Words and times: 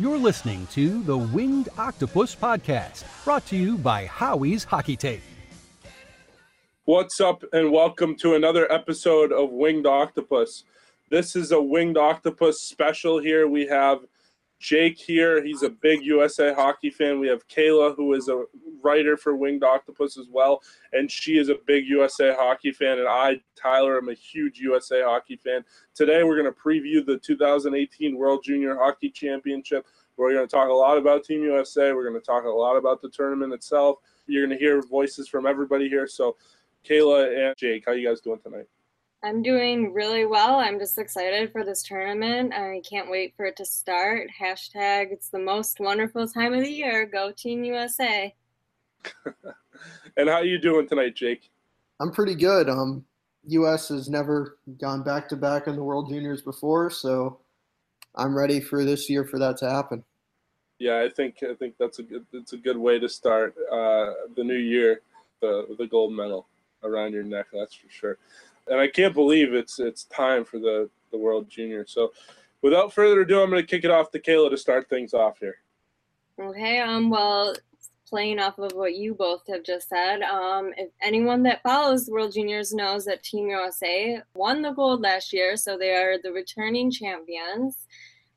You're 0.00 0.18
listening 0.18 0.66
to 0.72 1.04
the 1.04 1.16
Winged 1.16 1.68
Octopus 1.78 2.34
Podcast, 2.34 3.04
brought 3.24 3.46
to 3.46 3.56
you 3.56 3.78
by 3.78 4.06
Howie's 4.06 4.64
Hockey 4.64 4.96
Tape. 4.96 5.22
What's 6.84 7.20
up, 7.20 7.44
and 7.52 7.70
welcome 7.70 8.16
to 8.16 8.34
another 8.34 8.70
episode 8.72 9.30
of 9.30 9.50
Winged 9.50 9.86
Octopus. 9.86 10.64
This 11.10 11.36
is 11.36 11.52
a 11.52 11.62
Winged 11.62 11.96
Octopus 11.96 12.60
special 12.60 13.20
here. 13.20 13.46
We 13.46 13.68
have 13.68 14.00
Jake 14.58 14.98
here. 14.98 15.44
He's 15.44 15.62
a 15.62 15.68
big 15.68 16.04
USA 16.04 16.54
hockey 16.54 16.90
fan. 16.90 17.20
We 17.20 17.28
have 17.28 17.46
Kayla, 17.48 17.96
who 17.96 18.14
is 18.14 18.28
a 18.28 18.44
writer 18.82 19.16
for 19.16 19.36
Winged 19.36 19.64
Octopus 19.64 20.16
as 20.16 20.28
well, 20.30 20.62
and 20.92 21.10
she 21.10 21.38
is 21.38 21.48
a 21.48 21.56
big 21.66 21.86
USA 21.86 22.34
hockey 22.34 22.72
fan. 22.72 22.98
And 22.98 23.08
I, 23.08 23.40
Tyler, 23.56 23.98
am 23.98 24.08
a 24.08 24.14
huge 24.14 24.58
USA 24.60 25.02
hockey 25.02 25.36
fan. 25.36 25.64
Today, 25.94 26.22
we're 26.22 26.40
going 26.40 26.52
to 26.52 26.58
preview 26.58 27.04
the 27.04 27.18
2018 27.18 28.16
World 28.16 28.42
Junior 28.44 28.76
Hockey 28.76 29.10
Championship. 29.10 29.86
We're 30.16 30.32
going 30.32 30.46
to 30.46 30.50
talk 30.50 30.68
a 30.68 30.72
lot 30.72 30.96
about 30.96 31.24
Team 31.24 31.42
USA. 31.42 31.92
We're 31.92 32.08
going 32.08 32.20
to 32.20 32.24
talk 32.24 32.44
a 32.44 32.48
lot 32.48 32.76
about 32.76 33.02
the 33.02 33.10
tournament 33.10 33.52
itself. 33.52 33.98
You're 34.26 34.46
going 34.46 34.56
to 34.56 34.64
hear 34.64 34.80
voices 34.80 35.28
from 35.28 35.46
everybody 35.46 35.88
here. 35.88 36.06
So, 36.06 36.36
Kayla 36.88 37.48
and 37.48 37.56
Jake, 37.56 37.84
how 37.86 37.92
you 37.92 38.06
guys 38.08 38.20
doing 38.20 38.40
tonight? 38.40 38.66
I'm 39.24 39.42
doing 39.42 39.94
really 39.94 40.26
well. 40.26 40.56
I'm 40.56 40.78
just 40.78 40.98
excited 40.98 41.50
for 41.50 41.64
this 41.64 41.82
tournament. 41.82 42.52
I 42.52 42.82
can't 42.86 43.10
wait 43.10 43.32
for 43.34 43.46
it 43.46 43.56
to 43.56 43.64
start. 43.64 44.28
Hashtag 44.38 45.12
it's 45.12 45.30
the 45.30 45.38
most 45.38 45.80
wonderful 45.80 46.28
time 46.28 46.52
of 46.52 46.60
the 46.60 46.70
year. 46.70 47.06
Go 47.06 47.32
Team 47.32 47.64
USA. 47.64 48.34
and 50.18 50.28
how 50.28 50.34
are 50.34 50.44
you 50.44 50.58
doing 50.58 50.86
tonight, 50.86 51.16
Jake? 51.16 51.48
I'm 52.00 52.12
pretty 52.12 52.34
good. 52.34 52.68
Um, 52.68 53.02
U.S. 53.46 53.88
has 53.88 54.10
never 54.10 54.58
gone 54.78 55.02
back 55.02 55.26
to 55.30 55.36
back 55.36 55.68
in 55.68 55.76
the 55.76 55.82
World 55.82 56.10
Juniors 56.10 56.42
before, 56.42 56.90
so 56.90 57.38
I'm 58.16 58.36
ready 58.36 58.60
for 58.60 58.84
this 58.84 59.08
year 59.08 59.24
for 59.24 59.38
that 59.38 59.56
to 59.58 59.70
happen. 59.70 60.04
Yeah, 60.78 61.00
I 61.00 61.08
think 61.08 61.36
I 61.42 61.54
think 61.54 61.76
that's 61.78 61.98
a 61.98 62.02
good 62.02 62.26
it's 62.34 62.52
a 62.52 62.58
good 62.58 62.76
way 62.76 62.98
to 62.98 63.08
start 63.08 63.54
uh, 63.72 64.12
the 64.36 64.44
new 64.44 64.52
year, 64.52 65.00
the 65.40 65.74
the 65.78 65.86
gold 65.86 66.12
medal 66.12 66.46
around 66.82 67.14
your 67.14 67.22
neck. 67.22 67.46
That's 67.54 67.74
for 67.74 67.88
sure 67.88 68.18
and 68.68 68.80
I 68.80 68.88
can't 68.88 69.14
believe 69.14 69.52
it's 69.52 69.78
it's 69.78 70.04
time 70.04 70.44
for 70.44 70.58
the 70.58 70.88
the 71.10 71.18
World 71.18 71.48
Junior. 71.48 71.86
So, 71.86 72.12
without 72.62 72.92
further 72.92 73.20
ado, 73.20 73.40
I'm 73.42 73.50
going 73.50 73.62
to 73.62 73.66
kick 73.66 73.84
it 73.84 73.90
off 73.90 74.10
to 74.12 74.20
Kayla 74.20 74.50
to 74.50 74.56
start 74.56 74.88
things 74.88 75.14
off 75.14 75.38
here. 75.38 75.56
Okay. 76.40 76.80
Um. 76.80 77.10
Well, 77.10 77.54
playing 78.06 78.38
off 78.38 78.58
of 78.58 78.72
what 78.72 78.94
you 78.94 79.14
both 79.14 79.42
have 79.48 79.64
just 79.64 79.88
said, 79.88 80.22
um, 80.22 80.72
if 80.76 80.90
anyone 81.02 81.42
that 81.42 81.62
follows 81.62 82.06
the 82.06 82.12
World 82.12 82.32
Juniors 82.32 82.74
knows 82.74 83.04
that 83.06 83.22
Team 83.22 83.48
USA 83.48 84.20
won 84.34 84.62
the 84.62 84.72
gold 84.72 85.00
last 85.00 85.32
year, 85.32 85.56
so 85.56 85.78
they 85.78 85.94
are 85.94 86.16
the 86.22 86.32
returning 86.32 86.90
champions. 86.90 87.86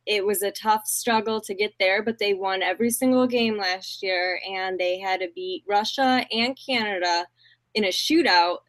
It 0.05 0.25
was 0.25 0.42
a 0.42 0.52
tough 0.52 0.88
struggle 0.88 1.42
to 1.42 1.53
get 1.53 1.73
there, 1.80 2.02
but 2.02 2.17
they 2.17 2.33
won 2.33 2.64
every 2.64 2.89
single 2.89 3.28
game 3.28 3.58
last 3.58 4.02
year, 4.02 4.39
and 4.50 4.80
they 4.80 5.00
had 5.00 5.20
to 5.20 5.28
beat 5.36 5.64
Russia 5.67 6.25
and 6.31 6.58
Canada 6.58 7.28
in 7.75 7.83
a 7.83 7.89
shootout 7.89 8.59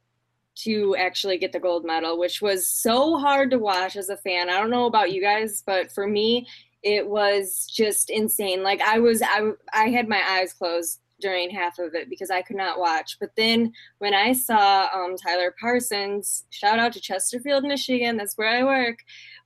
to 0.64 0.96
actually 0.96 1.38
get 1.38 1.52
the 1.52 1.60
gold 1.60 1.84
medal, 1.84 2.18
which 2.18 2.42
was 2.42 2.66
so 2.66 3.16
hard 3.16 3.50
to 3.50 3.58
watch 3.58 3.96
as 3.96 4.08
a 4.08 4.16
fan. 4.16 4.50
I 4.50 4.58
don't 4.58 4.70
know 4.70 4.86
about 4.86 5.12
you 5.12 5.20
guys, 5.20 5.62
but 5.64 5.92
for 5.92 6.06
me, 6.06 6.46
it 6.82 7.06
was 7.06 7.66
just 7.66 8.10
insane. 8.10 8.62
Like 8.62 8.80
I 8.80 8.98
was, 8.98 9.22
I, 9.22 9.50
I 9.72 9.88
had 9.88 10.08
my 10.08 10.22
eyes 10.28 10.52
closed 10.52 11.00
during 11.20 11.50
half 11.50 11.78
of 11.78 11.94
it 11.94 12.08
because 12.08 12.30
I 12.30 12.42
could 12.42 12.56
not 12.56 12.78
watch. 12.78 13.16
But 13.20 13.30
then 13.36 13.72
when 13.98 14.14
I 14.14 14.32
saw 14.32 14.88
um, 14.94 15.16
Tyler 15.16 15.54
Parsons, 15.60 16.44
shout 16.50 16.78
out 16.78 16.92
to 16.92 17.00
Chesterfield, 17.00 17.64
Michigan, 17.64 18.16
that's 18.16 18.36
where 18.36 18.48
I 18.48 18.62
work. 18.62 18.98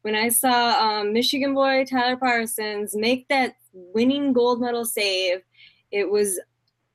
When 0.03 0.15
I 0.15 0.29
saw 0.29 0.79
um, 0.81 1.13
Michigan 1.13 1.55
boy 1.55 1.85
Tyler 1.85 2.17
Parsons 2.17 2.95
make 2.95 3.29
that 3.29 3.57
winning 3.73 4.33
gold 4.33 4.61
medal 4.61 4.85
save, 4.85 5.41
it 5.91 6.11
was 6.11 6.41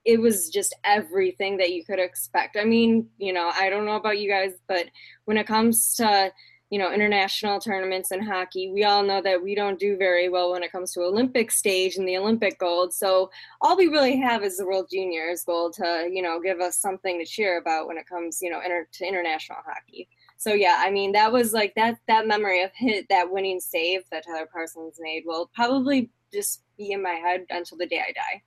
it 0.08 0.22
was 0.22 0.50
just 0.50 0.74
everything 0.86 1.58
that 1.58 1.74
you 1.74 1.84
could 1.84 2.00
expect. 2.00 2.56
I 2.56 2.64
mean, 2.64 3.10
you 3.18 3.34
know, 3.34 3.52
I 3.54 3.70
don't 3.70 3.86
know 3.86 3.98
about 3.98 4.20
you 4.20 4.30
guys, 4.30 4.54
but 4.66 4.86
when 5.26 5.36
it 5.36 5.46
comes 5.46 5.96
to, 5.96 6.32
you 6.70 6.80
know, 6.80 6.94
international 6.94 7.60
tournaments 7.60 8.14
in 8.14 8.22
hockey, 8.22 8.72
we 8.72 8.86
all 8.86 9.04
know 9.04 9.22
that 9.22 9.44
we 9.44 9.54
don't 9.54 9.78
do 9.78 9.98
very 9.98 10.30
well 10.30 10.54
when 10.54 10.64
it 10.64 10.72
comes 10.72 10.94
to 10.94 11.02
Olympic 11.02 11.52
stage 11.52 11.98
and 11.98 12.08
the 12.08 12.16
Olympic 12.16 12.58
gold. 12.58 12.94
So 12.94 13.30
all 13.60 13.76
we 13.76 13.88
really 13.88 14.16
have 14.16 14.44
is 14.44 14.56
the 14.56 14.66
World 14.66 14.88
Juniors 14.90 15.44
gold 15.44 15.74
to, 15.74 16.10
you 16.10 16.22
know, 16.22 16.40
give 16.40 16.62
us 16.62 16.78
something 16.78 17.20
to 17.20 17.26
cheer 17.26 17.58
about 17.58 17.90
when 17.90 17.98
it 17.98 18.08
comes, 18.08 18.40
you 18.42 18.50
know, 18.50 18.62
inter- 18.64 18.88
to 18.90 19.06
international 19.06 19.60
hockey. 19.66 20.08
So 20.38 20.54
yeah, 20.54 20.78
I 20.86 20.90
mean, 20.90 21.12
that 21.12 21.34
was 21.34 21.52
like 21.52 21.76
that 21.76 21.98
that 22.08 22.28
memory 22.28 22.64
of 22.64 22.72
hit 22.74 23.08
that 23.10 23.30
winning 23.30 23.60
save 23.60 24.04
that 24.12 24.26
Tyler 24.26 24.48
Parsons 24.50 25.00
made 25.02 25.24
will 25.26 25.52
probably 25.54 26.12
just 26.34 26.64
be 26.78 26.94
in 26.94 27.04
my 27.04 27.16
head 27.16 27.46
until 27.50 27.78
the 27.78 27.88
day 27.88 28.02
I 28.08 28.14
die. 28.14 28.44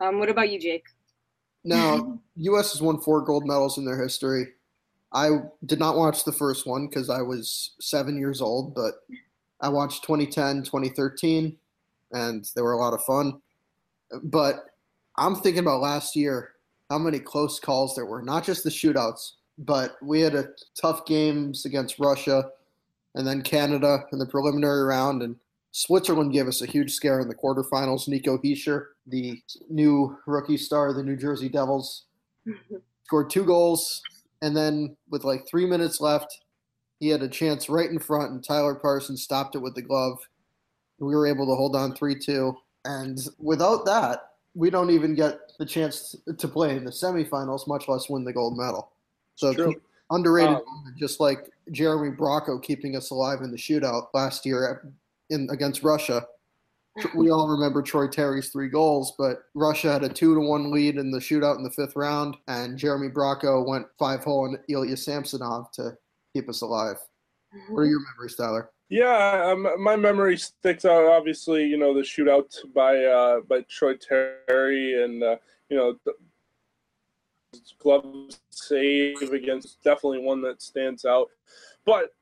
Um, 0.00 0.18
what 0.18 0.28
about 0.28 0.50
you, 0.50 0.58
Jake? 0.58 0.84
Now, 1.64 2.20
U.S. 2.36 2.72
has 2.72 2.82
won 2.82 3.00
four 3.00 3.22
gold 3.22 3.46
medals 3.46 3.78
in 3.78 3.84
their 3.84 4.00
history. 4.00 4.48
I 5.12 5.30
did 5.64 5.78
not 5.78 5.96
watch 5.96 6.24
the 6.24 6.32
first 6.32 6.66
one 6.66 6.86
because 6.86 7.08
I 7.10 7.22
was 7.22 7.72
seven 7.80 8.18
years 8.18 8.40
old, 8.40 8.74
but 8.74 8.94
I 9.60 9.68
watched 9.68 10.04
2010, 10.04 10.64
2013, 10.64 11.56
and 12.12 12.48
they 12.54 12.62
were 12.62 12.72
a 12.72 12.78
lot 12.78 12.92
of 12.92 13.02
fun. 13.04 13.40
But 14.22 14.66
I'm 15.16 15.36
thinking 15.36 15.60
about 15.60 15.80
last 15.80 16.14
year, 16.14 16.52
how 16.90 16.98
many 16.98 17.18
close 17.18 17.58
calls 17.58 17.94
there 17.94 18.06
were, 18.06 18.22
not 18.22 18.44
just 18.44 18.64
the 18.64 18.70
shootouts, 18.70 19.32
but 19.58 19.96
we 20.02 20.20
had 20.20 20.34
a 20.34 20.48
tough 20.80 21.04
games 21.06 21.64
against 21.64 21.98
Russia 21.98 22.50
and 23.14 23.26
then 23.26 23.42
Canada 23.42 24.04
in 24.12 24.18
the 24.18 24.26
preliminary 24.26 24.84
round, 24.84 25.22
and 25.22 25.36
Switzerland 25.78 26.32
gave 26.32 26.48
us 26.48 26.60
a 26.60 26.66
huge 26.66 26.92
scare 26.92 27.20
in 27.20 27.28
the 27.28 27.34
quarterfinals. 27.36 28.08
Nico 28.08 28.36
Hischier, 28.38 28.86
the 29.06 29.40
new 29.70 30.18
rookie 30.26 30.56
star 30.56 30.88
of 30.88 30.96
the 30.96 31.04
New 31.04 31.16
Jersey 31.16 31.48
Devils, 31.48 32.06
scored 33.04 33.30
two 33.30 33.44
goals, 33.44 34.02
and 34.42 34.56
then 34.56 34.96
with 35.08 35.22
like 35.22 35.46
three 35.46 35.66
minutes 35.66 36.00
left, 36.00 36.40
he 36.98 37.08
had 37.08 37.22
a 37.22 37.28
chance 37.28 37.68
right 37.68 37.88
in 37.88 38.00
front, 38.00 38.32
and 38.32 38.42
Tyler 38.42 38.74
Parsons 38.74 39.22
stopped 39.22 39.54
it 39.54 39.60
with 39.60 39.76
the 39.76 39.82
glove. 39.82 40.18
We 40.98 41.14
were 41.14 41.28
able 41.28 41.46
to 41.46 41.54
hold 41.54 41.76
on 41.76 41.94
3 41.94 42.18
2. 42.18 42.56
And 42.84 43.20
without 43.38 43.84
that, 43.84 44.30
we 44.56 44.70
don't 44.70 44.90
even 44.90 45.14
get 45.14 45.38
the 45.60 45.66
chance 45.66 46.16
to 46.36 46.48
play 46.48 46.76
in 46.76 46.84
the 46.84 46.90
semifinals, 46.90 47.68
much 47.68 47.86
less 47.86 48.08
win 48.08 48.24
the 48.24 48.32
gold 48.32 48.58
medal. 48.58 48.90
So 49.36 49.74
underrated, 50.10 50.56
um, 50.56 50.94
just 50.98 51.20
like 51.20 51.48
Jeremy 51.70 52.16
Bracco 52.16 52.60
keeping 52.60 52.96
us 52.96 53.10
alive 53.10 53.42
in 53.42 53.52
the 53.52 53.56
shootout 53.56 54.08
last 54.12 54.44
year 54.44 54.92
in 55.30 55.48
against 55.50 55.82
Russia. 55.82 56.26
We 57.14 57.30
all 57.30 57.48
remember 57.48 57.80
Troy 57.80 58.08
Terry's 58.08 58.48
three 58.50 58.68
goals, 58.68 59.14
but 59.16 59.42
Russia 59.54 59.92
had 59.92 60.02
a 60.02 60.08
two 60.08 60.34
to 60.34 60.40
one 60.40 60.72
lead 60.72 60.96
in 60.96 61.12
the 61.12 61.18
shootout 61.18 61.56
in 61.56 61.62
the 61.62 61.70
fifth 61.70 61.94
round, 61.94 62.36
and 62.48 62.76
Jeremy 62.76 63.08
Bracco 63.08 63.66
went 63.66 63.86
five 63.98 64.24
hole 64.24 64.44
on 64.44 64.58
Ilya 64.68 64.96
Samsonov 64.96 65.70
to 65.72 65.96
keep 66.34 66.48
us 66.48 66.62
alive. 66.62 66.96
What 67.68 67.82
are 67.82 67.86
your 67.86 68.00
memories, 68.00 68.34
Tyler? 68.34 68.70
Yeah, 68.88 69.44
um, 69.46 69.82
my 69.82 69.96
memory 69.96 70.36
sticks 70.38 70.84
out. 70.84 71.04
Obviously, 71.04 71.64
you 71.64 71.76
know 71.76 71.94
the 71.94 72.00
shootout 72.00 72.54
by 72.74 73.04
uh, 73.04 73.40
by 73.40 73.60
Troy 73.68 73.94
Terry, 73.94 75.02
and 75.02 75.22
uh, 75.22 75.36
you 75.68 75.76
know 75.76 75.96
the 76.04 76.14
glove 77.78 78.04
save 78.50 79.20
against 79.32 79.82
definitely 79.82 80.20
one 80.20 80.40
that 80.42 80.62
stands 80.62 81.04
out. 81.04 81.28
But 81.84 82.14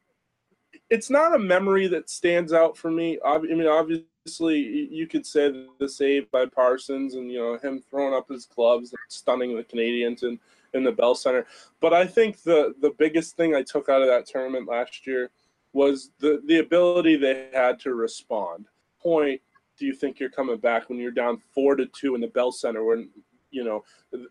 it's 0.90 1.10
not 1.10 1.34
a 1.34 1.38
memory 1.38 1.88
that 1.88 2.08
stands 2.08 2.52
out 2.52 2.76
for 2.76 2.90
me. 2.90 3.18
I 3.24 3.38
mean, 3.38 3.66
obviously, 3.66 4.58
you 4.58 5.06
could 5.06 5.26
say 5.26 5.66
the 5.78 5.88
save 5.88 6.30
by 6.30 6.46
Parsons 6.46 7.14
and 7.14 7.30
you 7.30 7.38
know 7.38 7.58
him 7.58 7.82
throwing 7.88 8.14
up 8.14 8.28
his 8.28 8.46
gloves, 8.46 8.90
and 8.90 8.98
stunning 9.08 9.56
the 9.56 9.64
Canadians 9.64 10.22
in 10.22 10.38
in 10.74 10.84
the 10.84 10.92
Bell 10.92 11.14
Center. 11.14 11.46
But 11.80 11.92
I 11.92 12.06
think 12.06 12.42
the 12.42 12.74
the 12.80 12.94
biggest 12.98 13.36
thing 13.36 13.54
I 13.54 13.62
took 13.62 13.88
out 13.88 14.02
of 14.02 14.08
that 14.08 14.26
tournament 14.26 14.68
last 14.68 15.06
year 15.06 15.30
was 15.72 16.10
the 16.20 16.42
the 16.46 16.58
ability 16.58 17.16
they 17.16 17.48
had 17.52 17.80
to 17.80 17.94
respond. 17.94 18.66
Point 19.00 19.40
do 19.78 19.84
you 19.84 19.94
think 19.94 20.18
you're 20.18 20.30
coming 20.30 20.56
back 20.56 20.88
when 20.88 20.98
you're 20.98 21.10
down 21.10 21.38
four 21.54 21.76
to 21.76 21.86
two 21.86 22.14
in 22.14 22.20
the 22.20 22.28
Bell 22.28 22.50
Center 22.50 22.84
when 22.84 23.10
you 23.56 23.64
know, 23.64 23.84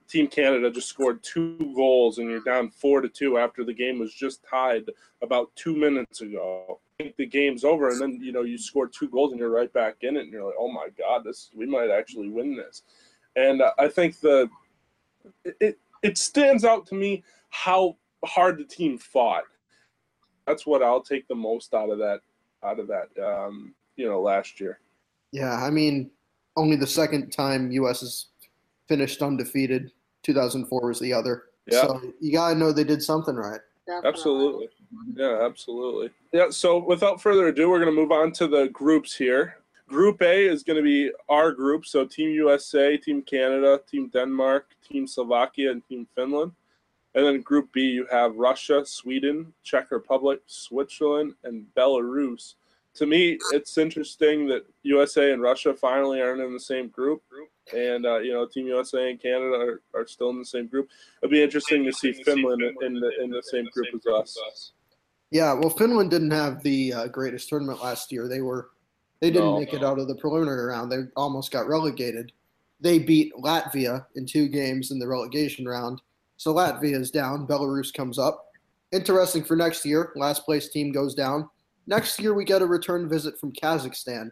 Team 0.07 0.27
Canada 0.27 0.69
just 0.69 0.87
scored 0.87 1.23
two 1.23 1.73
goals 1.75 2.19
and 2.19 2.29
you're 2.29 2.41
down 2.41 2.69
four 2.69 3.01
to 3.01 3.09
two 3.09 3.39
after 3.39 3.63
the 3.63 3.73
game 3.73 3.97
was 3.97 4.13
just 4.13 4.45
tied 4.47 4.83
about 5.23 5.53
two 5.55 5.75
minutes 5.75 6.21
ago. 6.21 6.79
I 6.99 7.03
think 7.03 7.15
the 7.17 7.25
game's 7.25 7.63
over, 7.63 7.89
and 7.89 7.99
then 7.99 8.19
you 8.21 8.31
know 8.31 8.43
you 8.43 8.57
score 8.57 8.87
two 8.87 9.09
goals 9.09 9.31
and 9.31 9.39
you're 9.39 9.49
right 9.49 9.73
back 9.73 9.97
in 10.01 10.15
it, 10.15 10.21
and 10.21 10.31
you're 10.31 10.45
like, 10.45 10.55
oh 10.59 10.71
my 10.71 10.87
god, 10.97 11.23
this 11.25 11.49
we 11.55 11.65
might 11.65 11.89
actually 11.89 12.29
win 12.29 12.55
this. 12.55 12.83
And 13.35 13.61
uh, 13.61 13.71
I 13.79 13.89
think 13.89 14.19
the 14.19 14.47
it 15.43 15.79
it 16.03 16.17
stands 16.17 16.63
out 16.63 16.85
to 16.87 16.95
me 16.95 17.23
how 17.49 17.97
hard 18.23 18.59
the 18.59 18.63
team 18.63 18.97
fought. 18.97 19.43
That's 20.45 20.65
what 20.65 20.83
I'll 20.83 21.01
take 21.01 21.27
the 21.27 21.35
most 21.35 21.73
out 21.73 21.89
of 21.89 21.97
that 21.97 22.19
out 22.63 22.79
of 22.79 22.87
that 22.87 23.09
um, 23.21 23.73
you 23.95 24.07
know 24.07 24.21
last 24.21 24.59
year. 24.61 24.79
Yeah, 25.31 25.55
I 25.55 25.69
mean, 25.69 26.11
only 26.55 26.77
the 26.77 26.87
second 26.87 27.31
time 27.31 27.71
U.S. 27.71 27.99
has 27.99 28.27
finished 28.87 29.21
undefeated. 29.21 29.91
2004 30.23 30.87
was 30.87 30.99
the 30.99 31.13
other. 31.13 31.43
Yeah. 31.67 31.81
So 31.81 32.01
you 32.19 32.31
gotta 32.31 32.55
know 32.55 32.71
they 32.71 32.83
did 32.83 33.01
something 33.01 33.35
right. 33.35 33.61
Definitely. 33.87 34.09
Absolutely. 34.09 34.67
Yeah, 35.15 35.45
absolutely. 35.45 36.09
Yeah. 36.31 36.49
So 36.49 36.79
without 36.83 37.21
further 37.21 37.47
ado, 37.47 37.69
we're 37.69 37.79
gonna 37.79 37.91
move 37.91 38.11
on 38.11 38.31
to 38.33 38.47
the 38.47 38.67
groups 38.69 39.15
here. 39.15 39.57
Group 39.87 40.21
A 40.23 40.47
is 40.47 40.63
going 40.63 40.77
to 40.77 40.83
be 40.83 41.11
our 41.29 41.51
group, 41.51 41.85
so 41.85 42.05
Team 42.05 42.29
USA, 42.31 42.97
Team 42.97 43.21
Canada, 43.21 43.79
Team 43.87 44.09
Denmark, 44.09 44.69
Team 44.87 45.05
Slovakia, 45.05 45.71
and 45.71 45.87
Team 45.87 46.07
Finland. 46.15 46.53
And 47.13 47.25
then 47.25 47.41
Group 47.41 47.71
B, 47.71 47.81
you 47.81 48.07
have 48.11 48.35
Russia, 48.35 48.83
Sweden, 48.83 49.53
Czech 49.63 49.91
Republic, 49.91 50.41
Switzerland, 50.47 51.35
and 51.43 51.65
Belarus. 51.77 52.55
To 52.95 53.05
me, 53.05 53.37
it's 53.51 53.77
interesting 53.77 54.47
that 54.47 54.65
USA 54.83 55.33
and 55.33 55.41
Russia 55.41 55.73
finally 55.73 56.21
aren't 56.21 56.41
in 56.41 56.53
the 56.53 56.59
same 56.59 56.87
group, 56.87 57.21
and 57.73 58.05
uh, 58.05 58.19
you 58.19 58.33
know, 58.33 58.45
Team 58.45 58.67
USA 58.67 59.09
and 59.09 59.21
Canada 59.21 59.55
are, 59.55 59.81
are 59.93 60.07
still 60.07 60.29
in 60.29 60.39
the 60.39 60.45
same 60.45 60.67
group. 60.67 60.89
It'll 61.21 61.31
be 61.31 61.43
interesting 61.43 61.83
to 61.83 61.91
see 61.91 62.13
Finland 62.13 62.61
in 62.81 62.93
the 62.93 63.11
in 63.21 63.29
the 63.29 63.43
same 63.43 63.67
group 63.73 63.87
as 63.93 64.37
us. 64.37 64.71
Yeah, 65.31 65.53
well, 65.53 65.69
Finland 65.69 66.11
didn't 66.11 66.31
have 66.31 66.63
the 66.63 66.93
uh, 66.93 67.07
greatest 67.07 67.49
tournament 67.49 67.83
last 67.83 68.11
year. 68.11 68.29
They 68.29 68.41
were 68.41 68.69
they 69.19 69.31
didn't 69.31 69.51
No, 69.51 69.59
make 69.59 69.73
it 69.73 69.83
out 69.83 69.99
of 69.99 70.07
the 70.07 70.15
preliminary 70.15 70.65
round. 70.65 70.91
They 70.91 71.03
almost 71.15 71.51
got 71.51 71.67
relegated. 71.67 72.31
They 72.79 72.99
beat 72.99 73.33
Latvia 73.33 74.05
in 74.15 74.25
two 74.25 74.47
games 74.47 74.91
in 74.91 74.99
the 74.99 75.07
relegation 75.07 75.67
round. 75.67 76.01
So 76.37 76.53
Latvia 76.53 76.99
is 76.99 77.11
down. 77.11 77.47
Belarus 77.47 77.93
comes 77.93 78.19
up. 78.19 78.45
Interesting 78.91 79.43
for 79.43 79.55
next 79.55 79.85
year. 79.85 80.11
Last 80.15 80.45
place 80.45 80.69
team 80.69 80.91
goes 80.91 81.15
down. 81.15 81.49
Next 81.87 82.19
year, 82.19 82.33
we 82.33 82.45
get 82.45 82.61
a 82.61 82.65
return 82.65 83.07
visit 83.07 83.39
from 83.39 83.53
Kazakhstan, 83.53 84.31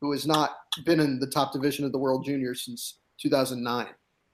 who 0.00 0.12
has 0.12 0.26
not 0.26 0.56
been 0.84 1.00
in 1.00 1.18
the 1.18 1.26
top 1.26 1.52
division 1.52 1.84
of 1.84 1.92
the 1.92 1.98
World 1.98 2.24
Juniors 2.24 2.62
since 2.62 2.98
2009, 3.18 3.86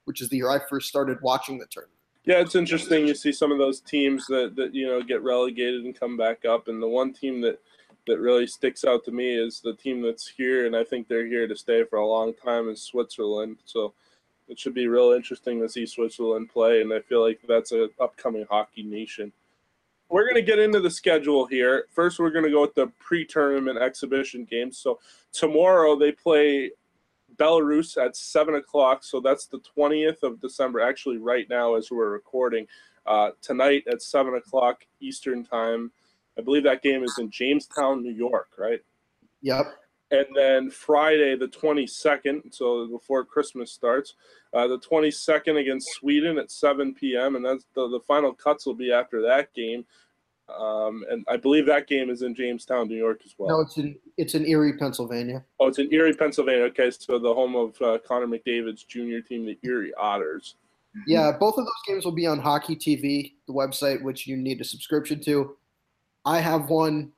which 0.04 0.20
is 0.20 0.28
the 0.28 0.36
year 0.36 0.50
I 0.50 0.60
first 0.68 0.88
started 0.88 1.18
watching 1.22 1.58
the 1.58 1.66
tournament. 1.66 1.98
Yeah, 2.24 2.40
it's 2.40 2.54
interesting. 2.54 3.06
You 3.06 3.14
see 3.14 3.32
some 3.32 3.52
of 3.52 3.58
those 3.58 3.80
teams 3.80 4.26
that, 4.28 4.56
that 4.56 4.74
you 4.74 4.86
know 4.86 5.02
get 5.02 5.22
relegated 5.22 5.84
and 5.84 5.98
come 5.98 6.16
back 6.16 6.46
up, 6.46 6.68
and 6.68 6.82
the 6.82 6.88
one 6.88 7.12
team 7.12 7.42
that 7.42 7.60
that 8.06 8.18
really 8.18 8.46
sticks 8.46 8.84
out 8.84 9.04
to 9.04 9.12
me 9.12 9.34
is 9.34 9.60
the 9.60 9.74
team 9.74 10.02
that's 10.02 10.28
here, 10.28 10.66
and 10.66 10.76
I 10.76 10.84
think 10.84 11.08
they're 11.08 11.26
here 11.26 11.46
to 11.46 11.56
stay 11.56 11.84
for 11.84 11.96
a 11.96 12.06
long 12.06 12.34
time 12.34 12.68
is 12.68 12.82
Switzerland. 12.82 13.58
So 13.64 13.94
it 14.48 14.58
should 14.58 14.74
be 14.74 14.88
real 14.88 15.12
interesting 15.12 15.60
to 15.60 15.68
see 15.68 15.86
Switzerland 15.86 16.50
play, 16.50 16.82
and 16.82 16.92
I 16.92 17.00
feel 17.00 17.22
like 17.22 17.40
that's 17.46 17.72
an 17.72 17.90
upcoming 18.00 18.46
hockey 18.50 18.82
nation. 18.82 19.32
We're 20.08 20.24
going 20.24 20.34
to 20.36 20.42
get 20.42 20.58
into 20.58 20.80
the 20.80 20.90
schedule 20.90 21.46
here. 21.46 21.86
First, 21.90 22.18
we're 22.18 22.30
going 22.30 22.44
to 22.44 22.50
go 22.50 22.60
with 22.60 22.74
the 22.74 22.88
pre-tournament 22.98 23.78
exhibition 23.78 24.44
games. 24.44 24.78
So 24.78 25.00
tomorrow 25.32 25.96
they 25.96 26.12
play 26.12 26.70
Belarus 27.36 27.96
at 27.96 28.14
seven 28.14 28.54
o'clock. 28.56 29.02
So 29.02 29.18
that's 29.18 29.46
the 29.46 29.58
twentieth 29.58 30.22
of 30.22 30.40
December. 30.40 30.80
Actually, 30.80 31.18
right 31.18 31.48
now 31.48 31.74
as 31.74 31.90
we're 31.90 32.10
recording, 32.10 32.66
uh, 33.06 33.30
tonight 33.42 33.84
at 33.90 34.02
seven 34.02 34.34
o'clock 34.34 34.86
Eastern 35.00 35.44
time. 35.44 35.90
I 36.38 36.42
believe 36.42 36.64
that 36.64 36.82
game 36.82 37.02
is 37.02 37.18
in 37.18 37.30
Jamestown, 37.30 38.02
New 38.02 38.12
York, 38.12 38.50
right? 38.58 38.80
Yep. 39.42 39.66
And 40.10 40.26
then 40.34 40.70
Friday 40.70 41.36
the 41.36 41.48
twenty 41.48 41.86
second, 41.86 42.42
so 42.52 42.86
before 42.86 43.24
Christmas 43.24 43.72
starts, 43.72 44.14
uh, 44.52 44.66
the 44.66 44.78
twenty 44.78 45.10
second 45.10 45.56
against 45.56 45.88
Sweden 45.94 46.38
at 46.38 46.50
seven 46.50 46.94
p.m. 46.94 47.36
And 47.36 47.44
that's 47.44 47.66
the 47.74 47.88
the 47.88 48.00
final 48.00 48.32
cuts 48.32 48.66
will 48.66 48.74
be 48.74 48.92
after 48.92 49.22
that 49.22 49.52
game. 49.54 49.84
Um, 50.48 51.04
and 51.10 51.24
I 51.26 51.38
believe 51.38 51.64
that 51.66 51.86
game 51.86 52.10
is 52.10 52.20
in 52.20 52.34
Jamestown, 52.34 52.86
New 52.88 52.96
York 52.96 53.22
as 53.24 53.34
well. 53.38 53.48
No, 53.48 53.60
it's 53.62 53.78
in 53.78 53.96
it's 54.18 54.34
in 54.34 54.46
Erie, 54.46 54.76
Pennsylvania. 54.76 55.42
Oh, 55.58 55.68
it's 55.68 55.78
in 55.78 55.92
Erie, 55.92 56.12
Pennsylvania. 56.12 56.64
Okay, 56.64 56.90
so 56.90 57.18
the 57.18 57.32
home 57.32 57.56
of 57.56 57.80
uh, 57.80 57.98
Connor 58.06 58.26
McDavid's 58.26 58.84
junior 58.84 59.22
team, 59.22 59.46
the 59.46 59.58
Erie 59.62 59.94
Otters. 59.94 60.56
Yeah, 61.06 61.32
both 61.32 61.58
of 61.58 61.64
those 61.64 61.72
games 61.88 62.04
will 62.04 62.12
be 62.12 62.26
on 62.26 62.38
Hockey 62.38 62.76
TV, 62.76 63.32
the 63.48 63.52
website 63.52 64.02
which 64.02 64.26
you 64.26 64.36
need 64.36 64.60
a 64.60 64.64
subscription 64.64 65.20
to. 65.22 65.56
I 66.24 66.38
have 66.38 66.70
one. 66.70 67.10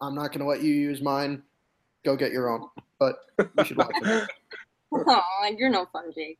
I'm 0.00 0.14
not 0.14 0.32
going 0.32 0.40
to 0.40 0.46
let 0.46 0.62
you 0.62 0.74
use 0.74 1.00
mine. 1.00 1.42
Go 2.06 2.14
get 2.16 2.30
your 2.30 2.48
own, 2.48 2.68
but 3.00 3.16
you 3.36 3.64
should 3.64 3.76
watch 3.76 3.90
it. 4.00 4.30
Oh, 4.92 5.20
you're 5.58 5.68
no 5.68 5.86
fun, 5.86 6.12
Jake. 6.14 6.38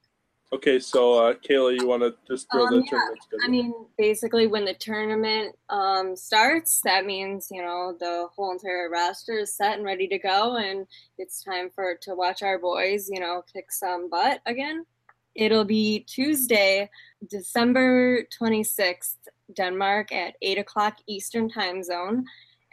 Okay, 0.52 0.78
so 0.78 1.14
uh, 1.14 1.34
Kayla, 1.34 1.76
you 1.76 1.88
want 1.88 2.02
to 2.02 2.14
just 2.28 2.46
throw 2.52 2.66
Um, 2.66 2.74
the 2.74 2.76
yeah, 2.76 2.90
tournament 2.90 3.22
schedule? 3.24 3.44
I 3.44 3.48
mean, 3.48 3.74
basically, 3.98 4.46
when 4.46 4.64
the 4.64 4.74
tournament 4.74 5.56
um, 5.68 6.14
starts, 6.14 6.80
that 6.84 7.04
means 7.04 7.48
you 7.50 7.60
know 7.60 7.96
the 7.98 8.28
whole 8.34 8.52
entire 8.52 8.88
roster 8.88 9.38
is 9.40 9.52
set 9.52 9.76
and 9.76 9.84
ready 9.84 10.06
to 10.06 10.18
go, 10.18 10.56
and 10.56 10.86
it's 11.18 11.42
time 11.42 11.68
for 11.74 11.96
to 12.02 12.14
watch 12.14 12.44
our 12.44 12.60
boys, 12.60 13.08
you 13.10 13.18
know, 13.18 13.42
kick 13.52 13.72
some 13.72 14.08
butt 14.08 14.40
again. 14.46 14.86
It'll 15.34 15.64
be 15.64 16.04
Tuesday, 16.06 16.88
December 17.28 18.22
twenty 18.38 18.62
sixth, 18.62 19.18
Denmark 19.52 20.12
at 20.12 20.36
eight 20.40 20.58
o'clock 20.58 20.98
Eastern 21.08 21.48
Time 21.50 21.82
Zone, 21.82 22.24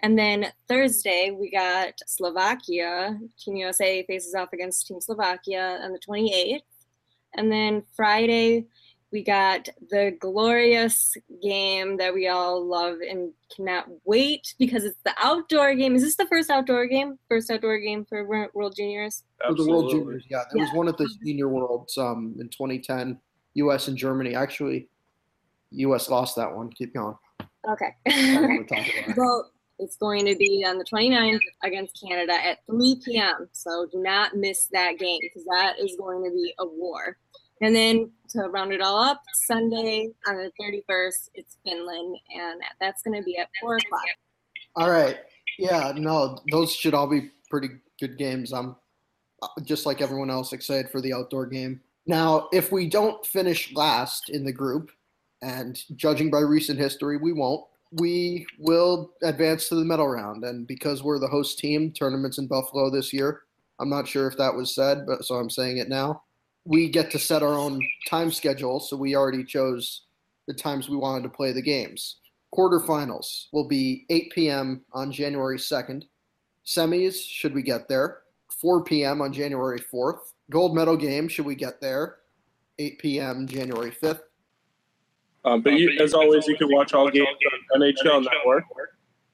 and 0.04 0.20
then 0.20 0.52
Thursday 0.68 1.32
we 1.32 1.50
got 1.50 1.94
Slovakia. 2.06 3.18
Team 3.40 3.56
USA 3.56 4.06
faces 4.06 4.36
off 4.36 4.54
against 4.54 4.86
Team 4.86 5.02
Slovakia 5.02 5.80
on 5.82 5.92
the 5.92 6.00
twenty 6.00 6.32
eighth, 6.34 6.64
and 7.36 7.52
then 7.52 7.84
Friday 7.96 8.68
we 9.12 9.24
got 9.24 9.70
the 9.92 10.18
glorious 10.20 11.16
game 11.44 11.98
that 11.98 12.14
we 12.14 12.28
all 12.28 12.66
love 12.66 12.98
and 13.08 13.32
cannot 13.56 13.86
wait 14.06 14.56
because 14.58 14.84
it's 14.84 14.98
the 15.06 15.14
outdoor 15.24 15.76
game. 15.76 15.96
Is 15.96 16.02
this 16.02 16.16
the 16.16 16.26
first 16.26 16.50
outdoor 16.50 16.88
game? 16.88 17.20
First 17.30 17.52
outdoor 17.52 17.78
game 17.78 18.06
for 18.06 18.26
World 18.28 18.74
Juniors? 18.76 19.24
For 19.48 19.54
the 19.54 19.70
World 19.70 19.92
Juniors, 19.92 20.26
yeah, 20.30 20.44
there 20.52 20.64
was 20.64 20.74
one 20.74 20.88
at 20.88 20.98
the 20.98 21.08
Senior 21.24 21.48
Worlds 21.48 21.96
um, 21.98 22.36
in 22.40 22.50
2010. 22.50 23.20
U.S. 23.56 23.88
and 23.88 23.96
Germany. 23.96 24.34
Actually, 24.36 24.90
U.S. 25.72 26.10
lost 26.10 26.36
that 26.36 26.54
one. 26.54 26.72
Keep 26.72 26.96
going. 26.96 27.16
Okay. 27.70 27.96
I 28.08 28.34
don't 28.34 28.50
want 28.50 28.68
to 28.68 28.76
talk 28.76 28.86
about 28.98 29.10
it. 29.10 29.18
well, 29.18 29.52
it's 29.80 29.96
going 29.98 30.26
to 30.26 30.36
be 30.36 30.64
on 30.68 30.78
the 30.78 30.86
29th 30.86 31.40
against 31.64 32.00
Canada 32.06 32.34
at 32.34 32.60
3 32.68 33.02
p.m. 33.04 33.48
So 33.52 33.88
do 33.92 34.02
not 34.02 34.36
miss 34.36 34.68
that 34.68 35.00
game 35.00 35.20
because 35.22 35.46
that 35.46 35.80
is 35.80 35.96
going 35.98 36.24
to 36.24 36.32
be 36.32 36.54
a 36.60 36.66
war. 36.66 37.18
And 37.62 37.76
then 37.76 38.12
to 38.30 38.42
round 38.50 38.74
it 38.74 38.82
all 38.82 38.98
up, 38.98 39.22
Sunday 39.48 40.10
on 40.28 40.36
the 40.36 40.52
31st, 40.62 41.30
it's 41.34 41.58
Finland, 41.66 42.18
and 42.36 42.62
that's 42.80 43.02
going 43.04 43.18
to 43.18 43.24
be 43.24 43.38
at 43.38 43.50
4 43.62 43.78
o'clock. 43.78 44.02
All 44.76 44.90
right. 44.90 45.18
Yeah, 45.58 45.94
no, 45.96 46.40
those 46.52 46.74
should 46.74 46.94
all 46.94 47.08
be 47.08 47.30
pretty 47.50 47.70
good 48.00 48.18
games. 48.18 48.52
I'm 48.52 48.76
uh, 49.42 49.48
just 49.64 49.86
like 49.86 50.02
everyone 50.02 50.30
else 50.30 50.52
excited 50.52 50.90
for 50.90 51.00
the 51.00 51.14
outdoor 51.14 51.46
game. 51.46 51.80
Now, 52.06 52.50
if 52.52 52.72
we 52.72 52.90
don't 52.90 53.26
finish 53.26 53.74
last 53.74 54.30
in 54.30 54.44
the 54.44 54.52
group, 54.52 54.92
and 55.42 55.82
judging 55.96 56.32
by 56.32 56.40
recent 56.40 56.80
history, 56.80 57.18
we 57.18 57.34
won't, 57.34 57.66
we 58.00 58.46
will 58.60 59.14
advance 59.24 59.70
to 59.70 59.76
the 59.76 59.86
medal 59.86 60.08
round. 60.08 60.44
And 60.44 60.68
because 60.68 61.04
we're 61.04 61.20
the 61.20 61.28
host 61.28 61.60
team, 61.60 61.92
tournaments 61.92 62.38
in 62.38 62.48
Buffalo 62.48 62.90
this 62.90 63.14
year, 63.14 63.42
I'm 63.80 63.90
not 63.90 64.08
sure 64.08 64.28
if 64.28 64.38
that 64.38 64.56
was 64.56 64.76
said, 64.76 65.06
but 65.06 65.26
so 65.26 65.36
I'm 65.36 65.50
saying 65.50 65.78
it 65.78 65.90
now. 65.90 66.24
We 66.66 66.90
get 66.90 67.12
to 67.12 67.20
set 67.20 67.44
our 67.44 67.54
own 67.54 67.82
time 68.08 68.32
schedule, 68.32 68.80
so 68.80 68.96
we 68.96 69.16
already 69.16 69.44
chose 69.44 70.04
the 70.48 70.54
times 70.54 70.90
we 70.90 70.98
wanted 70.98 71.24
to 71.24 71.30
play 71.30 71.52
the 71.52 71.62
games 71.62 72.18
quarterfinals 72.54 73.48
will 73.52 73.68
be 73.68 74.06
8 74.10 74.32
p.m. 74.32 74.82
on 74.94 75.12
January 75.12 75.58
2nd. 75.58 76.04
Semis, 76.66 77.16
should 77.28 77.54
we 77.54 77.62
get 77.62 77.90
there, 77.90 78.20
4 78.50 78.84
p.m. 78.84 79.22
on 79.22 79.34
January 79.34 79.80
4th. 79.80 80.20
Gold 80.50 80.76
medal 80.76 80.96
game, 80.96 81.28
should 81.28 81.46
we 81.46 81.56
get 81.56 81.82
there, 81.82 82.18
8 82.80 83.00
p.m. 83.00 83.48
January 83.48 83.92
5th. 83.92 84.22
Um, 85.46 85.62
but 85.62 85.74
you, 85.74 85.98
as 86.00 86.14
always, 86.14 86.48
you 86.48 86.56
can 86.56 86.72
watch 86.72 86.94
all 86.94 87.10
games 87.10 87.28
on 87.74 87.82
NHL 87.82 88.24
Network 88.24 88.66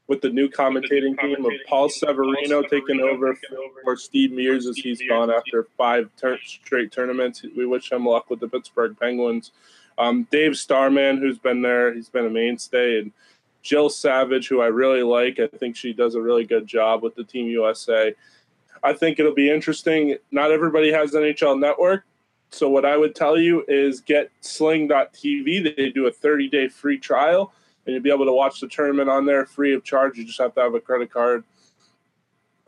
with 0.08 0.22
the 0.22 0.30
new 0.30 0.50
commentating 0.50 1.18
team 1.20 1.46
of 1.46 1.52
Paul 1.68 1.88
Severino 1.88 2.64
taking 2.64 3.00
over 3.00 3.38
for 3.84 3.96
Steve 3.96 4.32
Mears 4.32 4.66
as 4.66 4.76
he's 4.76 5.00
gone 5.08 5.30
after 5.30 5.68
five 5.78 6.10
tur- 6.18 6.40
straight 6.44 6.92
tournaments. 6.92 7.44
We 7.56 7.68
wish 7.68 7.92
him 7.92 8.08
luck 8.08 8.30
with 8.30 8.40
the 8.40 8.48
Pittsburgh 8.48 8.98
Penguins. 9.00 9.52
Um, 10.00 10.28
Dave 10.32 10.58
Starman, 10.58 11.18
who's 11.18 11.38
been 11.38 11.62
there, 11.62 11.94
he's 11.94 12.10
been 12.10 12.26
a 12.26 12.30
mainstay, 12.30 13.00
and 13.00 13.12
Jill 13.62 13.90
Savage, 13.90 14.48
who 14.48 14.62
I 14.62 14.68
really 14.68 15.04
like. 15.04 15.40
I 15.40 15.48
think 15.48 15.76
she 15.76 15.94
does 15.94 16.16
a 16.16 16.22
really 16.22 16.46
good 16.46 16.66
job 16.66 17.04
with 17.04 17.16
the 17.16 17.24
Team 17.24 17.48
USA. 17.48 18.16
I 18.82 18.94
think 18.94 19.20
it'll 19.20 19.36
be 19.36 19.52
interesting. 19.52 20.18
Not 20.32 20.52
everybody 20.52 20.92
has 20.92 21.12
NHL 21.12 21.60
Network. 21.60 22.06
So 22.52 22.70
what 22.70 22.86
I 22.86 22.98
would 22.98 23.16
tell 23.16 23.38
you 23.38 23.64
is 23.68 24.02
get 24.02 24.32
sling.tv. 24.42 25.76
They 25.76 25.90
do 25.90 26.08
a 26.08 26.12
30-day 26.12 26.70
free 26.70 26.98
trial 26.98 27.54
and 27.86 27.94
you'll 27.96 28.04
be 28.04 28.12
able 28.12 28.26
to 28.26 28.34
watch 28.34 28.60
the 28.60 28.68
tournament 28.68 29.10
on 29.10 29.26
there 29.26 29.46
free 29.46 29.74
of 29.74 29.84
charge. 29.84 30.18
You 30.18 30.26
just 30.26 30.40
have 30.40 30.54
to 30.56 30.62
have 30.62 30.76
a 30.76 30.80
credit 30.80 31.12
card. 31.12 31.44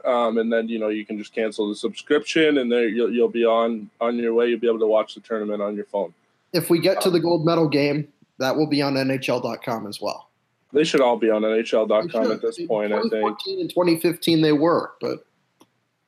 Um, 0.04 0.40
and 0.40 0.52
then 0.52 0.68
you 0.68 0.80
know 0.80 0.88
you 0.90 1.06
can 1.06 1.20
just 1.20 1.32
cancel 1.32 1.70
the 1.70 1.76
subscription, 1.76 2.58
and 2.58 2.72
there 2.72 2.88
you'll, 2.88 3.14
you'll 3.14 3.30
be 3.30 3.46
on 3.46 3.88
on 4.02 4.18
your 4.18 4.34
way. 4.34 4.48
You'll 4.48 4.60
be 4.60 4.68
able 4.68 4.80
to 4.80 4.88
watch 4.88 5.14
the 5.14 5.22
tournament 5.22 5.62
on 5.62 5.76
your 5.76 5.86
phone. 5.86 6.12
If 6.54 6.72
we 6.72 6.80
get 6.80 7.02
to 7.02 7.12
the 7.12 7.20
gold 7.20 7.46
medal 7.46 7.70
game, 7.70 8.08
that 8.40 8.56
will 8.56 8.66
be 8.66 8.82
on 8.82 8.96
NHL.com 8.96 9.86
as 9.86 10.02
well. 10.02 10.32
They 10.74 10.84
should 10.86 11.02
all 11.02 11.18
be 11.18 11.30
on 11.30 11.44
NHL.com 11.44 12.32
at 12.32 12.42
this 12.42 12.56
should. 12.56 12.68
point. 12.68 12.94
I 12.94 13.02
think. 13.02 13.12
2014 13.12 13.60
and 13.62 13.70
2015 13.70 14.42
they 14.42 14.54
were, 14.54 14.92
but 15.00 15.24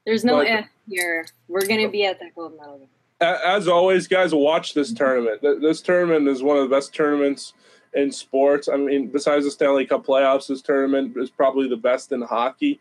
There's 0.05 0.25
no 0.25 0.37
But- 0.37 0.47
F 0.47 0.65
here. 0.89 1.27
We're 1.47 1.67
going 1.67 1.81
to 1.83 1.89
be 1.89 2.03
at 2.03 2.19
that 2.19 2.33
gold 2.33 2.57
medal 2.57 2.79
game. 2.79 2.87
As 3.23 3.67
always, 3.67 4.07
guys, 4.07 4.33
watch 4.33 4.73
this 4.73 4.91
tournament. 4.93 5.41
This 5.41 5.81
tournament 5.81 6.27
is 6.27 6.43
one 6.43 6.57
of 6.57 6.69
the 6.69 6.75
best 6.75 6.93
tournaments 6.93 7.53
in 7.93 8.11
sports. 8.11 8.67
I 8.67 8.77
mean, 8.77 9.07
besides 9.07 9.45
the 9.45 9.51
Stanley 9.51 9.85
Cup 9.85 10.05
playoffs, 10.05 10.47
this 10.47 10.61
tournament 10.61 11.15
is 11.17 11.29
probably 11.29 11.67
the 11.67 11.77
best 11.77 12.11
in 12.11 12.21
hockey. 12.21 12.79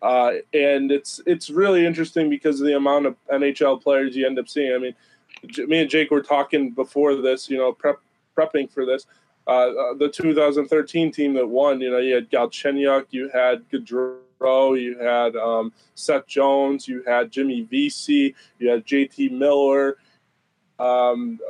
Uh, 0.00 0.34
and 0.54 0.92
it's 0.92 1.20
it's 1.26 1.50
really 1.50 1.84
interesting 1.84 2.30
because 2.30 2.60
of 2.60 2.66
the 2.66 2.76
amount 2.76 3.06
of 3.06 3.16
NHL 3.32 3.82
players 3.82 4.14
you 4.14 4.26
end 4.26 4.38
up 4.38 4.48
seeing. 4.48 4.72
I 4.72 4.78
mean, 4.78 4.94
me 5.68 5.80
and 5.80 5.90
Jake 5.90 6.10
were 6.10 6.22
talking 6.22 6.70
before 6.70 7.16
this, 7.16 7.50
you 7.50 7.56
know, 7.56 7.72
prep, 7.72 7.98
prepping 8.36 8.70
for 8.70 8.86
this. 8.86 9.06
Uh, 9.46 9.70
uh 9.70 9.94
the 9.94 10.08
2013 10.08 11.10
team 11.10 11.34
that 11.34 11.46
won, 11.46 11.80
you 11.80 11.90
know, 11.90 11.98
you 11.98 12.14
had 12.14 12.30
Galchenyuk, 12.30 13.06
you 13.10 13.28
had 13.30 13.68
Gaudreau, 13.70 14.18
you 14.40 14.98
had 14.98 15.36
um, 15.36 15.72
Seth 15.94 16.26
Jones, 16.26 16.86
you 16.86 17.02
had 17.06 17.30
Jimmy 17.30 17.62
Vesey, 17.62 18.34
you 18.58 18.68
had 18.68 18.86
JT 18.86 19.32
Miller, 19.32 19.96
um, 20.78 21.40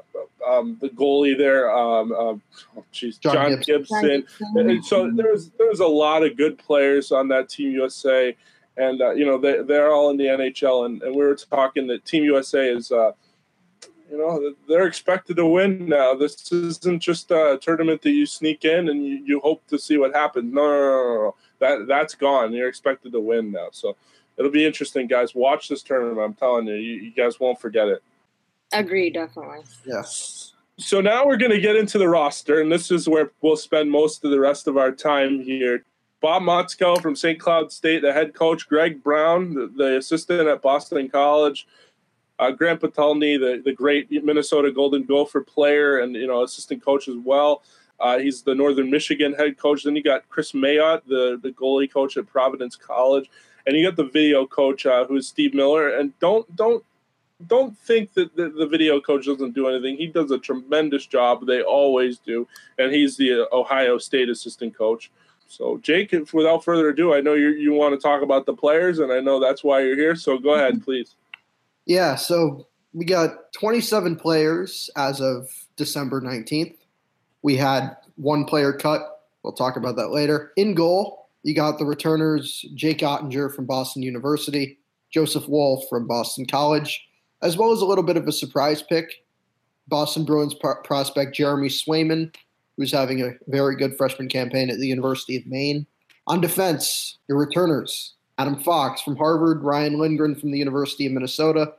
um, 0.46 0.78
the 0.80 0.88
goalie 0.88 1.36
there, 1.36 1.70
um, 1.70 2.12
um, 2.12 2.42
oh, 2.76 2.84
geez, 2.92 3.18
John, 3.18 3.34
John 3.34 3.60
Gibson. 3.60 4.02
Gibson. 4.02 4.58
And 4.70 4.84
so 4.84 5.10
there's 5.10 5.50
there's 5.58 5.80
a 5.80 5.86
lot 5.86 6.22
of 6.22 6.36
good 6.36 6.58
players 6.58 7.12
on 7.12 7.28
that 7.28 7.48
Team 7.48 7.72
USA, 7.72 8.34
and 8.76 9.02
uh, 9.02 9.10
you 9.10 9.26
know 9.26 9.38
they 9.38 9.62
they're 9.62 9.92
all 9.92 10.10
in 10.10 10.16
the 10.16 10.24
NHL. 10.24 10.86
And, 10.86 11.02
and 11.02 11.14
we 11.14 11.24
were 11.24 11.34
talking 11.34 11.86
that 11.88 12.04
Team 12.04 12.24
USA 12.24 12.68
is. 12.68 12.90
Uh, 12.90 13.12
you 14.10 14.16
know 14.16 14.54
they're 14.66 14.86
expected 14.86 15.36
to 15.36 15.44
win 15.44 15.86
now. 15.86 16.14
This 16.14 16.50
isn't 16.50 17.00
just 17.00 17.30
a 17.30 17.58
tournament 17.60 18.00
that 18.02 18.12
you 18.12 18.24
sneak 18.24 18.64
in 18.64 18.88
and 18.88 19.04
you, 19.04 19.22
you 19.22 19.40
hope 19.40 19.66
to 19.66 19.78
see 19.78 19.98
what 19.98 20.14
happens. 20.14 20.50
No, 20.50 20.62
no, 20.62 20.70
no, 20.70 21.14
no, 21.14 21.34
that 21.60 21.86
that's 21.86 22.14
gone. 22.14 22.52
You're 22.52 22.68
expected 22.68 23.12
to 23.12 23.20
win 23.20 23.52
now. 23.52 23.68
So 23.72 23.96
it'll 24.36 24.50
be 24.50 24.66
interesting, 24.66 25.06
guys. 25.06 25.34
Watch 25.34 25.68
this 25.68 25.82
tournament. 25.82 26.18
I'm 26.20 26.34
telling 26.34 26.66
you, 26.66 26.74
you, 26.74 26.94
you 26.96 27.10
guys 27.10 27.40
won't 27.40 27.60
forget 27.60 27.88
it. 27.88 28.02
Agree, 28.72 29.10
definitely. 29.10 29.60
Yes. 29.84 30.52
So 30.78 31.00
now 31.00 31.26
we're 31.26 31.36
going 31.36 31.50
to 31.50 31.60
get 31.60 31.74
into 31.74 31.98
the 31.98 32.08
roster, 32.08 32.60
and 32.60 32.70
this 32.70 32.90
is 32.90 33.08
where 33.08 33.32
we'll 33.40 33.56
spend 33.56 33.90
most 33.90 34.24
of 34.24 34.30
the 34.30 34.38
rest 34.38 34.68
of 34.68 34.76
our 34.76 34.92
time 34.92 35.40
here. 35.40 35.84
Bob 36.20 36.42
Motzko 36.42 37.00
from 37.00 37.16
St. 37.16 37.38
Cloud 37.38 37.72
State, 37.72 38.02
the 38.02 38.12
head 38.12 38.34
coach, 38.34 38.68
Greg 38.68 39.02
Brown, 39.02 39.54
the, 39.54 39.72
the 39.76 39.96
assistant 39.98 40.48
at 40.48 40.62
Boston 40.62 41.08
College, 41.08 41.66
uh, 42.38 42.50
Grant 42.50 42.80
Potulny, 42.80 43.38
the, 43.38 43.62
the 43.64 43.72
great 43.72 44.10
Minnesota 44.24 44.70
Golden 44.70 45.04
Gopher 45.04 45.40
player 45.40 45.98
and 45.98 46.14
you 46.14 46.26
know 46.26 46.42
assistant 46.42 46.84
coach 46.84 47.08
as 47.08 47.16
well. 47.16 47.62
Uh, 48.00 48.18
he's 48.18 48.42
the 48.42 48.54
Northern 48.54 48.90
Michigan 48.90 49.34
head 49.34 49.58
coach. 49.58 49.84
Then 49.84 49.96
you 49.96 50.02
got 50.02 50.28
Chris 50.28 50.52
Mayotte, 50.52 51.02
the, 51.06 51.38
the 51.42 51.50
goalie 51.50 51.90
coach 51.90 52.16
at 52.16 52.26
Providence 52.26 52.76
College, 52.76 53.30
and 53.66 53.76
you 53.76 53.84
got 53.84 53.96
the 53.96 54.04
video 54.04 54.46
coach 54.46 54.86
uh, 54.86 55.04
who's 55.06 55.26
Steve 55.26 55.54
Miller. 55.54 55.96
And 55.96 56.18
don't 56.20 56.54
don't 56.56 56.84
don't 57.46 57.76
think 57.78 58.14
that 58.14 58.34
the, 58.36 58.48
the, 58.48 58.66
video 58.66 59.00
coach 59.00 59.26
doesn't 59.26 59.54
do 59.54 59.68
anything. 59.68 59.96
He 59.96 60.08
does 60.08 60.32
a 60.32 60.38
tremendous 60.38 61.06
job. 61.06 61.46
They 61.46 61.62
always 61.62 62.18
do, 62.18 62.48
and 62.78 62.92
he's 62.92 63.16
the 63.16 63.46
Ohio 63.52 63.98
State 63.98 64.28
assistant 64.28 64.76
coach. 64.76 65.10
So, 65.46 65.78
Jake, 65.78 66.12
without 66.32 66.64
further 66.64 66.88
ado, 66.88 67.14
I 67.14 67.20
know 67.20 67.34
you 67.34 67.50
you 67.50 67.72
want 67.72 67.94
to 67.94 68.00
talk 68.00 68.22
about 68.22 68.46
the 68.46 68.54
players, 68.54 68.98
and 68.98 69.12
I 69.12 69.20
know 69.20 69.40
that's 69.40 69.64
why 69.64 69.80
you're 69.80 69.96
here. 69.96 70.14
So, 70.14 70.38
go 70.38 70.54
ahead, 70.54 70.84
please. 70.84 71.14
Yeah. 71.88 72.16
So 72.16 72.68
we 72.92 73.04
got 73.04 73.52
27 73.54 74.16
players 74.16 74.90
as 74.94 75.20
of 75.20 75.48
December 75.76 76.20
19th. 76.20 76.76
We 77.42 77.56
had 77.56 77.96
one 78.16 78.44
player 78.44 78.72
cut. 78.72 79.02
We'll 79.42 79.52
talk 79.52 79.76
about 79.76 79.96
that 79.96 80.10
later. 80.10 80.52
In 80.56 80.74
goal, 80.74 81.28
you 81.42 81.54
got 81.54 81.78
the 81.78 81.86
returners 81.86 82.64
Jake 82.74 82.98
Oettinger 82.98 83.54
from 83.54 83.66
Boston 83.66 84.02
University, 84.02 84.78
Joseph 85.10 85.48
Woll 85.48 85.86
from 85.88 86.06
Boston 86.06 86.46
College, 86.46 87.06
as 87.42 87.56
well 87.56 87.72
as 87.72 87.80
a 87.80 87.86
little 87.86 88.04
bit 88.04 88.16
of 88.16 88.26
a 88.26 88.32
surprise 88.32 88.82
pick. 88.82 89.24
Boston 89.86 90.24
Bruins 90.24 90.54
pro- 90.54 90.82
prospect 90.82 91.34
Jeremy 91.34 91.68
Swayman, 91.68 92.34
who's 92.76 92.92
having 92.92 93.22
a 93.22 93.32
very 93.46 93.76
good 93.76 93.96
freshman 93.96 94.28
campaign 94.28 94.68
at 94.68 94.78
the 94.78 94.86
University 94.86 95.36
of 95.36 95.46
Maine. 95.46 95.86
On 96.26 96.40
defense, 96.40 97.16
your 97.28 97.38
returners 97.38 98.14
Adam 98.36 98.60
Fox 98.60 99.00
from 99.00 99.16
Harvard, 99.16 99.62
Ryan 99.62 99.98
Lindgren 99.98 100.34
from 100.34 100.50
the 100.50 100.58
University 100.58 101.06
of 101.06 101.12
Minnesota. 101.12 101.72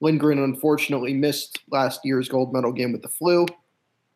Lindgren 0.00 0.40
unfortunately 0.40 1.14
missed 1.14 1.60
last 1.70 2.00
year's 2.04 2.28
gold 2.28 2.52
medal 2.52 2.72
game 2.72 2.92
with 2.92 3.02
the 3.02 3.08
flu. 3.08 3.46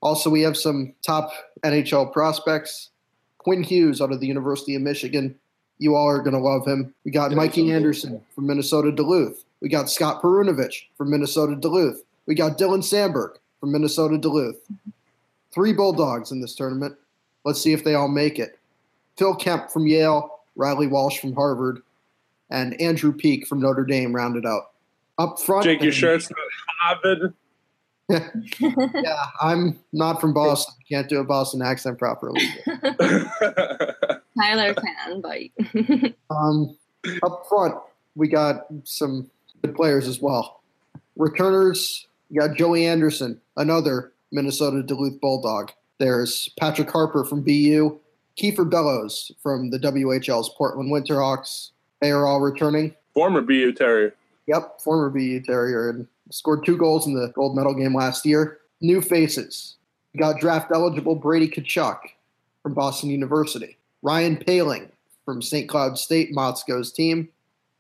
Also, 0.02 0.30
we 0.30 0.42
have 0.42 0.56
some 0.56 0.92
top 1.02 1.30
NHL 1.64 2.12
prospects. 2.12 2.90
Quinn 3.38 3.62
Hughes 3.62 4.00
out 4.00 4.12
of 4.12 4.20
the 4.20 4.26
University 4.26 4.74
of 4.74 4.82
Michigan. 4.82 5.34
You 5.78 5.94
all 5.94 6.08
are 6.08 6.22
going 6.22 6.34
to 6.34 6.40
love 6.40 6.66
him. 6.66 6.94
We 7.04 7.10
got 7.10 7.32
Mikey 7.32 7.70
Anderson 7.72 8.20
from 8.34 8.46
Minnesota 8.46 8.90
Duluth. 8.92 9.44
We 9.60 9.68
got 9.68 9.90
Scott 9.90 10.22
Perunovich 10.22 10.86
from 10.96 11.10
Minnesota 11.10 11.56
Duluth. 11.56 12.02
We 12.26 12.34
got 12.34 12.58
Dylan 12.58 12.82
Samberg 12.82 13.36
from 13.60 13.72
Minnesota 13.72 14.18
Duluth. 14.18 14.56
Three 15.52 15.72
Bulldogs 15.72 16.32
in 16.32 16.40
this 16.40 16.54
tournament. 16.54 16.96
Let's 17.44 17.60
see 17.60 17.72
if 17.72 17.84
they 17.84 17.94
all 17.94 18.08
make 18.08 18.38
it. 18.38 18.58
Phil 19.16 19.34
Kemp 19.34 19.70
from 19.70 19.86
Yale, 19.86 20.40
Reilly 20.56 20.86
Walsh 20.86 21.18
from 21.18 21.34
Harvard, 21.34 21.82
and 22.50 22.78
Andrew 22.80 23.12
Peeke 23.12 23.46
from 23.46 23.60
Notre 23.60 23.84
Dame 23.84 24.14
rounded 24.14 24.44
out. 24.44 24.72
Up 25.18 25.40
front. 25.40 25.64
Jake, 25.64 25.82
you 25.82 25.90
sure 25.90 26.14
it's 26.14 26.30
not 26.30 26.38
Harvard? 26.80 27.34
Yeah, 28.08 29.26
I'm 29.40 29.78
not 29.92 30.20
from 30.20 30.32
Boston. 30.32 30.74
Can't 30.88 31.08
do 31.08 31.18
a 31.18 31.24
Boston 31.24 31.62
accent 31.62 31.98
properly. 31.98 32.40
Tyler 34.38 34.74
can, 34.74 35.20
but. 35.20 36.14
um, 36.30 36.76
up 37.22 37.46
front, 37.48 37.74
we 38.14 38.28
got 38.28 38.66
some 38.84 39.30
good 39.62 39.74
players 39.74 40.06
as 40.06 40.20
well. 40.20 40.62
Returners, 41.16 42.06
you 42.30 42.40
got 42.40 42.56
Joey 42.56 42.86
Anderson, 42.86 43.40
another 43.56 44.12
Minnesota 44.32 44.82
Duluth 44.82 45.20
Bulldog. 45.20 45.72
There's 45.98 46.50
Patrick 46.58 46.90
Harper 46.90 47.24
from 47.24 47.42
BU, 47.42 47.98
Kiefer 48.38 48.68
Bellows 48.68 49.32
from 49.42 49.70
the 49.70 49.78
WHL's 49.78 50.50
Portland 50.56 50.92
Winterhawks. 50.92 51.70
They 52.00 52.10
are 52.10 52.26
all 52.26 52.40
returning. 52.40 52.94
Former 53.14 53.40
BU 53.40 53.72
Terrier. 53.72 54.14
Yep, 54.46 54.80
former 54.80 55.10
BU 55.10 55.40
Terrier, 55.40 55.88
and 55.88 56.06
scored 56.30 56.64
two 56.64 56.76
goals 56.76 57.06
in 57.06 57.14
the 57.14 57.32
gold 57.34 57.56
medal 57.56 57.74
game 57.74 57.94
last 57.94 58.26
year. 58.26 58.58
New 58.80 59.00
faces. 59.00 59.76
We 60.12 60.20
got 60.20 60.40
draft 60.40 60.70
eligible 60.72 61.14
Brady 61.14 61.48
Tkachuk 61.48 61.98
from 62.62 62.74
Boston 62.74 63.10
University. 63.10 63.76
Ryan 64.02 64.36
Poehling 64.36 64.90
from 65.24 65.42
St. 65.42 65.68
Cloud 65.68 65.98
State, 65.98 66.32
Motzko's 66.34 66.92
team. 66.92 67.28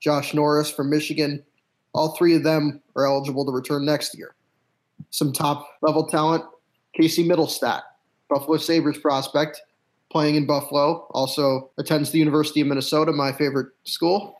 Josh 0.00 0.34
Norris 0.34 0.70
from 0.70 0.90
Michigan. 0.90 1.42
All 1.94 2.14
three 2.16 2.34
of 2.36 2.42
them 2.42 2.82
are 2.94 3.06
eligible 3.06 3.46
to 3.46 3.52
return 3.52 3.84
next 3.84 4.16
year. 4.16 4.34
Some 5.10 5.32
top 5.32 5.66
level 5.82 6.06
talent 6.06 6.44
Casey 6.94 7.26
Mittelstadt, 7.26 7.82
Buffalo 8.28 8.56
Sabres 8.56 8.98
prospect, 8.98 9.60
playing 10.10 10.34
in 10.34 10.46
Buffalo, 10.46 11.06
also 11.10 11.70
attends 11.78 12.10
the 12.10 12.18
University 12.18 12.60
of 12.60 12.66
Minnesota, 12.66 13.12
my 13.12 13.32
favorite 13.32 13.72
school. 13.84 14.34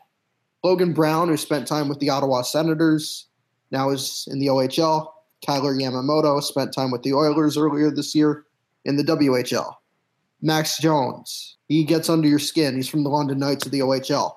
Logan 0.63 0.93
Brown, 0.93 1.27
who 1.27 1.37
spent 1.37 1.67
time 1.67 1.87
with 1.87 1.99
the 1.99 2.09
Ottawa 2.09 2.41
Senators, 2.41 3.27
now 3.71 3.89
is 3.89 4.27
in 4.31 4.39
the 4.39 4.47
OHL. 4.47 5.07
Tyler 5.45 5.73
Yamamoto 5.73 6.41
spent 6.41 6.73
time 6.73 6.91
with 6.91 7.03
the 7.03 7.13
Oilers 7.13 7.57
earlier 7.57 7.91
this 7.91 8.15
year 8.15 8.45
in 8.85 8.95
the 8.95 9.03
WHL. 9.03 9.73
Max 10.41 10.77
Jones, 10.79 11.57
he 11.67 11.83
gets 11.83 12.09
under 12.09 12.27
your 12.27 12.39
skin. 12.39 12.75
He's 12.75 12.87
from 12.87 13.03
the 13.03 13.09
London 13.09 13.39
Knights 13.39 13.65
of 13.65 13.71
the 13.71 13.79
OHL. 13.79 14.35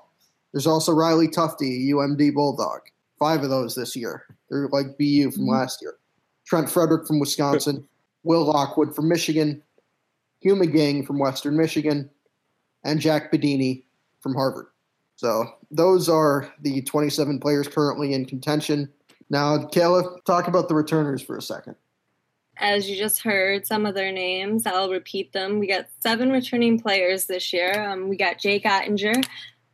There's 0.52 0.66
also 0.66 0.92
Riley 0.92 1.28
Tufte, 1.28 1.90
UMD 1.90 2.34
Bulldog. 2.34 2.80
Five 3.18 3.42
of 3.42 3.50
those 3.50 3.74
this 3.74 3.94
year. 3.94 4.24
They're 4.48 4.68
like 4.68 4.98
BU 4.98 5.30
from 5.30 5.42
mm-hmm. 5.42 5.50
last 5.50 5.80
year. 5.82 5.96
Trent 6.46 6.70
Frederick 6.70 7.06
from 7.06 7.20
Wisconsin. 7.20 7.86
Will 8.24 8.44
Lockwood 8.44 8.94
from 8.94 9.08
Michigan. 9.08 9.62
Hugh 10.40 10.56
McGing 10.56 11.06
from 11.06 11.18
Western 11.18 11.56
Michigan. 11.56 12.10
And 12.84 13.00
Jack 13.00 13.30
Badini 13.30 13.84
from 14.20 14.34
Harvard. 14.34 14.66
So 15.16 15.44
those 15.70 16.08
are 16.08 16.52
the 16.62 16.80
27 16.82 17.40
players 17.40 17.68
currently 17.68 18.14
in 18.14 18.24
contention. 18.24 18.90
Now, 19.30 19.58
Kayla, 19.58 20.24
talk 20.24 20.48
about 20.48 20.68
the 20.68 20.74
returners 20.74 21.22
for 21.22 21.36
a 21.36 21.42
second. 21.42 21.76
As 22.56 22.90
you 22.90 22.96
just 22.96 23.22
heard 23.22 23.66
some 23.66 23.86
of 23.86 23.94
their 23.94 24.12
names, 24.12 24.66
I'll 24.66 24.90
repeat 24.90 25.32
them. 25.32 25.60
We 25.60 25.68
got 25.68 25.86
seven 26.00 26.30
returning 26.30 26.78
players 26.78 27.26
this 27.26 27.52
year. 27.52 27.88
Um, 27.88 28.08
we 28.08 28.16
got 28.16 28.38
Jake 28.38 28.64
Oettinger, 28.64 29.24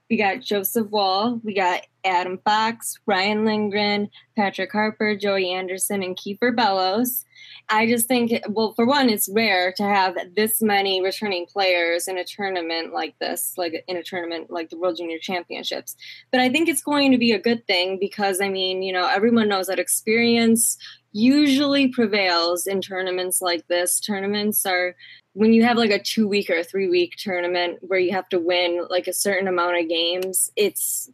we 0.08 0.16
got 0.16 0.40
Joseph 0.40 0.88
Woll, 0.90 1.40
we 1.42 1.52
got 1.52 1.82
Adam 2.04 2.38
Fox, 2.44 3.00
Ryan 3.06 3.44
Lindgren, 3.44 4.10
Patrick 4.36 4.70
Harper, 4.70 5.16
Joey 5.16 5.50
Anderson, 5.50 6.02
and 6.02 6.16
Kiefer 6.16 6.54
Bellows. 6.54 7.24
I 7.68 7.86
just 7.88 8.06
think, 8.06 8.32
well, 8.48 8.74
for 8.74 8.86
one, 8.86 9.08
it's 9.08 9.28
rare 9.28 9.72
to 9.72 9.82
have 9.82 10.16
this 10.36 10.62
many 10.62 11.02
returning 11.02 11.46
players 11.46 12.06
in 12.06 12.16
a 12.16 12.24
tournament 12.24 12.92
like 12.92 13.18
this, 13.18 13.54
like 13.56 13.84
in 13.88 13.96
a 13.96 14.04
tournament 14.04 14.50
like 14.50 14.70
the 14.70 14.78
World 14.78 14.98
Junior 14.98 15.18
Championships. 15.18 15.96
But 16.30 16.40
I 16.40 16.48
think 16.48 16.68
it's 16.68 16.82
going 16.82 17.10
to 17.10 17.18
be 17.18 17.32
a 17.32 17.40
good 17.40 17.66
thing 17.66 17.98
because, 18.00 18.40
I 18.40 18.48
mean, 18.48 18.82
you 18.82 18.92
know, 18.92 19.08
everyone 19.08 19.48
knows 19.48 19.66
that 19.66 19.80
experience 19.80 20.78
usually 21.12 21.88
prevails 21.88 22.66
in 22.68 22.80
tournaments 22.80 23.42
like 23.42 23.66
this. 23.66 23.98
Tournaments 23.98 24.64
are 24.64 24.94
when 25.32 25.52
you 25.52 25.64
have 25.64 25.76
like 25.76 25.90
a 25.90 26.02
two 26.02 26.28
week 26.28 26.48
or 26.50 26.62
three 26.62 26.88
week 26.88 27.14
tournament 27.18 27.78
where 27.80 27.98
you 27.98 28.12
have 28.12 28.28
to 28.28 28.38
win 28.38 28.86
like 28.90 29.08
a 29.08 29.12
certain 29.12 29.48
amount 29.48 29.78
of 29.78 29.88
games, 29.88 30.52
it's 30.54 31.10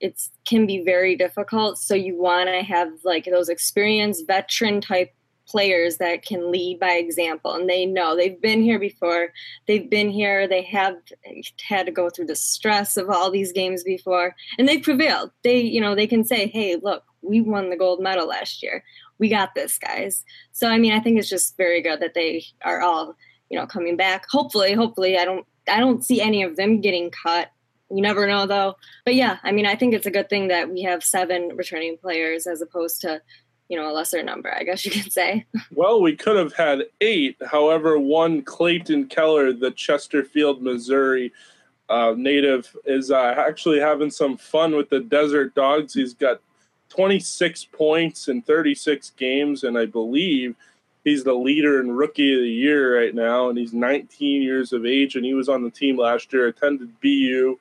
it's 0.00 0.30
can 0.46 0.66
be 0.66 0.82
very 0.82 1.14
difficult. 1.14 1.76
So 1.78 1.94
you 1.94 2.16
want 2.16 2.48
to 2.48 2.62
have 2.62 2.88
like 3.04 3.26
those 3.26 3.50
experienced 3.50 4.26
veteran 4.26 4.80
type 4.80 5.12
players 5.50 5.96
that 5.96 6.24
can 6.24 6.52
lead 6.52 6.78
by 6.78 6.92
example 6.92 7.54
and 7.54 7.68
they 7.68 7.84
know 7.84 8.14
they've 8.14 8.40
been 8.40 8.62
here 8.62 8.78
before 8.78 9.32
they've 9.66 9.90
been 9.90 10.08
here 10.08 10.46
they 10.46 10.62
have 10.62 10.94
had 11.68 11.86
to 11.86 11.92
go 11.92 12.08
through 12.08 12.26
the 12.26 12.36
stress 12.36 12.96
of 12.96 13.10
all 13.10 13.30
these 13.30 13.52
games 13.52 13.82
before 13.82 14.36
and 14.58 14.68
they've 14.68 14.82
prevailed. 14.82 15.30
They 15.42 15.60
you 15.60 15.80
know 15.80 15.94
they 15.94 16.06
can 16.06 16.24
say 16.24 16.46
hey 16.46 16.76
look 16.80 17.02
we 17.22 17.40
won 17.40 17.70
the 17.70 17.76
gold 17.76 18.00
medal 18.00 18.28
last 18.28 18.62
year. 18.62 18.84
We 19.18 19.28
got 19.28 19.54
this 19.54 19.78
guys. 19.78 20.24
So 20.52 20.68
i 20.68 20.78
mean 20.78 20.92
i 20.92 21.00
think 21.00 21.18
it's 21.18 21.28
just 21.28 21.56
very 21.56 21.82
good 21.82 22.00
that 22.00 22.14
they 22.14 22.44
are 22.64 22.80
all 22.80 23.16
you 23.48 23.58
know 23.58 23.66
coming 23.66 23.96
back. 23.96 24.26
Hopefully 24.30 24.72
hopefully 24.74 25.18
i 25.18 25.24
don't 25.24 25.46
i 25.68 25.80
don't 25.80 26.04
see 26.04 26.20
any 26.20 26.42
of 26.42 26.56
them 26.56 26.80
getting 26.80 27.10
cut 27.10 27.50
you 27.92 28.02
never 28.02 28.28
know 28.28 28.46
though. 28.46 28.76
But 29.04 29.16
yeah 29.16 29.38
i 29.42 29.50
mean 29.50 29.66
i 29.66 29.74
think 29.74 29.94
it's 29.94 30.06
a 30.06 30.12
good 30.12 30.28
thing 30.28 30.48
that 30.48 30.70
we 30.70 30.82
have 30.82 31.02
seven 31.02 31.56
returning 31.56 31.96
players 31.98 32.46
as 32.46 32.62
opposed 32.62 33.00
to 33.00 33.20
you 33.70 33.76
know 33.78 33.90
a 33.90 33.94
lesser 33.94 34.22
number 34.22 34.52
i 34.54 34.62
guess 34.64 34.84
you 34.84 34.90
could 34.90 35.10
say. 35.10 35.46
Well 35.72 36.02
we 36.02 36.14
could 36.16 36.36
have 36.36 36.52
had 36.52 36.86
eight 37.00 37.36
however 37.46 37.98
one 37.98 38.42
clayton 38.42 39.06
keller 39.06 39.52
the 39.52 39.70
chesterfield 39.70 40.60
missouri 40.60 41.32
uh, 41.88 42.14
native 42.16 42.76
is 42.84 43.10
uh, 43.10 43.34
actually 43.36 43.80
having 43.80 44.10
some 44.12 44.36
fun 44.36 44.76
with 44.76 44.90
the 44.90 45.00
desert 45.00 45.56
dogs. 45.56 45.92
He's 45.92 46.14
got 46.14 46.40
26 46.90 47.64
points 47.72 48.28
in 48.28 48.42
36 48.42 49.10
games 49.10 49.64
and 49.64 49.78
i 49.78 49.86
believe 49.86 50.56
he's 51.04 51.24
the 51.24 51.32
leader 51.32 51.80
in 51.80 51.90
rookie 51.90 52.34
of 52.34 52.40
the 52.40 52.50
year 52.50 53.00
right 53.00 53.14
now 53.14 53.48
and 53.48 53.56
he's 53.56 53.72
19 53.72 54.42
years 54.42 54.72
of 54.72 54.84
age 54.84 55.14
and 55.14 55.24
he 55.24 55.32
was 55.32 55.48
on 55.48 55.62
the 55.62 55.70
team 55.70 55.96
last 55.96 56.32
year 56.32 56.48
attended 56.48 57.00
bu 57.00 57.56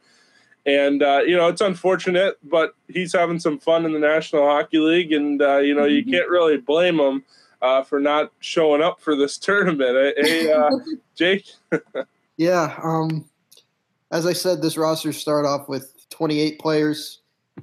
and 0.76 1.04
uh, 1.04 1.22
you 1.26 1.36
know 1.36 1.48
it's 1.48 1.62
unfortunate, 1.62 2.38
but 2.44 2.74
he's 2.88 3.14
having 3.14 3.40
some 3.40 3.60
fun 3.60 3.86
in 3.86 3.94
the 3.94 4.00
National 4.00 4.46
Hockey 4.46 4.80
League, 4.80 5.12
and 5.12 5.42
uh, 5.42 5.58
you 5.58 5.74
know 5.74 5.86
you 5.86 6.02
mm-hmm. 6.02 6.12
can't 6.12 6.30
really 6.30 6.58
blame 6.58 7.00
him 7.00 7.24
uh, 7.62 7.84
for 7.84 8.00
not 8.00 8.32
showing 8.40 8.82
up 8.82 9.00
for 9.00 9.16
this 9.16 9.38
tournament. 9.40 10.18
Hey, 10.18 10.52
uh, 10.52 10.70
Jake. 11.16 11.46
yeah, 12.38 12.78
um, 12.84 13.26
as 14.12 14.26
I 14.26 14.34
said, 14.34 14.62
this 14.62 14.78
roster 14.78 15.14
start 15.14 15.46
off 15.46 15.70
with 15.70 15.94
28 16.10 16.60
players, 16.60 17.22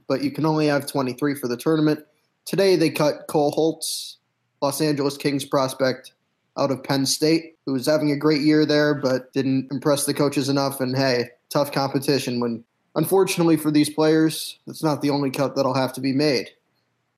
but 0.09 0.23
you 0.23 0.31
can 0.31 0.47
only 0.47 0.67
have 0.67 0.87
23 0.87 1.35
for 1.35 1.49
the 1.49 1.57
tournament. 1.57 2.01
Today 2.45 2.77
they 2.77 2.91
cut 2.91 3.27
Cole 3.29 3.53
Hults, 3.53 4.17
Los 4.63 4.81
Angeles 4.81 5.17
Kings 5.17 5.45
prospect, 5.45 6.13
out 6.57 6.71
of 6.71 6.83
Penn 6.83 7.05
State, 7.07 7.57
who 7.67 7.73
was 7.73 7.87
having 7.87 8.11
a 8.11 8.17
great 8.17 8.41
year 8.41 8.65
there, 8.65 8.95
but 8.95 9.33
didn't 9.33 9.71
impress 9.71 10.07
the 10.07 10.15
coaches 10.15 10.49
enough. 10.49 10.81
And 10.81 10.97
hey, 10.97 11.31
tough 11.51 11.73
competition 11.73 12.41
when 12.41 12.65
Unfortunately 12.97 13.59
for 13.59 13.71
these 13.71 13.91
players, 13.91 14.59
it's 14.67 14.83
not 14.83 15.03
the 15.03 15.11
only 15.11 15.31
cut 15.31 15.55
that'll 15.55 15.75
have 15.75 15.93
to 15.93 16.01
be 16.01 16.13
made. 16.13 16.49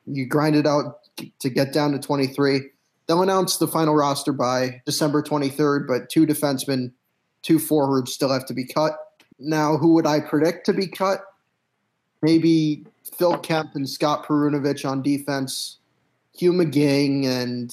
You 0.06 0.26
grind 0.26 0.56
it 0.56 0.66
out 0.66 0.98
to 1.38 1.48
get 1.48 1.72
down 1.72 1.92
to 1.92 2.00
23. 2.00 2.62
They'll 3.06 3.22
announce 3.22 3.56
the 3.56 3.68
final 3.68 3.94
roster 3.94 4.32
by 4.32 4.82
December 4.84 5.22
23rd, 5.22 5.86
but 5.86 6.10
two 6.10 6.26
defensemen, 6.26 6.90
two 7.42 7.60
forwards 7.60 8.12
still 8.12 8.30
have 8.30 8.44
to 8.46 8.54
be 8.54 8.66
cut. 8.66 8.98
Now, 9.38 9.76
who 9.76 9.94
would 9.94 10.06
I 10.06 10.18
predict 10.18 10.66
to 10.66 10.72
be 10.72 10.88
cut? 10.88 11.24
Maybe 12.22 12.84
Phil 13.16 13.38
Kemp 13.38 13.76
and 13.76 13.88
Scott 13.88 14.26
Perunovich 14.26 14.88
on 14.88 15.00
defense, 15.00 15.78
Hugh 16.36 16.52
McGing, 16.52 17.24
and 17.24 17.72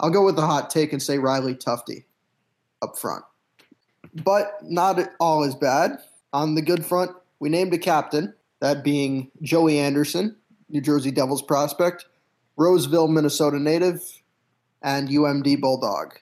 I'll 0.00 0.10
go 0.10 0.24
with 0.24 0.34
the 0.34 0.46
hot 0.46 0.70
take 0.70 0.92
and 0.92 1.00
say 1.00 1.18
Riley 1.18 1.54
Tufte 1.54 2.02
up 2.82 2.98
front. 2.98 3.24
But 4.12 4.58
not 4.64 4.98
all 5.20 5.44
as 5.44 5.54
bad 5.54 5.98
on 6.32 6.54
the 6.54 6.62
good 6.62 6.84
front, 6.84 7.12
we 7.40 7.48
named 7.48 7.72
a 7.74 7.78
captain, 7.78 8.34
that 8.60 8.82
being 8.82 9.30
Joey 9.42 9.78
Anderson, 9.78 10.36
New 10.68 10.80
Jersey 10.80 11.10
Devils 11.10 11.42
prospect, 11.42 12.06
Roseville, 12.56 13.08
Minnesota 13.08 13.58
native, 13.58 14.02
and 14.82 15.08
UMD 15.08 15.60
Bulldog. 15.60 16.18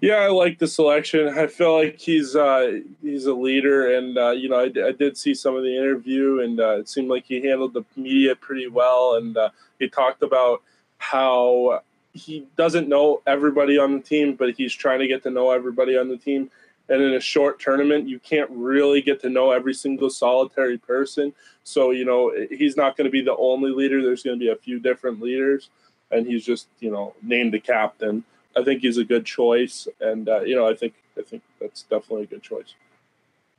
Yeah, 0.00 0.16
I 0.16 0.28
like 0.28 0.58
the 0.58 0.66
selection. 0.66 1.28
I 1.28 1.46
feel 1.46 1.76
like 1.76 1.98
he's 1.98 2.34
uh, 2.34 2.80
he's 3.00 3.26
a 3.26 3.34
leader, 3.34 3.94
and 3.94 4.18
uh, 4.18 4.30
you 4.30 4.48
know, 4.48 4.58
I, 4.58 4.64
I, 4.64 4.92
did 4.92 5.16
see 5.16 5.34
some 5.34 5.56
of 5.56 5.62
the 5.62 5.76
interview, 5.76 6.40
and 6.40 6.60
uh, 6.60 6.80
it 6.80 6.88
seemed 6.88 7.08
like 7.08 7.24
he 7.24 7.46
handled 7.46 7.74
the 7.74 7.84
media 7.96 8.34
pretty 8.34 8.66
well, 8.66 9.14
and 9.14 9.36
uh, 9.36 9.50
he 9.78 9.88
talked 9.88 10.22
about 10.22 10.62
how 10.98 11.80
he 12.12 12.46
doesn't 12.56 12.88
know 12.88 13.22
everybody 13.26 13.78
on 13.78 13.92
the 13.92 14.00
team, 14.00 14.34
but 14.34 14.54
he's 14.54 14.74
trying 14.74 15.00
to 15.00 15.06
get 15.06 15.22
to 15.22 15.30
know 15.30 15.50
everybody 15.50 15.96
on 15.96 16.08
the 16.08 16.16
team 16.16 16.50
and 16.88 17.02
in 17.02 17.14
a 17.14 17.20
short 17.20 17.58
tournament 17.60 18.08
you 18.08 18.18
can't 18.18 18.50
really 18.50 19.00
get 19.00 19.20
to 19.22 19.30
know 19.30 19.50
every 19.50 19.74
single 19.74 20.10
solitary 20.10 20.78
person. 20.78 21.32
So 21.62 21.90
you 21.90 22.04
know 22.04 22.32
he's 22.50 22.76
not 22.76 22.96
going 22.96 23.06
to 23.06 23.10
be 23.10 23.22
the 23.22 23.36
only 23.36 23.70
leader. 23.70 24.02
There's 24.02 24.22
going 24.22 24.38
to 24.38 24.44
be 24.44 24.50
a 24.50 24.56
few 24.56 24.78
different 24.78 25.20
leaders. 25.20 25.70
And 26.10 26.26
he's 26.26 26.44
just 26.44 26.68
you 26.80 26.90
know 26.90 27.14
named 27.22 27.54
the 27.54 27.60
captain. 27.60 28.24
I 28.56 28.62
think 28.62 28.82
he's 28.82 28.98
a 28.98 29.04
good 29.04 29.24
choice. 29.24 29.88
And 30.00 30.28
uh, 30.28 30.42
you 30.42 30.54
know 30.54 30.68
i 30.68 30.74
think 30.74 30.94
i 31.18 31.22
think 31.22 31.42
that's 31.60 31.82
definitely 31.82 32.24
a 32.24 32.26
good 32.26 32.42
choice. 32.42 32.74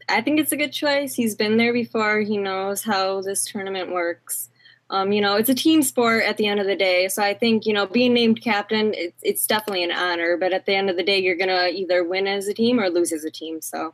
I 0.08 0.22
think 0.22 0.40
it's 0.40 0.52
a 0.52 0.58
good 0.58 0.72
choice. 0.72 1.16
He's 1.16 1.36
been 1.36 1.58
there 1.58 1.74
before. 1.74 2.20
He 2.20 2.38
knows 2.38 2.84
how 2.84 3.22
this 3.22 3.44
tournament 3.46 3.92
works 3.92 4.50
um, 4.90 5.12
you 5.12 5.22
know, 5.22 5.36
it's 5.36 5.50
a 5.50 5.56
team 5.56 5.82
sport 5.82 6.24
at 6.24 6.38
the 6.38 6.48
end 6.48 6.60
of 6.60 6.68
the 6.68 6.76
day. 6.76 7.08
So 7.08 7.24
I 7.24 7.34
think, 7.34 7.66
you 7.66 7.74
know, 7.74 7.88
being 7.88 8.14
named 8.14 8.42
captain, 8.42 8.94
it's, 8.94 9.18
it's 9.24 9.48
definitely 9.48 9.84
an 9.84 9.92
honor. 9.92 10.38
But 10.38 10.54
at 10.54 10.66
the 10.66 10.76
end 10.76 10.90
of 10.90 10.96
the 10.96 11.04
day, 11.04 11.20
you're 11.20 11.36
going 11.36 11.50
to 11.50 11.70
either 11.70 12.04
win 12.04 12.28
as 12.28 12.48
a 12.48 12.54
team 12.54 12.80
or 12.80 12.90
lose 12.90 13.12
as 13.12 13.24
a 13.24 13.32
team. 13.32 13.62
So. 13.62 13.94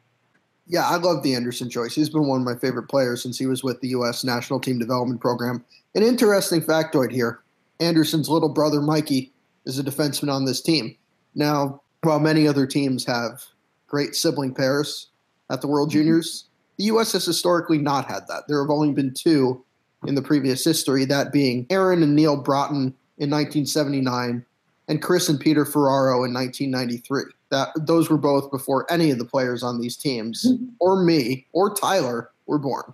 Yeah, 0.67 0.87
I 0.87 0.97
love 0.97 1.23
the 1.23 1.33
Anderson 1.33 1.69
choice. 1.69 1.95
He's 1.95 2.09
been 2.09 2.27
one 2.27 2.41
of 2.41 2.45
my 2.45 2.55
favorite 2.55 2.87
players 2.87 3.23
since 3.23 3.37
he 3.37 3.45
was 3.45 3.63
with 3.63 3.79
the 3.81 3.89
U.S. 3.89 4.23
National 4.23 4.59
Team 4.59 4.79
Development 4.79 5.19
Program. 5.19 5.63
An 5.95 6.03
interesting 6.03 6.61
factoid 6.61 7.11
here 7.11 7.41
Anderson's 7.79 8.29
little 8.29 8.49
brother, 8.53 8.79
Mikey, 8.79 9.33
is 9.65 9.79
a 9.79 9.83
defenseman 9.83 10.31
on 10.31 10.45
this 10.45 10.61
team. 10.61 10.95
Now, 11.33 11.81
while 12.03 12.19
many 12.19 12.47
other 12.47 12.67
teams 12.67 13.05
have 13.05 13.43
great 13.87 14.15
sibling 14.15 14.53
pairs 14.53 15.09
at 15.49 15.61
the 15.61 15.67
World 15.67 15.89
mm-hmm. 15.89 15.99
Juniors, 15.99 16.45
the 16.77 16.85
U.S. 16.85 17.13
has 17.13 17.25
historically 17.25 17.77
not 17.77 18.05
had 18.05 18.27
that. 18.27 18.43
There 18.47 18.61
have 18.61 18.69
only 18.69 18.93
been 18.93 19.13
two 19.13 19.65
in 20.07 20.15
the 20.15 20.21
previous 20.21 20.63
history, 20.63 21.05
that 21.05 21.31
being 21.31 21.65
Aaron 21.69 22.03
and 22.03 22.15
Neal 22.15 22.41
Broten 22.41 22.93
in 23.17 23.29
1979 23.29 24.45
and 24.87 25.01
Chris 25.01 25.29
and 25.29 25.39
Peter 25.39 25.65
Ferraro 25.65 26.23
in 26.23 26.33
1993. 26.33 27.23
That 27.49 27.69
those 27.75 28.09
were 28.09 28.17
both 28.17 28.49
before 28.49 28.91
any 28.91 29.11
of 29.11 29.17
the 29.17 29.25
players 29.25 29.61
on 29.61 29.79
these 29.79 29.97
teams 29.97 30.45
mm-hmm. 30.45 30.67
or 30.79 31.03
me 31.03 31.45
or 31.51 31.73
Tyler 31.73 32.31
were 32.45 32.57
born. 32.57 32.93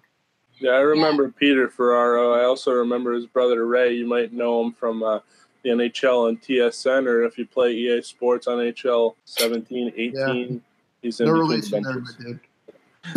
Yeah, 0.59 0.71
I 0.71 0.79
remember 0.79 1.25
yeah. 1.25 1.39
Peter 1.39 1.69
Ferraro. 1.69 2.33
I 2.33 2.43
also 2.43 2.71
remember 2.71 3.13
his 3.13 3.27
brother 3.27 3.65
Ray. 3.65 3.93
You 3.93 4.07
might 4.07 4.33
know 4.33 4.63
him 4.63 4.73
from 4.73 5.03
uh, 5.03 5.19
the 5.63 5.69
NHL 5.69 6.29
and 6.29 6.41
TSN, 6.41 7.05
or 7.05 7.23
if 7.23 7.37
you 7.37 7.45
play 7.45 7.73
EA 7.73 8.01
Sports 8.01 8.47
on 8.47 8.57
NHL 8.57 9.15
17, 9.25 9.93
18. 9.95 10.13
Yeah. 10.15 10.59
He's 11.01 11.19
in 11.19 11.27
no 11.27 11.47
between 11.47 12.39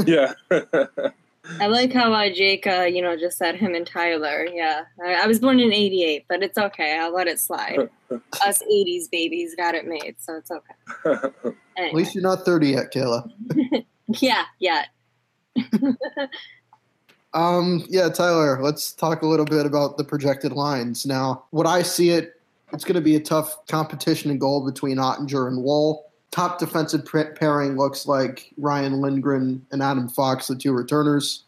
Yeah. 0.06 0.34
I 1.58 1.66
like 1.66 1.92
how 1.92 2.12
uh, 2.12 2.28
Jake, 2.30 2.66
uh, 2.66 2.82
you 2.82 3.00
know, 3.00 3.16
just 3.16 3.38
said 3.38 3.56
him 3.56 3.74
and 3.74 3.86
Tyler. 3.86 4.46
Yeah, 4.52 4.82
I, 5.02 5.14
I 5.14 5.26
was 5.26 5.38
born 5.38 5.58
in 5.58 5.72
'88, 5.72 6.26
but 6.28 6.42
it's 6.42 6.58
okay. 6.58 6.98
I'll 6.98 7.14
let 7.14 7.28
it 7.28 7.40
slide. 7.40 7.88
Us 8.46 8.62
'80s 8.70 9.10
babies 9.10 9.54
got 9.54 9.74
it 9.74 9.86
made, 9.86 10.16
so 10.18 10.36
it's 10.36 10.50
okay. 10.50 11.54
Anyway. 11.76 11.90
At 11.90 11.96
least 11.96 12.14
you're 12.14 12.22
not 12.22 12.44
30 12.44 12.68
yet, 12.68 12.92
Kayla. 12.92 13.30
yeah, 14.20 14.42
yet. 14.58 14.88
um, 17.32 17.86
yeah, 17.88 18.10
Tyler. 18.10 18.60
Let's 18.60 18.92
talk 18.92 19.22
a 19.22 19.26
little 19.26 19.46
bit 19.46 19.64
about 19.64 19.96
the 19.96 20.04
projected 20.04 20.52
lines. 20.52 21.06
Now, 21.06 21.44
what 21.52 21.66
I 21.66 21.80
see 21.82 22.10
it, 22.10 22.38
it's 22.74 22.84
going 22.84 22.96
to 22.96 23.00
be 23.00 23.16
a 23.16 23.20
tough 23.20 23.64
competition 23.66 24.30
in 24.30 24.38
goal 24.38 24.62
between 24.66 24.98
Oettinger 24.98 25.48
and 25.48 25.62
Woll 25.62 26.09
top 26.30 26.58
defensive 26.58 27.04
pairing 27.34 27.76
looks 27.76 28.06
like 28.06 28.52
Ryan 28.56 29.00
Lindgren 29.00 29.64
and 29.72 29.82
Adam 29.82 30.08
Fox, 30.08 30.46
the 30.46 30.56
two 30.56 30.72
returners, 30.72 31.44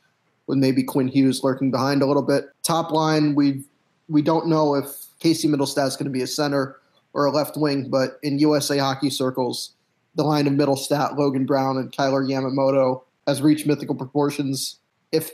with 0.47 0.59
maybe 0.59 0.83
Quinn 0.83 1.09
Hughes 1.09 1.43
lurking 1.43 1.71
behind 1.71 2.03
a 2.03 2.07
little 2.07 2.23
bit. 2.23 2.51
Top 2.63 2.91
line, 2.91 3.35
we 3.35 3.65
we 4.09 4.23
don't 4.23 4.49
know 4.49 4.75
if 4.75 5.07
Casey 5.21 5.49
Mittelstadt 5.49 5.87
is 5.87 5.97
going 5.97 6.07
to 6.07 6.11
be 6.11 6.23
a 6.23 6.27
center 6.27 6.77
or 7.15 7.27
a 7.27 7.31
left 7.31 7.57
wing, 7.57 7.89
but 7.89 8.19
in 8.23 8.39
USA 8.39 8.79
hockey 8.79 9.11
circles, 9.11 9.73
the 10.15 10.25
line 10.25 10.47
of 10.47 10.53
Mittelstadt, 10.55 11.17
Logan 11.17 11.47
Brown, 11.47 11.77
and 11.77 11.93
Kailer 11.93 12.23
Yamamoto 12.23 13.03
has 13.27 13.41
reached 13.41 13.67
mythical 13.67 13.95
proportions. 13.95 14.79
If 15.13 15.31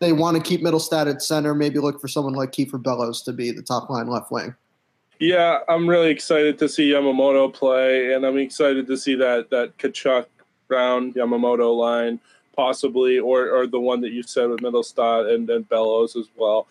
they 0.00 0.12
want 0.12 0.36
to 0.36 0.42
keep 0.42 0.62
Mittelstadt 0.62 1.08
at 1.08 1.22
center, 1.22 1.54
maybe 1.54 1.78
look 1.78 2.00
for 2.00 2.08
someone 2.08 2.34
like 2.34 2.52
Kiefer 2.52 2.82
Bellows 2.82 3.22
to 3.22 3.32
be 3.32 3.50
the 3.52 3.62
top 3.62 3.88
line 3.88 4.08
left 4.08 4.30
wing. 4.30 4.54
Yeah, 5.22 5.60
I'm 5.68 5.88
really 5.88 6.10
excited 6.10 6.58
to 6.58 6.68
see 6.68 6.90
Yamamoto 6.90 7.54
play, 7.54 8.12
and 8.12 8.26
I'm 8.26 8.38
excited 8.38 8.88
to 8.88 8.96
see 8.96 9.14
that 9.14 9.50
that 9.50 9.78
Tkachuk 9.78 10.26
Brown 10.66 11.12
Yamamoto 11.12 11.72
line 11.76 12.18
possibly, 12.56 13.20
or 13.20 13.48
or 13.48 13.68
the 13.68 13.78
one 13.78 14.00
that 14.00 14.10
you 14.10 14.24
said 14.24 14.50
with 14.50 14.58
Mittelstadt 14.58 15.32
and, 15.32 15.48
and 15.48 15.68
Bellows 15.68 16.16
as 16.16 16.26
well. 16.36 16.66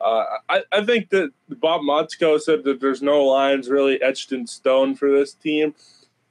Uh, 0.00 0.24
I, 0.48 0.62
I 0.70 0.84
think 0.84 1.08
that 1.10 1.32
Bob 1.48 1.80
Motzko 1.80 2.40
said 2.40 2.62
that 2.62 2.80
there's 2.80 3.02
no 3.02 3.24
lines 3.24 3.68
really 3.68 4.00
etched 4.00 4.30
in 4.30 4.46
stone 4.46 4.94
for 4.94 5.10
this 5.10 5.34
team. 5.34 5.74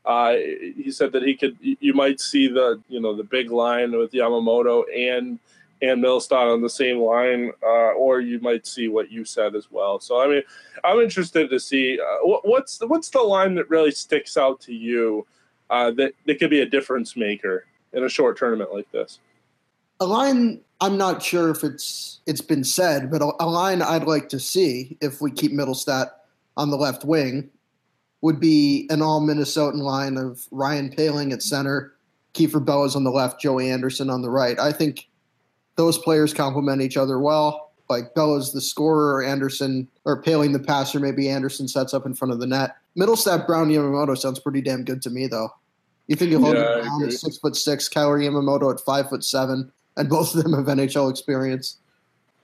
Uh, 0.05 0.35
he 0.77 0.89
said 0.91 1.11
that 1.11 1.23
he 1.23 1.35
could, 1.35 1.57
you 1.59 1.93
might 1.93 2.21
see 2.21 2.47
the, 2.47 2.79
you 2.87 3.01
know, 3.01 3.13
the 3.13 3.23
big 3.23 3.51
line 3.51 3.91
with 3.97 4.13
Yamamoto 4.13 4.83
and 4.95 5.39
and 5.81 6.03
Mittelstadt 6.03 6.51
on 6.51 6.61
the 6.61 6.69
same 6.69 6.99
line, 6.99 7.51
uh, 7.63 7.91
or 7.93 8.21
you 8.21 8.39
might 8.39 8.65
see 8.65 8.87
what 8.87 9.11
you 9.11 9.25
said 9.25 9.55
as 9.55 9.69
well. 9.71 9.99
So 9.99 10.21
I 10.21 10.27
mean, 10.27 10.43
I'm 10.83 10.99
interested 10.99 11.49
to 11.49 11.59
see 11.59 11.99
uh, 11.99 12.25
what, 12.25 12.47
what's 12.47 12.77
the, 12.77 12.87
what's 12.87 13.09
the 13.09 13.21
line 13.21 13.55
that 13.55 13.69
really 13.69 13.91
sticks 13.91 14.37
out 14.37 14.61
to 14.61 14.73
you 14.73 15.25
uh, 15.69 15.91
that 15.91 16.13
that 16.25 16.39
could 16.39 16.49
be 16.49 16.61
a 16.61 16.65
difference 16.65 17.15
maker 17.15 17.65
in 17.93 18.03
a 18.03 18.09
short 18.09 18.37
tournament 18.37 18.73
like 18.73 18.91
this. 18.91 19.19
A 19.99 20.05
line 20.05 20.61
I'm 20.81 20.97
not 20.97 21.23
sure 21.23 21.49
if 21.49 21.63
it's 21.63 22.19
it's 22.25 22.41
been 22.41 22.63
said, 22.63 23.09
but 23.09 23.21
a, 23.21 23.31
a 23.39 23.47
line 23.47 23.81
I'd 23.81 24.03
like 24.03 24.29
to 24.29 24.39
see 24.39 24.97
if 25.01 25.21
we 25.21 25.31
keep 25.31 25.51
Mittelstadt 25.51 26.09
on 26.57 26.69
the 26.69 26.77
left 26.77 27.05
wing 27.05 27.49
would 28.21 28.39
be 28.39 28.87
an 28.89 29.01
all 29.01 29.21
Minnesotan 29.21 29.77
line 29.77 30.17
of 30.17 30.47
Ryan 30.51 30.89
Poehling 30.89 31.31
at 31.31 31.43
center, 31.43 31.93
Kiefer 32.33 32.63
Bellows 32.63 32.95
on 32.95 33.03
the 33.03 33.11
left, 33.11 33.39
Joey 33.39 33.69
Anderson 33.69 34.09
on 34.09 34.21
the 34.21 34.29
right. 34.29 34.59
I 34.59 34.71
think 34.71 35.07
those 35.75 35.97
players 35.97 36.33
complement 36.33 36.81
each 36.81 36.97
other 36.97 37.19
well. 37.19 37.71
Like 37.89 38.15
Bellows 38.15 38.51
the 38.51 38.61
scorer, 38.61 39.23
Anderson 39.23 39.87
or 40.05 40.21
Poehling 40.21 40.53
the 40.53 40.59
passer, 40.59 40.99
maybe 40.99 41.29
Anderson 41.29 41.67
sets 41.67 41.93
up 41.93 42.05
in 42.05 42.15
front 42.15 42.33
of 42.33 42.39
the 42.39 42.47
net. 42.47 42.75
Mittelstadt 42.97 43.45
Brown 43.45 43.69
Yamamoto 43.69 44.17
sounds 44.17 44.39
pretty 44.39 44.61
damn 44.61 44.83
good 44.83 45.01
to 45.03 45.09
me 45.09 45.27
though. 45.27 45.49
You 46.07 46.15
think 46.15 46.33
of 46.33 46.41
Logan 46.41 46.61
Yeah, 46.61 46.81
Brown 46.81 47.03
at 47.03 47.13
six 47.13 47.37
foot 47.37 47.55
six, 47.55 47.87
Kailer 47.87 48.19
Yamamoto 48.19 48.73
at 48.73 48.79
five 48.79 49.09
foot 49.09 49.23
seven, 49.23 49.71
and 49.97 50.09
both 50.09 50.33
of 50.35 50.43
them 50.43 50.53
have 50.53 50.65
NHL 50.65 51.11
experience. 51.11 51.77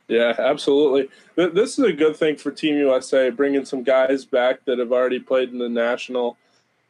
Yeah, 0.08 0.36
absolutely. 0.38 1.10
This 1.36 1.80
is 1.80 1.86
a 1.86 1.94
good 1.94 2.18
thing 2.18 2.36
for 2.36 2.52
Team 2.52 2.76
USA, 2.76 3.30
bringing 3.30 3.64
some 3.64 3.82
guys 3.82 4.26
back 4.26 4.66
that 4.66 4.78
have 4.78 4.92
already 4.92 5.20
played 5.20 5.50
in 5.50 5.58
the 5.58 5.70
national, 5.70 6.38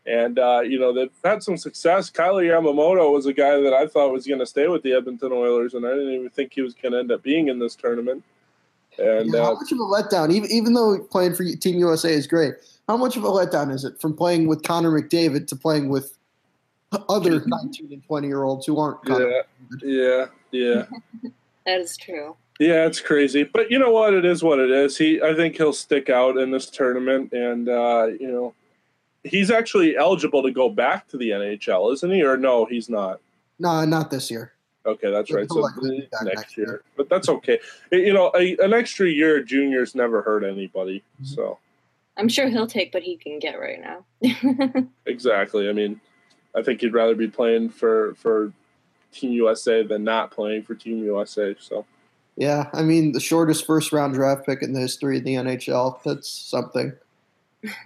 and 0.05 0.39
uh, 0.39 0.61
you 0.61 0.79
know 0.79 0.93
they've 0.93 1.11
had 1.23 1.43
some 1.43 1.57
success. 1.57 2.09
Kailer 2.09 2.43
Yamamoto 2.43 3.11
was 3.11 3.25
a 3.25 3.33
guy 3.33 3.59
that 3.61 3.73
I 3.73 3.87
thought 3.87 4.11
was 4.11 4.25
going 4.25 4.39
to 4.39 4.45
stay 4.45 4.67
with 4.67 4.83
the 4.83 4.93
Edmonton 4.93 5.31
Oilers, 5.31 5.73
and 5.73 5.85
I 5.85 5.91
didn't 5.91 6.13
even 6.13 6.29
think 6.29 6.53
he 6.53 6.61
was 6.61 6.73
going 6.73 6.93
to 6.93 6.99
end 6.99 7.11
up 7.11 7.23
being 7.23 7.47
in 7.49 7.59
this 7.59 7.75
tournament. 7.75 8.23
And 8.97 9.33
Yeah, 9.33 9.43
how 9.43 9.51
uh, 9.51 9.55
much 9.55 9.71
of 9.71 9.77
a 9.77 9.81
letdown, 9.81 10.31
even 10.31 10.51
even 10.51 10.73
though 10.73 10.99
playing 10.99 11.35
for 11.35 11.43
Team 11.43 11.79
USA 11.79 12.13
is 12.13 12.27
great, 12.27 12.55
how 12.87 12.97
much 12.97 13.15
of 13.15 13.23
a 13.23 13.29
letdown 13.29 13.71
is 13.71 13.83
it 13.85 13.99
from 14.01 14.15
playing 14.15 14.47
with 14.47 14.63
Connor 14.63 14.91
McDavid 14.91 15.47
to 15.47 15.55
playing 15.55 15.89
with 15.89 16.17
other 17.07 17.43
19 17.45 17.93
and 17.93 18.03
20 18.03 18.27
year 18.27 18.43
olds 18.43 18.65
who 18.65 18.79
aren't 18.79 19.03
Connor? 19.05 19.43
yeah, 19.83 20.25
yeah, 20.51 20.85
yeah. 21.23 21.29
That 21.65 21.79
is 21.79 21.95
true. 21.95 22.35
Yeah, 22.59 22.85
it's 22.85 22.99
crazy, 22.99 23.43
but 23.43 23.69
you 23.69 23.77
know 23.77 23.91
what? 23.91 24.15
It 24.15 24.25
is 24.25 24.43
what 24.43 24.59
it 24.59 24.71
is. 24.71 24.97
He, 24.97 25.21
I 25.21 25.35
think 25.35 25.57
he'll 25.57 25.73
stick 25.73 26.09
out 26.09 26.37
in 26.37 26.49
this 26.49 26.69
tournament, 26.69 27.31
and 27.33 27.69
uh, 27.69 28.07
you 28.19 28.31
know, 28.31 28.53
he's 29.23 29.51
actually 29.51 29.97
eligible 29.97 30.43
to 30.43 30.51
go 30.51 30.69
back 30.69 31.07
to 31.09 31.17
the 31.17 31.29
NHL, 31.29 31.93
isn't 31.93 32.11
he? 32.11 32.23
Or 32.23 32.37
no, 32.37 32.65
he's 32.65 32.89
not. 32.89 33.19
No, 33.59 33.85
not 33.85 34.11
this 34.11 34.31
year. 34.31 34.53
Okay, 34.85 35.11
that's 35.11 35.31
right. 35.31 35.47
So 35.47 35.55
He'll 35.55 35.63
likely 35.63 36.01
be 36.01 36.07
back 36.11 36.23
next, 36.23 36.35
next 36.35 36.57
year. 36.57 36.67
year. 36.67 36.83
but 36.97 37.09
that's 37.09 37.29
okay. 37.29 37.59
You 37.91 38.13
know, 38.13 38.31
a, 38.35 38.57
an 38.57 38.73
extra 38.73 39.07
year 39.07 39.39
at 39.39 39.45
juniors 39.45 39.93
never 39.93 40.23
hurt 40.23 40.43
anybody. 40.43 41.03
Mm-hmm. 41.21 41.25
So 41.25 41.59
I'm 42.17 42.27
sure 42.27 42.49
he'll 42.49 42.67
take 42.67 42.93
what 42.93 43.03
he 43.03 43.15
can 43.15 43.39
get 43.39 43.59
right 43.59 43.79
now. 43.79 44.87
exactly. 45.05 45.69
I 45.69 45.73
mean, 45.73 46.01
I 46.55 46.63
think 46.63 46.81
he'd 46.81 46.93
rather 46.93 47.15
be 47.15 47.27
playing 47.27 47.69
for 47.69 48.15
for 48.15 48.51
Team 49.11 49.31
USA 49.33 49.83
than 49.83 50.03
not 50.03 50.31
playing 50.31 50.63
for 50.63 50.73
Team 50.73 51.03
USA. 51.03 51.55
So. 51.59 51.85
Yeah, 52.37 52.69
I 52.73 52.81
mean 52.81 53.11
the 53.11 53.19
shortest 53.19 53.67
first 53.67 53.91
round 53.91 54.15
draft 54.15 54.45
pick 54.45 54.63
in 54.63 54.73
the 54.73 54.79
history 54.79 55.17
of 55.17 55.23
the 55.23 55.35
NHL. 55.35 56.01
That's 56.03 56.27
something. 56.27 56.93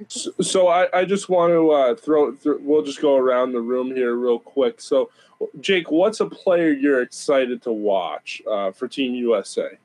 So, 0.07 0.67
I, 0.69 0.87
I 0.93 1.05
just 1.05 1.27
want 1.27 1.51
to 1.51 1.71
uh, 1.71 1.95
throw, 1.95 2.31
th- 2.31 2.57
We'll 2.61 2.83
just 2.83 3.01
go 3.01 3.17
around 3.17 3.51
the 3.51 3.59
room 3.59 3.93
here 3.93 4.15
real 4.15 4.39
quick. 4.39 4.79
So, 4.79 5.09
Jake, 5.59 5.91
what's 5.91 6.21
a 6.21 6.25
player 6.25 6.71
you're 6.71 7.01
excited 7.01 7.61
to 7.63 7.71
watch 7.71 8.41
uh, 8.49 8.71
for 8.71 8.87
Team 8.87 9.13
USA? 9.15 9.77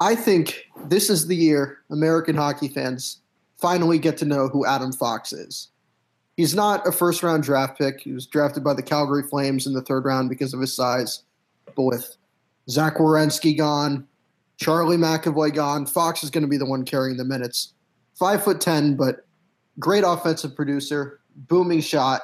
I 0.00 0.14
think 0.14 0.66
this 0.86 1.10
is 1.10 1.26
the 1.26 1.36
year 1.36 1.78
American 1.90 2.36
hockey 2.36 2.68
fans 2.68 3.20
finally 3.56 3.98
get 3.98 4.16
to 4.18 4.24
know 4.24 4.48
who 4.48 4.66
Adam 4.66 4.92
Fox 4.92 5.32
is. 5.32 5.68
He's 6.36 6.54
not 6.54 6.86
a 6.86 6.92
first 6.92 7.22
round 7.22 7.42
draft 7.42 7.78
pick. 7.78 8.00
He 8.00 8.12
was 8.12 8.26
drafted 8.26 8.62
by 8.62 8.74
the 8.74 8.82
Calgary 8.82 9.22
Flames 9.22 9.66
in 9.66 9.72
the 9.72 9.82
third 9.82 10.04
round 10.04 10.28
because 10.28 10.52
of 10.52 10.60
his 10.60 10.74
size. 10.74 11.22
But 11.74 11.84
with 11.84 12.16
Zach 12.68 12.96
Werenski 12.96 13.56
gone, 13.56 14.06
Charlie 14.58 14.98
McAvoy 14.98 15.54
gone, 15.54 15.86
Fox 15.86 16.22
is 16.22 16.30
going 16.30 16.42
to 16.42 16.48
be 16.48 16.58
the 16.58 16.66
one 16.66 16.84
carrying 16.84 17.16
the 17.16 17.24
minutes. 17.24 17.72
Five 18.14 18.44
foot 18.44 18.60
ten, 18.60 18.96
but 18.96 19.25
great 19.78 20.04
offensive 20.06 20.54
producer, 20.54 21.20
booming 21.34 21.80
shot. 21.80 22.22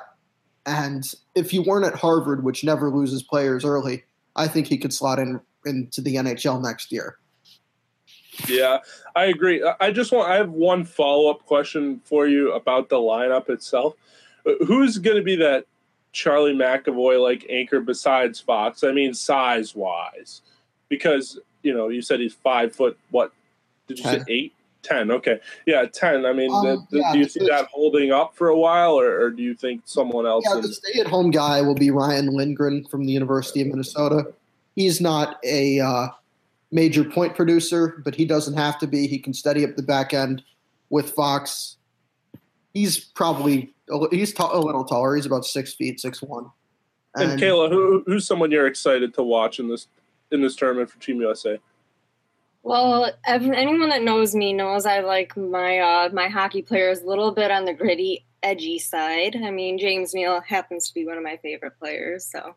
And 0.66 1.04
if 1.34 1.52
you 1.52 1.62
weren't 1.62 1.84
at 1.86 1.94
Harvard, 1.94 2.44
which 2.44 2.64
never 2.64 2.90
loses 2.90 3.22
players 3.22 3.64
early, 3.64 4.04
I 4.36 4.48
think 4.48 4.66
he 4.66 4.78
could 4.78 4.92
slot 4.92 5.18
in 5.18 5.40
into 5.64 6.00
the 6.00 6.16
NHL 6.16 6.62
next 6.62 6.90
year. 6.90 7.18
Yeah, 8.48 8.78
I 9.14 9.26
agree. 9.26 9.62
I- 9.80 9.92
just 9.92 10.10
want. 10.12 10.30
I 10.30 10.36
have 10.36 10.50
one 10.50 10.84
follow 10.84 11.30
up 11.30 11.44
question 11.44 12.00
for 12.04 12.26
you 12.26 12.52
about 12.52 12.88
the 12.88 12.96
lineup 12.96 13.50
itself. 13.50 13.94
Who's 14.66 14.98
going 14.98 15.18
to 15.18 15.22
be 15.22 15.36
that 15.36 15.66
Charlie 16.12 16.54
McAvoy 16.54 17.22
like 17.22 17.46
anchor 17.50 17.80
besides 17.80 18.40
Fox? 18.40 18.82
I 18.82 18.92
mean, 18.92 19.12
size 19.14 19.74
wise, 19.74 20.40
because 20.88 21.38
you 21.62 21.74
know 21.74 21.88
you 21.88 22.00
said 22.02 22.20
he's 22.20 22.34
five 22.34 22.74
foot. 22.74 22.98
What 23.10 23.32
did 23.86 23.98
you 23.98 24.04
Ten. 24.04 24.20
say? 24.20 24.24
Eight, 24.28 24.54
ten. 24.82 25.10
Okay, 25.10 25.40
yeah, 25.66 25.84
ten. 25.86 26.26
I 26.26 26.32
mean, 26.32 26.52
Um, 26.52 26.64
the- 26.66 26.86
the- 26.90 26.98
yeah, 26.98 27.12
do 27.12 27.18
you 27.18 27.28
see 27.28 27.46
that 27.46 27.66
holding 27.72 28.10
up 28.12 28.34
for 28.34 28.48
a 28.48 28.58
while, 28.58 28.92
or, 28.98 29.20
or 29.20 29.30
do 29.30 29.42
you 29.42 29.54
think 29.54 29.82
someone 29.84 30.26
else? 30.26 30.44
Yeah, 30.48 30.56
in- 30.56 30.62
the 30.62 30.72
stay-at-home 30.72 31.30
guy 31.30 31.60
will 31.62 31.74
be 31.74 31.90
Ryan 31.90 32.26
Lindgren 32.28 32.84
from 32.86 33.04
the 33.04 33.12
University 33.12 33.60
of 33.62 33.68
Minnesota. 33.68 34.32
He's 34.74 35.00
not 35.00 35.38
a 35.44 35.80
uh, 35.80 36.08
major 36.70 37.04
point 37.04 37.34
producer, 37.34 38.00
but 38.04 38.14
he 38.14 38.24
doesn't 38.24 38.54
have 38.54 38.78
to 38.80 38.86
be. 38.86 39.06
He 39.06 39.18
can 39.18 39.32
steady 39.34 39.64
up 39.64 39.76
the 39.76 39.82
back 39.82 40.12
end 40.14 40.42
with 40.90 41.10
Fox. 41.10 41.76
He's 42.74 42.98
probably 42.98 43.74
a 43.90 44.08
he's 44.10 44.32
ta- 44.32 44.50
a 44.56 44.58
little 44.60 44.84
taller. 44.84 45.14
He's 45.16 45.26
about 45.26 45.44
six 45.44 45.74
feet, 45.74 46.00
six 46.00 46.22
one. 46.22 46.46
and 47.14 47.38
Kayla, 47.40 47.68
who, 47.70 48.02
who's 48.06 48.26
someone 48.26 48.50
you're 48.50 48.66
excited 48.66 49.12
to 49.14 49.22
watch 49.22 49.58
in 49.60 49.68
this 49.68 49.86
in 50.30 50.40
this 50.40 50.56
tournament 50.56 50.90
for 50.90 50.98
Team 50.98 51.20
USA? 51.20 51.58
Well, 52.62 53.10
anyone 53.26 53.88
that 53.88 54.02
knows 54.02 54.34
me 54.34 54.52
knows 54.52 54.86
I 54.86 55.00
like 55.00 55.36
my 55.36 55.78
uh, 55.78 56.10
my 56.12 56.28
hockey 56.28 56.62
players 56.62 57.00
a 57.00 57.06
little 57.06 57.32
bit 57.32 57.50
on 57.50 57.64
the 57.64 57.74
gritty, 57.74 58.24
edgy 58.42 58.78
side. 58.78 59.36
I 59.36 59.50
mean, 59.50 59.78
James 59.78 60.14
Neal 60.14 60.40
happens 60.40 60.88
to 60.88 60.94
be 60.94 61.04
one 61.04 61.16
of 61.16 61.24
my 61.24 61.38
favorite 61.42 61.76
players. 61.80 62.24
So, 62.30 62.54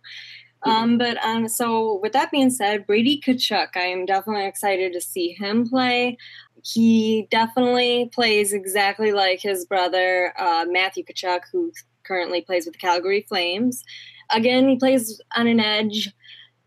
um, 0.61 0.99
but 0.99 1.17
um, 1.23 1.47
so 1.47 1.99
with 2.03 2.13
that 2.13 2.29
being 2.29 2.51
said, 2.51 2.85
Brady 2.85 3.19
Tkachuk, 3.19 3.69
I 3.75 3.85
am 3.85 4.05
definitely 4.05 4.45
excited 4.45 4.93
to 4.93 5.01
see 5.01 5.31
him 5.31 5.67
play. 5.67 6.17
He 6.63 7.27
definitely 7.31 8.11
plays 8.13 8.53
exactly 8.53 9.11
like 9.11 9.41
his 9.41 9.65
brother 9.65 10.33
uh, 10.37 10.65
Matthew 10.67 11.03
Tkachuk, 11.03 11.41
who 11.51 11.71
currently 12.03 12.41
plays 12.41 12.65
with 12.65 12.73
the 12.73 12.79
Calgary 12.79 13.25
Flames. 13.27 13.83
Again, 14.31 14.69
he 14.69 14.75
plays 14.77 15.19
on 15.35 15.47
an 15.47 15.59
edge 15.59 16.13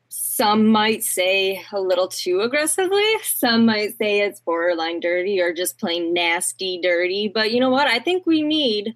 some 0.08 0.68
might 0.68 1.02
say 1.02 1.62
a 1.72 1.80
little 1.80 2.08
too 2.08 2.40
aggressively. 2.40 3.06
Some 3.22 3.66
might 3.66 3.96
say 3.98 4.20
it's 4.20 4.40
borderline 4.40 5.00
dirty 5.00 5.40
or 5.40 5.52
just 5.52 5.78
plain 5.78 6.14
nasty 6.14 6.80
dirty. 6.82 7.28
But 7.28 7.52
you 7.52 7.60
know 7.60 7.70
what? 7.70 7.88
I 7.88 7.98
think 7.98 8.24
we 8.26 8.42
need 8.42 8.94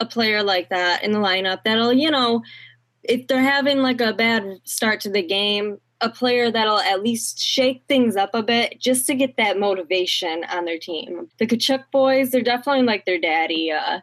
a 0.00 0.06
player 0.06 0.42
like 0.42 0.70
that 0.70 1.02
in 1.02 1.12
the 1.12 1.18
lineup 1.18 1.64
that'll, 1.64 1.92
you 1.92 2.10
know, 2.10 2.42
if 3.02 3.26
they're 3.26 3.42
having 3.42 3.78
like 3.78 4.00
a 4.00 4.12
bad 4.12 4.60
start 4.64 5.00
to 5.00 5.10
the 5.10 5.22
game, 5.22 5.78
a 6.00 6.08
player 6.08 6.50
that'll 6.50 6.78
at 6.78 7.02
least 7.02 7.40
shake 7.40 7.82
things 7.88 8.16
up 8.16 8.30
a 8.32 8.42
bit 8.42 8.80
just 8.80 9.06
to 9.06 9.14
get 9.14 9.36
that 9.36 9.58
motivation 9.58 10.44
on 10.44 10.64
their 10.64 10.78
team. 10.78 11.28
The 11.38 11.46
Tkachuk 11.46 11.84
boys, 11.90 12.30
they're 12.30 12.40
definitely 12.40 12.84
like 12.84 13.04
their 13.04 13.18
daddy, 13.18 13.72
uh, 13.72 14.00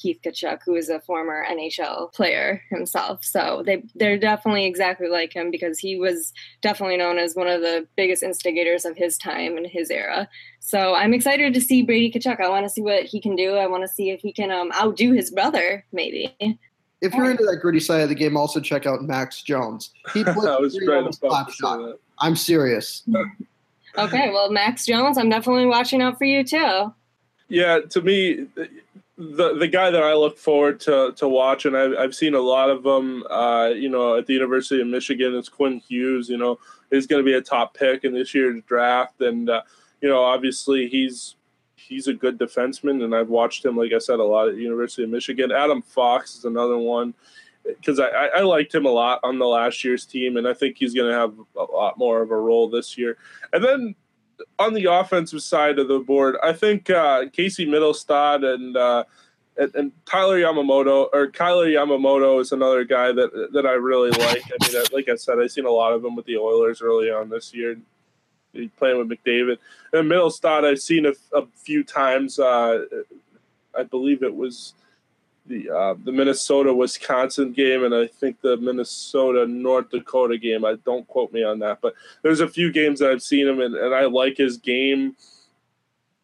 Keith 0.00 0.20
Tkachuk, 0.24 0.60
who 0.64 0.76
is 0.76 0.88
a 0.88 1.00
former 1.00 1.44
NHL 1.44 2.12
player 2.12 2.62
himself. 2.70 3.24
So 3.24 3.62
they 3.66 3.82
they're 3.94 4.18
definitely 4.18 4.64
exactly 4.64 5.08
like 5.08 5.34
him 5.34 5.50
because 5.50 5.78
he 5.78 5.98
was 5.98 6.32
definitely 6.62 6.96
known 6.96 7.18
as 7.18 7.34
one 7.34 7.48
of 7.48 7.60
the 7.60 7.86
biggest 7.96 8.22
instigators 8.22 8.84
of 8.84 8.96
his 8.96 9.18
time 9.18 9.56
and 9.56 9.66
his 9.66 9.90
era. 9.90 10.28
So 10.60 10.94
I'm 10.94 11.12
excited 11.12 11.52
to 11.52 11.60
see 11.60 11.82
Brady 11.82 12.12
Tkachuk. 12.12 12.40
I 12.40 12.48
want 12.48 12.64
to 12.64 12.70
see 12.70 12.82
what 12.82 13.04
he 13.04 13.20
can 13.20 13.34
do. 13.34 13.56
I 13.56 13.66
want 13.66 13.82
to 13.82 13.88
see 13.88 14.10
if 14.10 14.20
he 14.20 14.32
can 14.32 14.50
um, 14.50 14.70
outdo 14.72 15.12
his 15.12 15.30
brother, 15.30 15.84
maybe. 15.92 16.36
if 17.00 17.14
you're 17.14 17.30
into 17.30 17.44
that 17.44 17.56
gritty 17.56 17.80
side 17.80 18.02
of 18.02 18.08
the 18.08 18.14
game, 18.14 18.36
also 18.36 18.60
check 18.60 18.86
out 18.86 19.02
Max 19.02 19.42
Jones. 19.42 19.90
He 20.14 20.24
I 20.26 20.32
was 20.32 20.74
plays 20.74 20.84
trying 20.84 21.06
to 21.06 21.12
slap 21.12 21.48
to 21.48 21.52
shot. 21.52 21.78
that. 21.78 21.98
I'm 22.20 22.36
serious. 22.36 23.02
Okay, 23.96 24.30
well, 24.30 24.50
Max 24.50 24.86
Jones, 24.86 25.18
I'm 25.18 25.28
definitely 25.28 25.66
watching 25.66 26.02
out 26.02 26.18
for 26.18 26.24
you 26.24 26.44
too. 26.44 26.92
Yeah, 27.48 27.80
to 27.90 28.02
me, 28.02 28.46
the 29.18 29.54
the 29.58 29.66
guy 29.66 29.90
that 29.90 30.02
I 30.02 30.14
look 30.14 30.38
forward 30.38 30.78
to 30.80 31.12
to 31.16 31.28
watch, 31.28 31.64
and 31.64 31.76
I've, 31.76 31.92
I've 31.98 32.14
seen 32.14 32.34
a 32.34 32.40
lot 32.40 32.70
of 32.70 32.84
them. 32.84 33.24
Uh, 33.28 33.70
you 33.74 33.88
know, 33.88 34.16
at 34.16 34.26
the 34.26 34.32
University 34.32 34.80
of 34.80 34.86
Michigan, 34.86 35.34
is 35.34 35.48
Quinn 35.48 35.80
Hughes. 35.80 36.28
You 36.28 36.38
know, 36.38 36.60
is 36.92 37.08
going 37.08 37.22
to 37.22 37.28
be 37.28 37.36
a 37.36 37.42
top 37.42 37.74
pick 37.74 38.04
in 38.04 38.14
this 38.14 38.32
year's 38.32 38.62
draft, 38.62 39.20
and 39.20 39.50
uh, 39.50 39.62
you 40.00 40.08
know, 40.08 40.22
obviously 40.22 40.88
he's 40.88 41.34
he's 41.74 42.06
a 42.06 42.14
good 42.14 42.38
defenseman, 42.38 43.02
and 43.02 43.14
I've 43.14 43.28
watched 43.28 43.64
him, 43.64 43.76
like 43.76 43.92
I 43.92 43.98
said, 43.98 44.20
a 44.20 44.24
lot 44.24 44.48
at 44.48 44.54
the 44.54 44.62
University 44.62 45.02
of 45.02 45.10
Michigan. 45.10 45.50
Adam 45.50 45.82
Fox 45.82 46.36
is 46.36 46.44
another 46.44 46.78
one. 46.78 47.14
because 47.64 48.00
I, 48.00 48.08
I 48.08 48.40
liked 48.40 48.74
him 48.74 48.86
a 48.86 48.90
lot 48.90 49.20
on 49.22 49.38
the 49.38 49.46
last 49.46 49.82
year's 49.84 50.04
team, 50.06 50.36
and 50.36 50.46
I 50.46 50.54
think 50.54 50.76
he's 50.78 50.94
going 50.94 51.10
to 51.10 51.18
have 51.18 51.34
a 51.56 51.72
lot 51.72 51.98
more 51.98 52.22
of 52.22 52.30
a 52.30 52.36
role 52.36 52.68
this 52.68 52.96
year. 52.96 53.16
And 53.52 53.64
then 53.64 53.94
on 54.58 54.74
the 54.74 54.84
offensive 54.86 55.42
side 55.42 55.78
of 55.78 55.88
the 55.88 55.98
board, 55.98 56.36
I 56.42 56.52
think 56.52 56.90
uh, 56.90 57.26
Casey 57.32 57.66
Mittelstadt 57.66 58.44
and, 58.44 58.76
uh, 58.76 59.04
and, 59.56 59.74
and 59.74 59.92
Tyler 60.06 60.38
Yamamoto 60.38 61.08
or 61.12 61.28
Kailer 61.28 61.66
Yamamoto 61.66 62.40
is 62.40 62.52
another 62.52 62.84
guy 62.84 63.12
that 63.12 63.50
that 63.52 63.66
I 63.66 63.72
really 63.72 64.10
like. 64.10 64.42
I 64.46 64.72
mean, 64.72 64.84
like 64.92 65.08
I 65.08 65.16
said, 65.16 65.38
I've 65.38 65.50
seen 65.50 65.66
a 65.66 65.70
lot 65.70 65.92
of 65.92 66.04
him 66.04 66.14
with 66.14 66.26
the 66.26 66.36
Oilers 66.36 66.80
early 66.80 67.10
on 67.10 67.28
this 67.28 67.52
year. 67.52 67.76
Playing 68.76 68.98
with 68.98 69.08
McDavid 69.08 69.58
and 69.92 70.10
Mittelstadt. 70.10 70.64
I've 70.64 70.80
seen 70.80 71.06
a, 71.06 71.12
a 71.32 71.46
few 71.54 71.84
times. 71.84 72.38
Uh, 72.38 72.84
I 73.76 73.82
believe 73.84 74.22
it 74.22 74.34
was 74.34 74.74
the 75.48 75.70
uh, 75.70 75.94
the 76.04 76.12
Minnesota 76.12 76.72
Wisconsin 76.72 77.52
game, 77.52 77.84
and 77.84 77.94
I 77.94 78.06
think 78.06 78.40
the 78.40 78.56
Minnesota 78.56 79.46
North 79.46 79.90
Dakota 79.90 80.38
game. 80.38 80.64
I 80.64 80.76
don't 80.84 81.06
quote 81.08 81.32
me 81.32 81.42
on 81.42 81.58
that, 81.60 81.80
but 81.80 81.94
there's 82.22 82.40
a 82.40 82.48
few 82.48 82.70
games 82.70 83.00
that 83.00 83.10
I've 83.10 83.22
seen 83.22 83.48
him, 83.48 83.60
and, 83.60 83.74
and 83.74 83.94
I 83.94 84.04
like 84.06 84.36
his 84.36 84.56
game. 84.56 85.16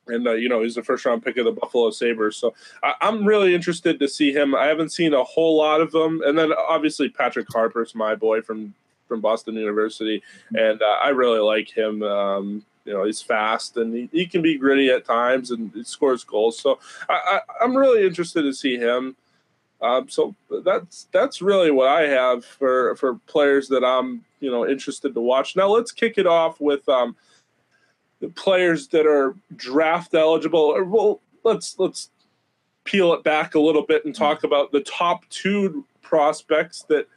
And 0.06 0.26
uh, 0.26 0.32
you 0.32 0.50
know 0.50 0.62
he's 0.62 0.74
the 0.74 0.82
first 0.82 1.06
round 1.06 1.24
pick 1.24 1.38
of 1.38 1.46
the 1.46 1.52
Buffalo 1.52 1.90
Sabres, 1.90 2.36
so 2.36 2.54
I, 2.82 2.94
am 3.00 3.24
really 3.24 3.54
interested 3.54 3.98
to 3.98 4.08
see 4.08 4.32
him. 4.32 4.54
I 4.54 4.66
haven't 4.66 4.90
seen 4.90 5.14
a 5.14 5.24
whole 5.24 5.56
lot 5.56 5.80
of 5.80 5.92
them, 5.92 6.20
and 6.26 6.36
then 6.36 6.52
obviously 6.52 7.08
Patrick 7.08 7.46
Harper's 7.50 7.94
my 7.94 8.14
boy 8.14 8.42
from 8.42 8.74
from 9.08 9.22
Boston 9.22 9.54
University, 9.54 10.22
and 10.54 10.82
uh, 10.82 10.98
I 11.02 11.08
really 11.08 11.40
like 11.40 11.70
him. 11.70 12.02
Um, 12.02 12.64
you 12.84 12.92
know 12.92 13.04
he's 13.04 13.22
fast 13.22 13.76
and 13.76 13.94
he, 13.94 14.08
he 14.12 14.26
can 14.26 14.42
be 14.42 14.58
gritty 14.58 14.90
at 14.90 15.04
times 15.04 15.50
and 15.50 15.72
he 15.72 15.84
scores 15.84 16.24
goals. 16.24 16.58
So 16.58 16.78
I, 17.08 17.40
I, 17.60 17.64
am 17.64 17.76
really 17.76 18.06
interested 18.06 18.42
to 18.42 18.52
see 18.52 18.76
him. 18.76 19.16
Um, 19.80 20.08
so 20.08 20.34
that's 20.64 21.08
that's 21.12 21.42
really 21.42 21.70
what 21.70 21.88
I 21.88 22.02
have 22.02 22.44
for 22.44 22.96
for 22.96 23.16
players 23.26 23.68
that 23.68 23.84
I'm 23.84 24.24
you 24.40 24.50
know 24.50 24.66
interested 24.66 25.14
to 25.14 25.20
watch. 25.20 25.56
Now 25.56 25.68
let's 25.68 25.92
kick 25.92 26.18
it 26.18 26.26
off 26.26 26.60
with 26.60 26.88
um, 26.88 27.16
the 28.20 28.28
players 28.28 28.88
that 28.88 29.06
are 29.06 29.34
draft 29.56 30.14
eligible. 30.14 30.60
Or, 30.60 30.84
well, 30.84 31.20
let's 31.42 31.78
let's 31.78 32.10
peel 32.84 33.12
it 33.14 33.22
back 33.24 33.54
a 33.54 33.60
little 33.60 33.82
bit 33.82 34.04
and 34.04 34.14
talk 34.14 34.44
about 34.44 34.72
the 34.72 34.80
top 34.80 35.28
two 35.30 35.84
prospects 36.02 36.82
that 36.88 37.08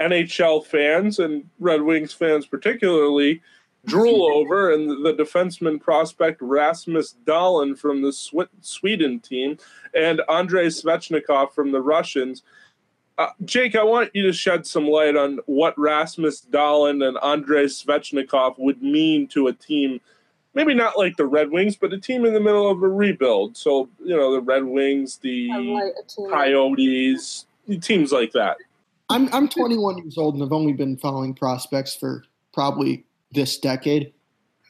NHL 0.00 0.64
fans 0.64 1.18
and 1.18 1.48
Red 1.58 1.82
Wings 1.82 2.12
fans 2.12 2.46
particularly 2.46 3.40
drool 3.86 4.30
over, 4.34 4.72
and 4.72 5.04
the 5.04 5.14
defenseman 5.14 5.80
prospect 5.80 6.40
Rasmus 6.40 7.16
Dahlin 7.24 7.78
from 7.78 8.02
the 8.02 8.12
Sw- 8.12 8.50
Sweden 8.60 9.20
team, 9.20 9.58
and 9.94 10.22
Andrei 10.28 10.66
Svechnikov 10.66 11.52
from 11.52 11.72
the 11.72 11.80
Russians. 11.80 12.42
Uh, 13.18 13.28
Jake, 13.44 13.74
I 13.74 13.82
want 13.82 14.10
you 14.14 14.22
to 14.24 14.32
shed 14.32 14.66
some 14.66 14.86
light 14.86 15.16
on 15.16 15.38
what 15.46 15.78
Rasmus 15.78 16.46
Dahlin 16.50 17.06
and 17.06 17.16
Andrei 17.22 17.64
Svechnikov 17.64 18.58
would 18.58 18.82
mean 18.82 19.26
to 19.28 19.46
a 19.46 19.54
team, 19.54 20.00
maybe 20.52 20.74
not 20.74 20.98
like 20.98 21.16
the 21.16 21.24
Red 21.24 21.50
Wings, 21.50 21.76
but 21.76 21.94
a 21.94 21.98
team 21.98 22.26
in 22.26 22.34
the 22.34 22.40
middle 22.40 22.70
of 22.70 22.82
a 22.82 22.88
rebuild. 22.88 23.56
So, 23.56 23.88
you 24.04 24.14
know, 24.14 24.32
the 24.32 24.42
Red 24.42 24.64
Wings, 24.64 25.16
the 25.16 25.48
Coyotes, 26.30 27.46
teams 27.80 28.12
like 28.12 28.32
that. 28.32 28.58
I'm 29.08 29.32
I'm 29.32 29.48
21 29.48 29.98
years 29.98 30.18
old 30.18 30.34
and 30.34 30.42
I've 30.42 30.52
only 30.52 30.72
been 30.72 30.96
following 30.96 31.34
prospects 31.34 31.94
for 31.94 32.24
probably 32.52 33.04
this 33.32 33.58
decade. 33.58 34.12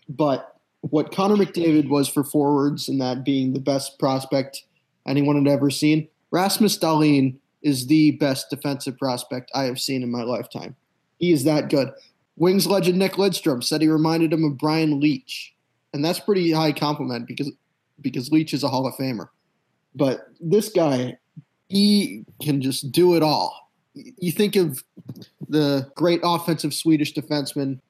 But 0.09 0.57
what 0.81 1.13
Connor 1.13 1.37
McDavid 1.37 1.89
was 1.89 2.09
for 2.09 2.25
forwards 2.25 2.89
and 2.89 3.01
that 3.01 3.25
being 3.25 3.53
the 3.53 3.61
best 3.61 3.99
prospect 3.99 4.65
anyone 5.07 5.37
had 5.37 5.53
ever 5.53 5.71
seen, 5.71 6.09
Rasmus 6.31 6.79
Dahlin 6.79 7.37
is 7.63 7.87
the 7.87 8.13
best 8.13 8.51
defensive 8.51 8.99
prospect 8.99 9.51
I 9.55 9.65
have 9.65 9.81
seen 9.81 10.03
in 10.03 10.11
my 10.11 10.23
lifetime. 10.23 10.77
He 11.19 11.33
is 11.33 11.45
that 11.45 11.71
good. 11.71 11.91
Wings 12.37 12.67
legend 12.67 12.99
Nick 12.99 13.13
Lidstrom 13.13 13.65
said 13.65 13.81
he 13.81 13.89
reminded 13.89 14.33
him 14.33 14.45
of 14.45 14.59
Brian 14.59 15.01
Leetch. 15.01 15.53
And 15.93 16.05
that's 16.05 16.21
pretty 16.21 16.53
high 16.53 16.73
compliment 16.73 17.27
because 17.27 17.51
because 18.01 18.29
Leetch 18.29 18.53
is 18.53 18.63
a 18.63 18.69
Hall 18.69 18.87
of 18.87 18.95
Famer. 18.95 19.29
But 19.95 20.29
this 20.41 20.69
guy, 20.69 21.17
he 21.69 22.25
can 22.43 22.61
just 22.61 22.93
do 22.93 23.17
it 23.17 23.23
all. 23.23 23.71
You 23.95 24.31
think 24.31 24.57
of 24.57 24.85
the 25.49 25.91
great 25.95 26.21
offensive 26.23 26.75
Swedish 26.75 27.15
defenseman 27.15 27.81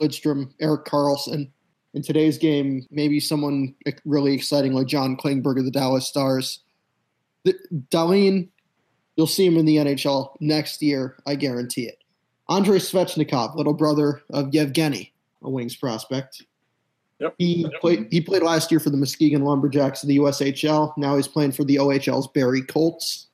Lidstrom, 0.00 0.52
Erik 0.60 0.84
Karlsson. 0.84 1.50
In 1.94 2.02
today's 2.02 2.38
game, 2.38 2.86
maybe 2.90 3.20
someone 3.20 3.74
really 4.04 4.32
exciting 4.32 4.72
like 4.72 4.86
John 4.86 5.16
Klingberg 5.16 5.58
of 5.58 5.64
the 5.64 5.70
Dallas 5.70 6.06
Stars. 6.06 6.60
The, 7.44 7.54
Dahlin, 7.90 8.48
you'll 9.16 9.26
see 9.26 9.46
him 9.46 9.58
in 9.58 9.66
the 9.66 9.76
NHL 9.76 10.34
next 10.40 10.80
year. 10.80 11.16
I 11.26 11.34
guarantee 11.34 11.86
it. 11.86 11.98
Andrei 12.48 12.78
Svechnikov, 12.78 13.56
little 13.56 13.74
brother 13.74 14.22
of 14.30 14.54
Yevgeny, 14.54 15.12
a 15.42 15.50
Wings 15.50 15.76
prospect. 15.76 16.42
Yep. 17.18 17.34
He 17.38 17.62
yep. 17.62 17.80
played. 17.80 18.08
He 18.10 18.20
played 18.20 18.42
last 18.42 18.70
year 18.70 18.80
for 18.80 18.90
the 18.90 18.96
Muskegon 18.96 19.42
Lumberjacks 19.42 20.02
of 20.02 20.08
the 20.08 20.18
USHL. 20.18 20.92
Now 20.96 21.16
he's 21.16 21.28
playing 21.28 21.52
for 21.52 21.64
the 21.64 21.76
OHL's 21.76 22.26
Barrie 22.28 22.62
Colts. 22.62 23.28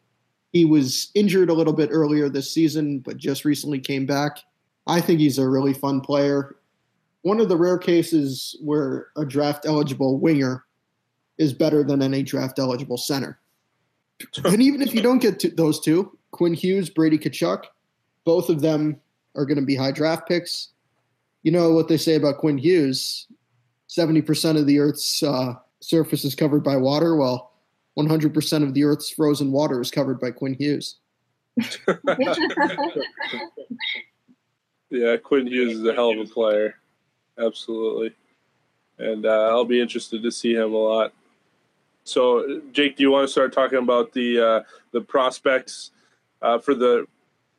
He 0.53 0.64
was 0.64 1.11
injured 1.14 1.51
a 1.51 1.55
little 1.55 1.73
bit 1.73 1.90
earlier 1.92 2.29
this 2.29 2.53
season, 2.53 3.01
but 3.01 3.16
just 3.16 3.44
recently 3.44 3.79
came 3.79 4.05
back. 4.05 4.38
I 4.88 5.03
think 5.03 5.20
he's 5.20 5.38
a 5.38 5.48
really 5.48 5.74
fun 5.74 6.01
player. 6.01 6.57
One 7.22 7.40
of 7.40 7.48
the 7.48 7.57
rare 7.57 7.79
cases 7.79 8.57
where 8.62 9.09
a 9.16 9.27
draft 9.27 9.66
eligible 9.66 10.18
winger 10.18 10.64
is 11.37 11.53
better 11.53 11.85
than 11.85 12.03
any 12.03 12.22
draft 12.22 12.59
eligible 12.59 12.96
center. 12.96 13.38
and 14.44 14.62
even 14.62 14.83
if 14.83 14.94
you 14.94 15.03
don't 15.03 15.20
get 15.20 15.38
to 15.40 15.51
those 15.51 15.79
two, 15.79 16.16
Quinn 16.33 16.55
Hughes, 16.55 16.90
Brady 16.90 17.18
Tkachuk, 17.18 17.64
both 18.24 18.48
of 18.48 18.62
them 18.62 18.98
are 19.37 19.44
going 19.44 19.59
to 19.59 19.64
be 19.64 19.77
high 19.77 19.92
draft 19.92 20.27
picks. 20.27 20.70
You 21.42 21.53
know 21.53 21.72
what 21.72 21.88
they 21.88 21.98
say 21.98 22.16
about 22.16 22.38
Quinn 22.38 22.59
Hughes 22.59 23.29
70% 23.88 24.59
of 24.59 24.66
the 24.66 24.81
Earth's 24.81 25.22
uh, 25.22 25.55
surface 25.81 26.24
is 26.24 26.35
covered 26.35 26.62
by 26.62 26.77
water, 26.77 27.16
while 27.16 27.53
100% 27.98 28.62
of 28.62 28.74
the 28.74 28.85
Earth's 28.85 29.11
frozen 29.11 29.53
water 29.53 29.81
is 29.81 29.90
covered 29.90 30.20
by 30.20 30.31
Quinn 30.31 30.55
Hughes. 30.55 30.96
Yeah, 34.90 35.16
Quinn 35.16 35.46
Hughes 35.46 35.79
is 35.79 35.87
a 35.87 35.92
hell 35.92 36.11
of 36.11 36.18
a 36.18 36.24
player. 36.24 36.77
Absolutely. 37.38 38.14
And 38.98 39.27
uh, 39.27 39.48
I'll 39.51 39.64
be 39.64 39.81
interested 39.81 40.22
to 40.22 40.31
see 40.31 40.55
him 40.55 40.72
a 40.72 40.77
lot. 40.77 41.12
So, 42.05 42.62
Jake, 42.72 42.96
do 42.96 43.03
you 43.03 43.11
want 43.11 43.29
to 43.29 43.31
start 43.31 43.53
talking 43.53 43.79
about 43.79 44.12
the 44.12 44.40
uh, 44.40 44.62
the 44.92 45.01
prospects 45.01 45.90
uh, 46.40 46.59
for 46.59 46.74
the 46.74 47.07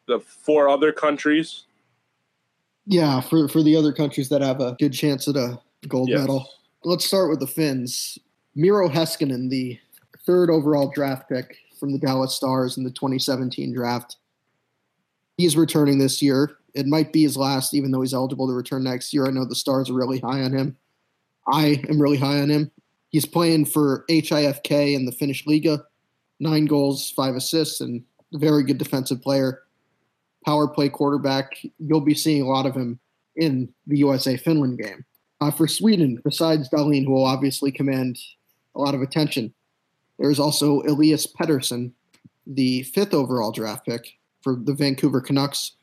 the 0.08 0.20
four 0.20 0.68
other 0.68 0.92
countries? 0.92 1.66
Yeah, 2.86 3.22
for 3.22 3.48
for 3.48 3.62
the 3.62 3.76
other 3.76 3.94
countries 3.94 4.28
that 4.30 4.42
have 4.42 4.60
a 4.60 4.76
good 4.80 4.94
chance 4.94 5.28
at 5.28 5.36
a 5.36 5.60
gold 5.88 6.10
yes. 6.10 6.22
medal. 6.22 6.50
Let's 6.84 7.06
start 7.06 7.30
with 7.30 7.40
the 7.40 7.48
Finns. 7.48 8.18
Miro 8.56 8.90
Heiskanen, 8.90 9.50
the 9.50 9.80
third 10.26 10.50
overall 10.50 10.92
draft 10.94 11.30
pick 11.30 11.58
from 11.80 11.92
the 11.92 12.00
Dallas 12.00 12.36
Stars 12.36 12.78
in 12.78 12.84
the 12.84 12.90
2017 12.90 13.74
draft. 13.74 14.18
He's 15.38 15.56
returning 15.56 16.00
this 16.00 16.22
year. 16.22 16.58
It 16.80 16.88
might 16.88 17.14
be 17.14 17.24
his 17.24 17.38
last, 17.38 17.74
even 17.74 17.92
though 17.92 18.02
he's 18.02 18.14
eligible 18.14 18.48
to 18.48 18.54
return 18.54 18.84
next 18.84 19.14
year. 19.14 19.28
I 19.28 19.32
know 19.32 19.46
the 19.46 19.56
Stars 19.56 19.90
are 19.90 19.94
really 19.94 20.20
high 20.20 20.42
on 20.42 20.54
him. 20.54 20.78
I 21.52 21.84
am 21.90 22.02
really 22.02 22.18
high 22.18 22.40
on 22.40 22.50
him. 22.50 22.72
He's 23.10 23.26
playing 23.26 23.66
for 23.66 24.06
HIFK 24.10 24.96
in 24.96 25.06
the 25.06 25.12
Finnish 25.12 25.46
Liiga. 25.46 25.84
Nine 26.40 26.66
goals, 26.66 27.12
five 27.12 27.36
assists, 27.36 27.82
and 27.82 28.04
a 28.34 28.38
very 28.38 28.64
good 28.64 28.78
defensive 28.78 29.22
player. 29.22 29.64
Power 30.46 30.68
play 30.68 30.90
quarterback. 30.90 31.58
You'll 31.80 32.02
be 32.02 32.14
seeing 32.14 32.44
a 32.44 32.48
lot 32.48 32.66
of 32.66 32.76
him 32.76 33.00
in 33.36 33.74
the 33.88 33.98
USA 33.98 34.38
Finland 34.38 34.80
game. 34.80 35.06
Uh, 35.42 35.52
for 35.52 35.68
Sweden, 35.68 36.22
besides 36.24 36.70
Dahlin, 36.70 37.06
who 37.06 37.12
will 37.12 37.26
obviously 37.26 37.72
command 37.72 38.20
a 38.76 38.80
lot 38.80 38.96
of 38.96 39.02
attention, 39.02 39.54
there's 40.18 40.40
also 40.40 40.82
Elias 40.82 41.26
Pettersson, 41.26 41.92
the 42.46 42.84
fifth 42.84 43.14
overall 43.14 43.52
draft 43.52 43.86
pick 43.86 44.18
for 44.42 44.56
the 44.56 44.74
Vancouver 44.74 45.22
Canucks, 45.22 45.74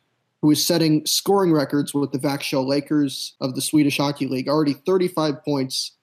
who 0.46 0.52
is 0.52 0.64
setting 0.64 1.04
scoring 1.04 1.52
records 1.52 1.92
with 1.92 2.12
the 2.12 2.20
Växjö 2.20 2.64
Lakers 2.64 3.34
of 3.40 3.56
the 3.56 3.60
Swedish 3.60 3.96
Hockey 3.96 4.28
League, 4.28 4.48
already 4.48 4.74
35 4.74 5.44
points 5.44 5.96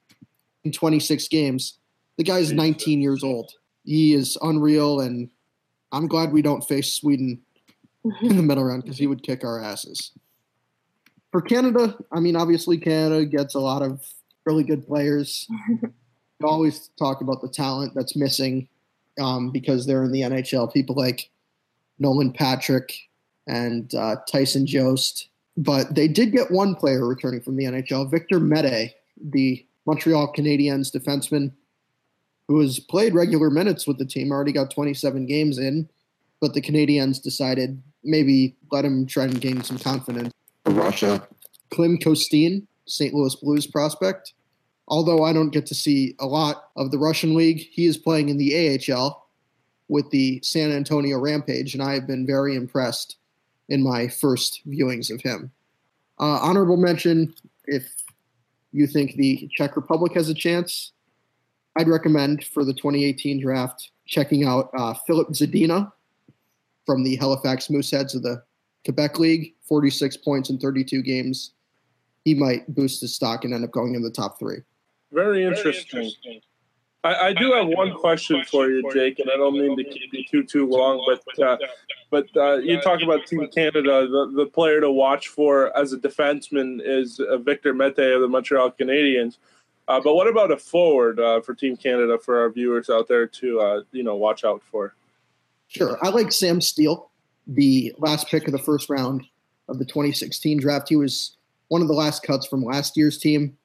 in 0.64 0.70
26 0.70 1.28
games. 1.28 1.78
The 2.18 2.24
guy 2.24 2.40
is 2.40 2.52
19 2.52 3.00
years 3.00 3.24
old. 3.24 3.52
He 3.84 4.12
is 4.12 4.36
unreal, 4.42 5.00
and 5.00 5.30
I'm 5.92 6.08
glad 6.08 6.30
we 6.30 6.42
don't 6.42 6.60
face 6.60 6.92
Sweden 6.92 7.40
in 8.20 8.36
the 8.36 8.42
middle 8.42 8.64
round 8.64 8.82
because 8.82 8.98
he 8.98 9.06
would 9.06 9.22
kick 9.22 9.44
our 9.44 9.62
asses. 9.62 10.12
For 11.32 11.40
Canada, 11.40 11.96
I 12.12 12.20
mean, 12.20 12.36
obviously, 12.36 12.76
Canada 12.76 13.24
gets 13.24 13.54
a 13.54 13.60
lot 13.60 13.80
of 13.80 14.06
really 14.44 14.62
good 14.62 14.86
players. 14.86 15.48
we 15.80 16.46
always 16.46 16.90
talk 16.98 17.22
about 17.22 17.40
the 17.40 17.48
talent 17.48 17.94
that's 17.94 18.14
missing 18.14 18.68
um, 19.18 19.52
because 19.52 19.86
they're 19.86 20.04
in 20.04 20.12
the 20.12 20.20
NHL. 20.20 20.70
People 20.70 20.96
like 20.96 21.30
Nolan 21.98 22.30
Patrick, 22.30 22.94
and 23.46 23.94
uh, 23.94 24.16
Tyson 24.30 24.66
Jost. 24.66 25.28
But 25.56 25.94
they 25.94 26.08
did 26.08 26.32
get 26.32 26.50
one 26.50 26.74
player 26.74 27.06
returning 27.06 27.40
from 27.40 27.56
the 27.56 27.64
NHL, 27.64 28.10
Victor 28.10 28.40
Mete, 28.40 28.94
the 29.22 29.64
Montreal 29.86 30.32
Canadiens 30.32 30.94
defenseman, 30.94 31.52
who 32.48 32.60
has 32.60 32.80
played 32.80 33.14
regular 33.14 33.50
minutes 33.50 33.86
with 33.86 33.98
the 33.98 34.04
team, 34.04 34.32
already 34.32 34.52
got 34.52 34.70
27 34.70 35.26
games 35.26 35.58
in, 35.58 35.88
but 36.40 36.54
the 36.54 36.60
Canadiens 36.60 37.22
decided 37.22 37.82
maybe 38.02 38.56
let 38.70 38.84
him 38.84 39.06
try 39.06 39.24
and 39.24 39.40
gain 39.40 39.62
some 39.62 39.78
confidence. 39.78 40.32
Russia, 40.66 41.26
Klim 41.70 41.98
Kostin, 41.98 42.66
St. 42.86 43.14
Louis 43.14 43.34
Blues 43.36 43.66
prospect. 43.66 44.34
Although 44.88 45.24
I 45.24 45.32
don't 45.32 45.50
get 45.50 45.66
to 45.66 45.74
see 45.74 46.14
a 46.20 46.26
lot 46.26 46.68
of 46.76 46.90
the 46.90 46.98
Russian 46.98 47.34
league, 47.34 47.66
he 47.70 47.86
is 47.86 47.96
playing 47.96 48.28
in 48.28 48.36
the 48.36 48.78
AHL 48.92 49.26
with 49.88 50.10
the 50.10 50.40
San 50.42 50.70
Antonio 50.70 51.18
Rampage, 51.18 51.74
and 51.74 51.82
I 51.82 51.94
have 51.94 52.06
been 52.06 52.26
very 52.26 52.54
impressed 52.54 53.16
in 53.68 53.82
my 53.82 54.08
first 54.08 54.60
viewings 54.66 55.12
of 55.12 55.20
him. 55.20 55.50
Uh, 56.18 56.38
honorable 56.40 56.76
mention 56.76 57.34
if 57.66 57.88
you 58.72 58.86
think 58.86 59.14
the 59.14 59.48
Czech 59.56 59.76
Republic 59.76 60.12
has 60.14 60.28
a 60.28 60.34
chance, 60.34 60.92
I'd 61.76 61.88
recommend 61.88 62.44
for 62.44 62.64
the 62.64 62.74
2018 62.74 63.40
draft 63.40 63.90
checking 64.06 64.44
out 64.44 64.70
uh, 64.76 64.94
Filip 65.06 65.28
Zadina 65.28 65.90
from 66.86 67.04
the 67.04 67.16
Halifax 67.16 67.68
Mooseheads 67.68 68.14
of 68.14 68.22
the 68.22 68.42
Quebec 68.84 69.18
League, 69.18 69.54
46 69.66 70.18
points 70.18 70.50
in 70.50 70.58
32 70.58 71.02
games. 71.02 71.52
He 72.24 72.34
might 72.34 72.72
boost 72.74 73.00
his 73.00 73.14
stock 73.14 73.44
and 73.44 73.54
end 73.54 73.64
up 73.64 73.70
going 73.70 73.94
in 73.94 74.02
the 74.02 74.10
top 74.10 74.38
three. 74.38 74.58
Very 75.12 75.44
interesting. 75.44 75.84
Very 75.90 76.04
interesting. 76.06 76.40
I, 77.04 77.26
I, 77.26 77.32
do 77.34 77.52
have 77.52 77.66
one 77.68 77.94
question 77.94 78.42
for 78.44 78.68
you, 78.70 78.82
Jake, 78.90 79.18
and 79.18 79.30
I 79.30 79.36
don't 79.36 79.52
mean 79.52 79.76
to 79.76 79.84
keep 79.84 80.12
you 80.12 80.24
too 80.24 80.42
too 80.42 80.66
long, 80.66 81.04
but 81.06 81.44
uh, 81.44 81.56
but 82.10 82.26
uh, 82.34 82.56
you 82.56 82.80
talk 82.80 83.02
about 83.02 83.26
Team 83.26 83.46
Canada. 83.54 84.08
The, 84.08 84.32
the 84.34 84.46
player 84.46 84.80
to 84.80 84.90
watch 84.90 85.28
for 85.28 85.76
as 85.76 85.92
a 85.92 85.98
defenseman 85.98 86.80
is 86.82 87.20
uh, 87.20 87.36
Victor 87.36 87.74
Mete 87.74 87.98
of 87.98 88.22
the 88.22 88.28
Montreal 88.28 88.70
Canadiens. 88.70 89.36
Uh, 89.86 90.00
but 90.00 90.14
what 90.14 90.26
about 90.26 90.50
a 90.50 90.56
forward 90.56 91.20
uh, 91.20 91.42
for 91.42 91.54
Team 91.54 91.76
Canada 91.76 92.18
for 92.18 92.40
our 92.40 92.48
viewers 92.48 92.88
out 92.88 93.06
there 93.06 93.26
to 93.26 93.60
uh, 93.60 93.82
you 93.92 94.02
know 94.02 94.16
watch 94.16 94.42
out 94.42 94.62
for? 94.62 94.94
Sure, 95.68 95.98
I 96.02 96.08
like 96.08 96.32
Sam 96.32 96.62
Steel, 96.62 97.10
the 97.46 97.94
last 97.98 98.28
pick 98.28 98.46
of 98.46 98.52
the 98.52 98.58
first 98.58 98.88
round 98.88 99.26
of 99.68 99.78
the 99.78 99.84
2016 99.84 100.58
draft. 100.58 100.88
He 100.88 100.96
was 100.96 101.36
one 101.68 101.82
of 101.82 101.88
the 101.88 101.94
last 101.94 102.22
cuts 102.22 102.46
from 102.46 102.64
last 102.64 102.96
year's 102.96 103.18
team. 103.18 103.58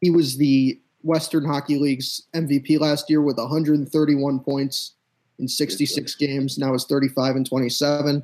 He 0.00 0.10
was 0.10 0.38
the 0.38 0.80
Western 1.02 1.44
Hockey 1.44 1.78
League's 1.78 2.26
MVP 2.34 2.78
last 2.78 3.08
year 3.08 3.22
with 3.22 3.38
131 3.38 4.40
points 4.40 4.94
in 5.38 5.48
66 5.48 6.14
games. 6.16 6.58
Now 6.58 6.74
is 6.74 6.84
35 6.84 7.36
and 7.36 7.48
27. 7.48 8.22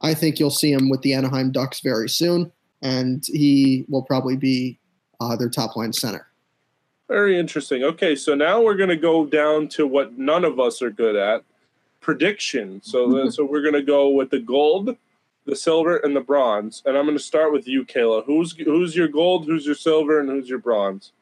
I 0.00 0.14
think 0.14 0.38
you'll 0.38 0.50
see 0.50 0.72
him 0.72 0.90
with 0.90 1.02
the 1.02 1.14
Anaheim 1.14 1.50
Ducks 1.50 1.80
very 1.80 2.08
soon, 2.08 2.52
and 2.82 3.24
he 3.26 3.86
will 3.88 4.02
probably 4.02 4.36
be 4.36 4.78
uh, 5.20 5.36
their 5.36 5.48
top 5.48 5.76
line 5.76 5.92
center. 5.92 6.26
Very 7.08 7.38
interesting. 7.38 7.84
Okay, 7.84 8.14
so 8.16 8.34
now 8.34 8.62
we're 8.62 8.76
going 8.76 8.88
to 8.88 8.96
go 8.96 9.26
down 9.26 9.68
to 9.68 9.86
what 9.86 10.18
none 10.18 10.44
of 10.44 10.58
us 10.58 10.82
are 10.82 10.90
good 10.90 11.16
at 11.16 11.44
prediction. 12.00 12.80
So, 12.82 13.28
so 13.30 13.44
we're 13.44 13.62
going 13.62 13.74
to 13.74 13.82
go 13.82 14.08
with 14.10 14.30
the 14.30 14.40
gold, 14.40 14.96
the 15.46 15.56
silver, 15.56 15.96
and 15.98 16.14
the 16.14 16.20
bronze. 16.20 16.82
And 16.84 16.96
I'm 16.96 17.04
going 17.04 17.16
to 17.16 17.22
start 17.22 17.52
with 17.52 17.66
you, 17.66 17.84
Kayla. 17.84 18.24
Who's 18.24 18.52
who's 18.56 18.94
your 18.96 19.08
gold? 19.08 19.46
Who's 19.46 19.66
your 19.66 19.74
silver? 19.74 20.20
And 20.20 20.28
who's 20.28 20.48
your 20.48 20.58
bronze? 20.58 21.12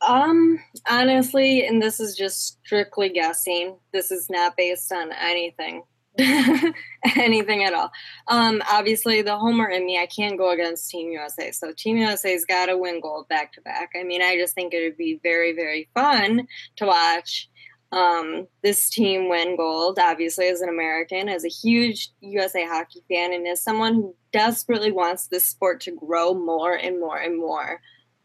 Um, 0.00 0.60
honestly, 0.88 1.66
and 1.66 1.82
this 1.82 1.98
is 2.00 2.16
just 2.16 2.58
strictly 2.64 3.08
guessing. 3.08 3.76
This 3.92 4.10
is 4.10 4.28
not 4.30 4.56
based 4.56 4.92
on 4.92 5.12
anything. 5.12 5.82
anything 7.16 7.62
at 7.62 7.72
all. 7.72 7.92
Um, 8.26 8.60
obviously, 8.68 9.22
the 9.22 9.36
homer 9.36 9.68
in 9.68 9.86
me, 9.86 10.00
I 10.00 10.06
can't 10.06 10.36
go 10.36 10.50
against 10.50 10.90
Team 10.90 11.12
USA. 11.12 11.52
So 11.52 11.72
Team 11.76 11.96
USA's 11.96 12.44
got 12.44 12.66
to 12.66 12.76
win 12.76 13.00
gold 13.00 13.28
back 13.28 13.52
to 13.52 13.60
back. 13.60 13.90
I 13.98 14.02
mean, 14.02 14.20
I 14.22 14.36
just 14.36 14.54
think 14.54 14.74
it 14.74 14.82
would 14.82 14.96
be 14.96 15.20
very, 15.22 15.52
very 15.52 15.88
fun 15.94 16.48
to 16.76 16.86
watch 16.86 17.48
um, 17.92 18.48
this 18.62 18.90
team 18.90 19.28
win 19.28 19.56
gold. 19.56 19.98
Obviously, 20.00 20.48
as 20.48 20.60
an 20.60 20.68
American, 20.68 21.28
as 21.28 21.44
a 21.44 21.48
huge 21.48 22.10
USA 22.20 22.66
hockey 22.66 23.02
fan, 23.08 23.32
and 23.32 23.46
as 23.46 23.62
someone 23.62 23.94
who 23.94 24.14
desperately 24.32 24.90
wants 24.90 25.28
this 25.28 25.46
sport 25.46 25.80
to 25.82 25.92
grow 25.92 26.34
more 26.34 26.74
and 26.74 27.00
more 27.00 27.18
and 27.18 27.38
more, 27.38 27.80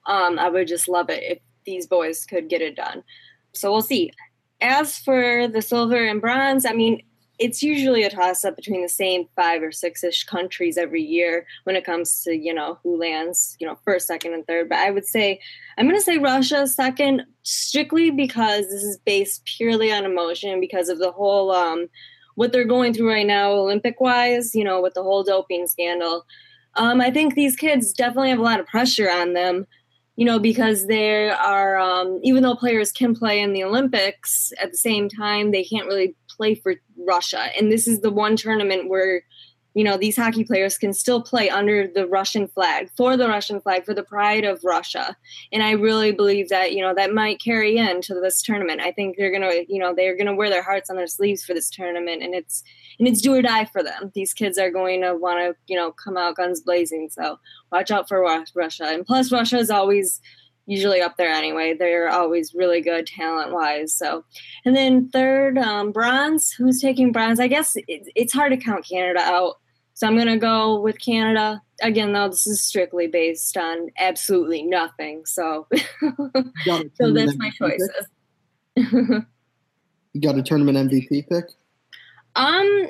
um, 0.08 0.40
I 0.40 0.50
would 0.50 0.68
just 0.68 0.90
love 0.90 1.10
it 1.10 1.24
if 1.24 1.40
these 1.66 1.88
boys 1.88 2.26
could 2.26 2.50
get 2.50 2.62
it 2.62 2.76
done. 2.76 3.04
So 3.54 3.72
we'll 3.72 3.82
see. 3.82 4.12
As 4.62 4.98
for 4.98 5.48
the 5.48 5.62
silver 5.62 6.06
and 6.06 6.22
bronze, 6.22 6.66
I 6.66 6.74
mean, 6.74 7.04
it's 7.40 7.64
usually 7.64 8.04
a 8.04 8.10
toss 8.10 8.46
up 8.46 8.56
between 8.56 8.84
the 8.84 8.90
same 8.90 9.28
five 9.36 9.62
or 9.64 9.72
six 9.72 10.04
ish 10.04 10.24
countries 10.24 10.78
every 10.78 11.02
year 11.02 11.46
when 11.64 11.76
it 11.76 11.84
comes 11.84 12.24
to, 12.24 12.34
you 12.34 12.54
know, 12.54 12.80
who 12.84 12.98
lands, 12.98 13.58
you 13.60 13.68
know, 13.68 13.78
first, 13.84 14.08
second, 14.08 14.34
and 14.34 14.46
third. 14.46 14.70
But 14.70 14.78
I 14.78 14.92
would 14.92 15.06
say, 15.06 15.40
I'm 15.78 15.86
going 15.86 15.98
to 15.98 16.04
say 16.04 16.20
Russia 16.20 16.68
second, 16.68 17.24
strictly 17.42 18.12
because 18.12 18.66
this 18.66 18.84
is 18.84 18.98
based 19.00 19.44
purely 19.46 19.92
on 19.92 20.06
emotion 20.06 20.60
because 20.60 20.90
of 20.90 21.00
the 21.00 21.12
whole, 21.12 21.52
um, 21.52 21.90
what 22.36 22.52
they're 22.52 22.66
going 22.66 22.94
through 22.94 23.10
right 23.10 23.28
now, 23.28 23.52
Olympic 23.52 24.00
wise, 24.00 24.56
you 24.56 24.64
know, 24.64 24.82
with 24.82 24.94
the 24.94 25.04
whole 25.04 25.24
doping 25.24 25.68
scandal. 25.68 26.26
Um, 26.76 27.02
I 27.02 27.12
think 27.12 27.36
these 27.36 27.56
kids 27.56 27.94
definitely 27.94 28.30
have 28.30 28.40
a 28.40 28.44
lot 28.44 28.60
of 28.60 28.68
pressure 28.68 29.10
on 29.10 29.34
them 29.34 29.68
you 30.16 30.26
know, 30.26 30.40
because 30.40 30.88
they 30.88 31.30
are, 31.30 31.78
um, 31.78 32.20
even 32.24 32.44
though 32.44 32.56
players 32.56 32.92
can 32.92 33.16
play 33.16 33.40
in 33.40 33.54
the 33.54 33.64
Olympics, 33.64 34.52
at 34.62 34.72
the 34.72 34.78
same 34.78 35.10
time, 35.10 35.52
they 35.52 35.64
can't 35.64 35.88
really 35.88 36.16
play 36.30 36.56
for 36.56 36.76
Russia. 37.08 37.48
And 37.58 37.72
this 37.72 37.88
is 37.88 38.02
the 38.02 38.12
one 38.12 38.36
tournament 38.36 38.90
where 38.90 39.24
you 39.74 39.84
know 39.84 39.98
these 39.98 40.16
hockey 40.16 40.44
players 40.44 40.78
can 40.78 40.94
still 40.94 41.22
play 41.22 41.50
under 41.50 41.88
the 41.88 42.06
russian 42.08 42.48
flag 42.48 42.90
for 42.96 43.18
the 43.18 43.28
russian 43.28 43.60
flag 43.60 43.84
for 43.84 43.94
the 43.94 44.04
pride 44.04 44.44
of 44.44 44.60
russia. 44.64 45.16
And 45.52 45.64
i 45.64 45.72
really 45.72 46.12
believe 46.12 46.50
that 46.50 46.74
you 46.74 46.82
know 46.82 46.94
that 46.94 47.14
might 47.14 47.42
carry 47.42 47.78
into 47.78 48.14
this 48.22 48.42
tournament. 48.42 48.82
I 48.82 48.92
think 48.92 49.18
they're 49.18 49.32
gonna 49.32 49.64
you 49.68 49.80
know 49.80 49.94
they're 49.96 50.18
gonna 50.18 50.36
wear 50.36 50.50
their 50.50 50.64
hearts 50.64 50.90
on 50.90 50.96
their 50.96 51.08
sleeves 51.08 51.44
for 51.44 51.54
this 51.54 51.70
tournament. 51.70 52.22
And 52.22 52.36
it's 52.36 52.64
and 53.00 53.08
it's 53.08 53.22
do 53.22 53.34
or 53.34 53.42
die 53.42 53.66
for 53.66 53.84
them 53.84 54.12
these 54.16 54.34
kids 54.34 54.58
are 54.58 54.72
going 54.72 55.02
to 55.02 55.16
want 55.16 55.40
to 55.40 55.56
you 55.68 55.78
know 55.78 55.92
come 55.92 56.18
out 56.18 56.36
guns 56.36 56.62
blazing 56.62 57.10
so 57.10 57.38
watch 57.72 57.92
out 57.92 58.08
for 58.08 58.22
russia 58.56 58.86
and 58.86 59.06
plus 59.06 59.32
russia 59.32 59.58
is 59.58 59.70
always 59.70 60.22
usually 60.66 61.02
up 61.02 61.18
there 61.18 61.30
anyway. 61.30 61.74
They're 61.74 62.10
always 62.10 62.54
really 62.54 62.82
good 62.82 63.08
talent 63.08 63.52
wise. 63.52 63.94
So, 63.94 64.24
and 64.66 64.76
then 64.76 65.10
third, 65.10 65.58
um, 65.58 65.92
bronze. 65.92 66.52
Who's 66.52 66.82
taking 66.82 67.12
bronze? 67.12 67.40
I 67.40 67.48
guess 67.48 67.76
it, 67.76 67.86
it's 68.16 68.34
hard 68.34 68.52
to 68.52 68.58
count 68.58 68.88
Canada 68.88 69.20
out. 69.20 69.56
So 69.96 70.08
I'm 70.08 70.16
going 70.16 70.28
to 70.28 70.38
go 70.38 70.80
with 70.80 71.00
Canada. 71.00 71.62
Again, 71.82 72.14
though, 72.14 72.30
this 72.30 72.48
is 72.48 72.62
strictly 72.62 73.08
based 73.08 73.58
on 73.58 73.90
absolutely 74.00 74.64
nothing. 74.64 75.24
So, 75.26 75.68
so 76.66 77.14
that's 77.14 77.38
my 77.38 77.52
choices. 77.52 78.08
you 78.76 80.22
got 80.22 80.38
a 80.38 80.42
tournament 80.42 80.90
MVP 80.90 81.30
pick? 81.30 81.46
Um, 82.36 82.90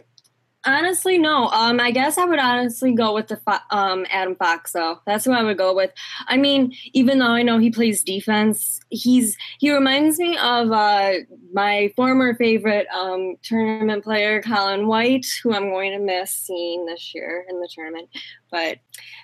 Honestly, 0.65 1.17
no. 1.17 1.49
Um, 1.49 1.81
I 1.81 1.91
guess 1.91 2.17
I 2.17 2.23
would 2.23 2.39
honestly 2.39 2.93
go 2.93 3.13
with 3.13 3.27
the 3.27 3.39
um 3.69 4.05
Adam 4.09 4.35
Fox 4.35 4.71
though. 4.71 4.99
That's 5.05 5.25
who 5.25 5.33
I 5.33 5.43
would 5.43 5.57
go 5.57 5.75
with. 5.75 5.91
I 6.27 6.37
mean, 6.37 6.73
even 6.93 7.19
though 7.19 7.31
I 7.31 7.43
know 7.43 7.57
he 7.59 7.69
plays 7.69 8.01
defense, 8.01 8.79
he's 8.89 9.35
he 9.59 9.73
reminds 9.73 10.19
me 10.19 10.37
of 10.37 10.71
uh 10.71 11.13
my 11.51 11.91
former 11.97 12.33
favorite 12.35 12.87
um 12.95 13.35
tournament 13.43 14.05
player, 14.05 14.41
Colin 14.41 14.87
White, 14.87 15.25
who 15.43 15.53
I'm 15.53 15.69
going 15.69 15.91
to 15.91 15.99
miss 15.99 16.31
seeing 16.31 16.85
this 16.85 17.13
year 17.13 17.45
in 17.49 17.59
the 17.59 17.67
tournament. 17.73 18.07
But 18.49 18.77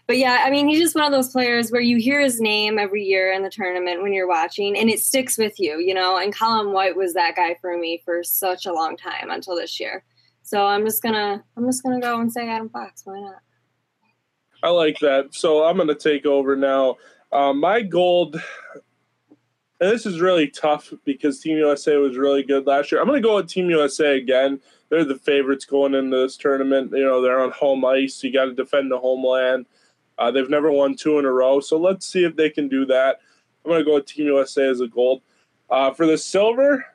but 0.08 0.18
yeah, 0.18 0.44
I 0.44 0.50
mean, 0.50 0.68
he's 0.68 0.80
just 0.80 0.96
one 0.96 1.06
of 1.06 1.12
those 1.14 1.32
players 1.32 1.72
where 1.72 1.82
you 1.82 1.98
hear 1.98 2.20
his 2.20 2.42
name 2.42 2.78
every 2.78 3.04
year 3.04 3.32
in 3.32 3.44
the 3.44 3.50
tournament 3.50 4.02
when 4.02 4.12
you're 4.12 4.28
watching, 4.28 4.78
and 4.78 4.90
it 4.90 5.00
sticks 5.00 5.38
with 5.38 5.58
you, 5.58 5.80
you 5.80 5.94
know. 5.94 6.18
And 6.18 6.36
Colin 6.36 6.74
White 6.74 6.98
was 6.98 7.14
that 7.14 7.38
guy 7.38 7.56
for 7.62 7.78
me 7.78 8.02
for 8.04 8.24
such 8.24 8.66
a 8.66 8.74
long 8.74 8.98
time 8.98 9.30
until 9.30 9.56
this 9.56 9.80
year. 9.80 10.04
So 10.50 10.66
I'm 10.66 10.84
just 10.84 11.04
gonna 11.04 11.44
I'm 11.56 11.66
just 11.68 11.84
gonna 11.84 12.00
go 12.00 12.20
and 12.20 12.34
say 12.34 12.50
Adam 12.50 12.70
Fox. 12.70 13.04
Why 13.06 13.20
not? 13.20 13.42
I 14.64 14.70
like 14.70 14.98
that. 14.98 15.36
So 15.36 15.64
I'm 15.64 15.78
gonna 15.78 15.94
take 15.94 16.26
over 16.26 16.56
now. 16.56 16.98
Um, 17.32 17.60
my 17.60 17.84
gold. 17.84 18.42
And 19.80 19.92
this 19.92 20.08
is 20.08 20.20
really 20.20 20.48
tough 20.48 20.92
because 21.06 21.40
Team 21.40 21.58
USA 21.58 21.98
was 21.98 22.18
really 22.18 22.42
good 22.42 22.66
last 22.66 22.92
year. 22.92 23.00
I'm 23.00 23.08
to 23.10 23.22
go 23.22 23.36
with 23.36 23.48
Team 23.48 23.70
USA 23.70 24.18
again. 24.18 24.60
They're 24.90 25.06
the 25.06 25.20
favorites 25.20 25.66
going 25.66 25.94
into 25.94 26.18
this 26.18 26.36
tournament. 26.36 26.92
You 26.94 27.06
know, 27.06 27.22
they're 27.22 27.40
on 27.40 27.52
home 27.52 27.86
ice. 27.86 28.24
You 28.24 28.34
got 28.34 28.46
to 28.46 28.54
defend 28.54 28.92
the 28.92 28.98
homeland. 28.98 29.68
Uh, 30.18 30.32
they've 30.32 30.50
never 30.50 30.72
won 30.72 30.96
two 30.96 31.20
in 31.20 31.26
a 31.26 31.32
row. 31.32 31.60
So 31.60 31.78
let's 31.78 32.08
see 32.08 32.26
if 32.26 32.36
they 32.36 32.50
can 32.50 32.68
do 32.68 32.86
that. 32.88 33.20
I'm 33.64 33.72
to 33.72 33.86
go 33.86 33.94
with 33.94 34.08
Team 34.08 34.26
USA 34.26 34.68
as 34.68 34.82
a 34.82 34.88
gold. 34.88 35.22
Uh, 35.70 35.92
for 35.92 36.08
the 36.08 36.18
silver, 36.18 36.86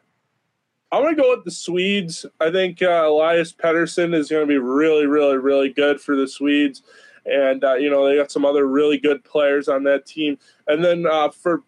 I'm 0.94 1.02
going 1.02 1.16
to 1.16 1.22
go 1.22 1.34
with 1.34 1.44
the 1.44 1.50
Swedes. 1.50 2.24
I 2.40 2.50
think 2.50 2.80
uh, 2.82 3.04
Elias 3.06 3.52
Pettersson 3.52 4.14
is 4.14 4.28
going 4.28 4.42
to 4.42 4.46
be 4.46 4.58
really, 4.58 5.06
really, 5.06 5.36
really 5.36 5.72
good 5.72 6.00
for 6.00 6.14
the 6.14 6.28
Swedes. 6.28 6.82
And, 7.26 7.64
uh, 7.64 7.74
you 7.74 7.90
know, 7.90 8.06
they 8.06 8.16
got 8.16 8.30
some 8.30 8.44
other 8.44 8.66
really 8.66 8.98
good 8.98 9.24
players 9.24 9.68
on 9.68 9.82
that 9.84 10.06
team. 10.06 10.38
And 10.68 10.84
then 10.84 11.06
uh, 11.06 11.30
for 11.30 11.62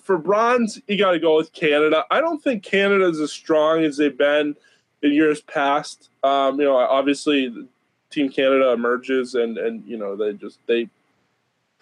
for 0.00 0.16
bronze, 0.16 0.80
you 0.88 0.96
got 0.96 1.12
to 1.12 1.18
go 1.18 1.36
with 1.36 1.52
Canada. 1.52 2.04
I 2.10 2.20
don't 2.20 2.42
think 2.42 2.62
Canada 2.62 3.08
is 3.08 3.20
as 3.20 3.30
strong 3.30 3.84
as 3.84 3.96
they've 3.96 4.16
been 4.16 4.56
in 5.02 5.12
years 5.12 5.42
past. 5.42 6.08
Um, 6.22 6.58
you 6.58 6.66
know, 6.66 6.76
obviously, 6.76 7.54
Team 8.10 8.30
Canada 8.30 8.72
emerges, 8.72 9.34
and 9.34 9.58
and 9.58 9.86
you 9.86 9.96
know 9.96 10.16
they 10.16 10.32
just 10.32 10.58
they 10.66 10.88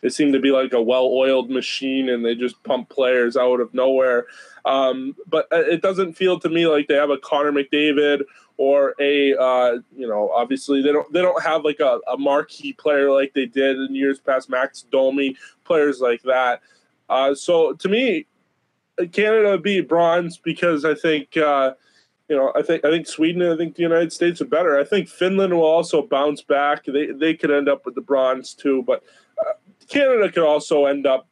they 0.02 0.08
seem 0.08 0.32
to 0.32 0.40
be 0.40 0.50
like 0.50 0.72
a 0.72 0.82
well-oiled 0.82 1.50
machine, 1.50 2.08
and 2.08 2.24
they 2.24 2.34
just 2.34 2.62
pump 2.62 2.88
players 2.88 3.36
out 3.36 3.60
of 3.60 3.72
nowhere. 3.74 4.26
Um, 4.64 5.16
but 5.26 5.46
uh, 5.52 5.60
it 5.60 5.82
doesn't 5.82 6.14
feel 6.14 6.38
to 6.40 6.48
me 6.48 6.66
like 6.66 6.88
they 6.88 6.94
have 6.94 7.10
a 7.10 7.18
Connor 7.18 7.52
McDavid 7.52 8.22
or 8.58 8.94
a 9.00 9.34
uh, 9.34 9.78
you 9.96 10.06
know 10.06 10.30
obviously 10.34 10.82
they 10.82 10.92
don't 10.92 11.10
they 11.12 11.22
don't 11.22 11.42
have 11.42 11.64
like 11.64 11.80
a, 11.80 12.00
a 12.12 12.18
marquee 12.18 12.72
player 12.74 13.10
like 13.10 13.32
they 13.32 13.46
did 13.46 13.76
in 13.78 13.94
years 13.94 14.18
past 14.18 14.50
Max 14.50 14.82
Domi 14.82 15.36
players 15.64 16.00
like 16.00 16.22
that. 16.22 16.60
Uh, 17.08 17.34
so 17.34 17.72
to 17.74 17.88
me, 17.88 18.26
Canada 19.12 19.56
beat 19.56 19.88
bronze 19.88 20.36
because 20.36 20.84
I 20.84 20.94
think 20.94 21.36
uh, 21.36 21.74
you 22.28 22.36
know 22.36 22.52
I 22.54 22.62
think 22.62 22.84
I 22.84 22.90
think 22.90 23.06
Sweden 23.06 23.42
and 23.42 23.54
I 23.54 23.56
think 23.56 23.76
the 23.76 23.82
United 23.82 24.12
States 24.12 24.40
are 24.42 24.46
better. 24.46 24.78
I 24.78 24.84
think 24.84 25.08
Finland 25.08 25.54
will 25.54 25.62
also 25.62 26.02
bounce 26.02 26.42
back. 26.42 26.84
They 26.84 27.06
they 27.06 27.34
could 27.34 27.50
end 27.50 27.68
up 27.68 27.86
with 27.86 27.94
the 27.94 28.00
bronze 28.00 28.54
too, 28.54 28.82
but 28.86 29.02
Canada 29.88 30.30
could 30.30 30.44
also 30.44 30.86
end 30.86 31.06
up 31.06 31.26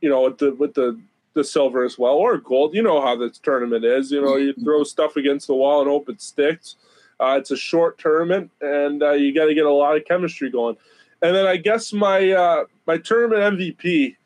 you 0.00 0.08
know 0.08 0.22
with 0.22 0.38
the 0.38 0.54
with 0.54 0.74
the 0.74 1.00
the 1.34 1.44
silver 1.44 1.84
as 1.84 1.98
well 1.98 2.14
or 2.14 2.36
gold. 2.38 2.74
You 2.74 2.82
know 2.82 3.00
how 3.00 3.16
this 3.16 3.38
tournament 3.38 3.84
is. 3.84 4.10
You 4.10 4.22
know 4.22 4.36
you 4.36 4.54
throw 4.54 4.84
stuff 4.84 5.16
against 5.16 5.46
the 5.46 5.54
wall 5.54 5.80
and 5.80 5.90
hope 5.90 6.08
it 6.08 6.20
sticks. 6.20 6.76
Uh, 7.20 7.36
it's 7.38 7.50
a 7.52 7.56
short 7.56 7.98
tournament, 7.98 8.50
and 8.60 9.02
uh, 9.02 9.12
you 9.12 9.34
got 9.34 9.46
to 9.46 9.54
get 9.54 9.64
a 9.64 9.72
lot 9.72 9.96
of 9.96 10.04
chemistry 10.04 10.50
going. 10.50 10.76
And 11.22 11.36
then 11.36 11.46
I 11.46 11.56
guess 11.56 11.92
my 11.92 12.30
uh, 12.32 12.64
my 12.86 12.98
tournament 12.98 13.58
MVP 13.58 14.16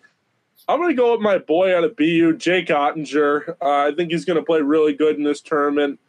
I'm 0.69 0.81
going 0.81 0.91
to 0.91 0.97
go 0.97 1.13
with 1.13 1.21
my 1.21 1.39
boy 1.39 1.77
out 1.77 1.85
of 1.85 1.97
BU, 1.97 2.37
Jake 2.39 2.69
Oettinger. 2.69 3.51
Uh, 3.63 3.89
I 3.89 3.93
think 3.97 4.11
he's 4.11 4.25
going 4.25 4.39
to 4.39 4.45
play 4.45 4.61
really 4.63 4.95
good 4.95 5.17
in 5.17 5.23
this 5.23 5.41
tournament. 5.41 6.01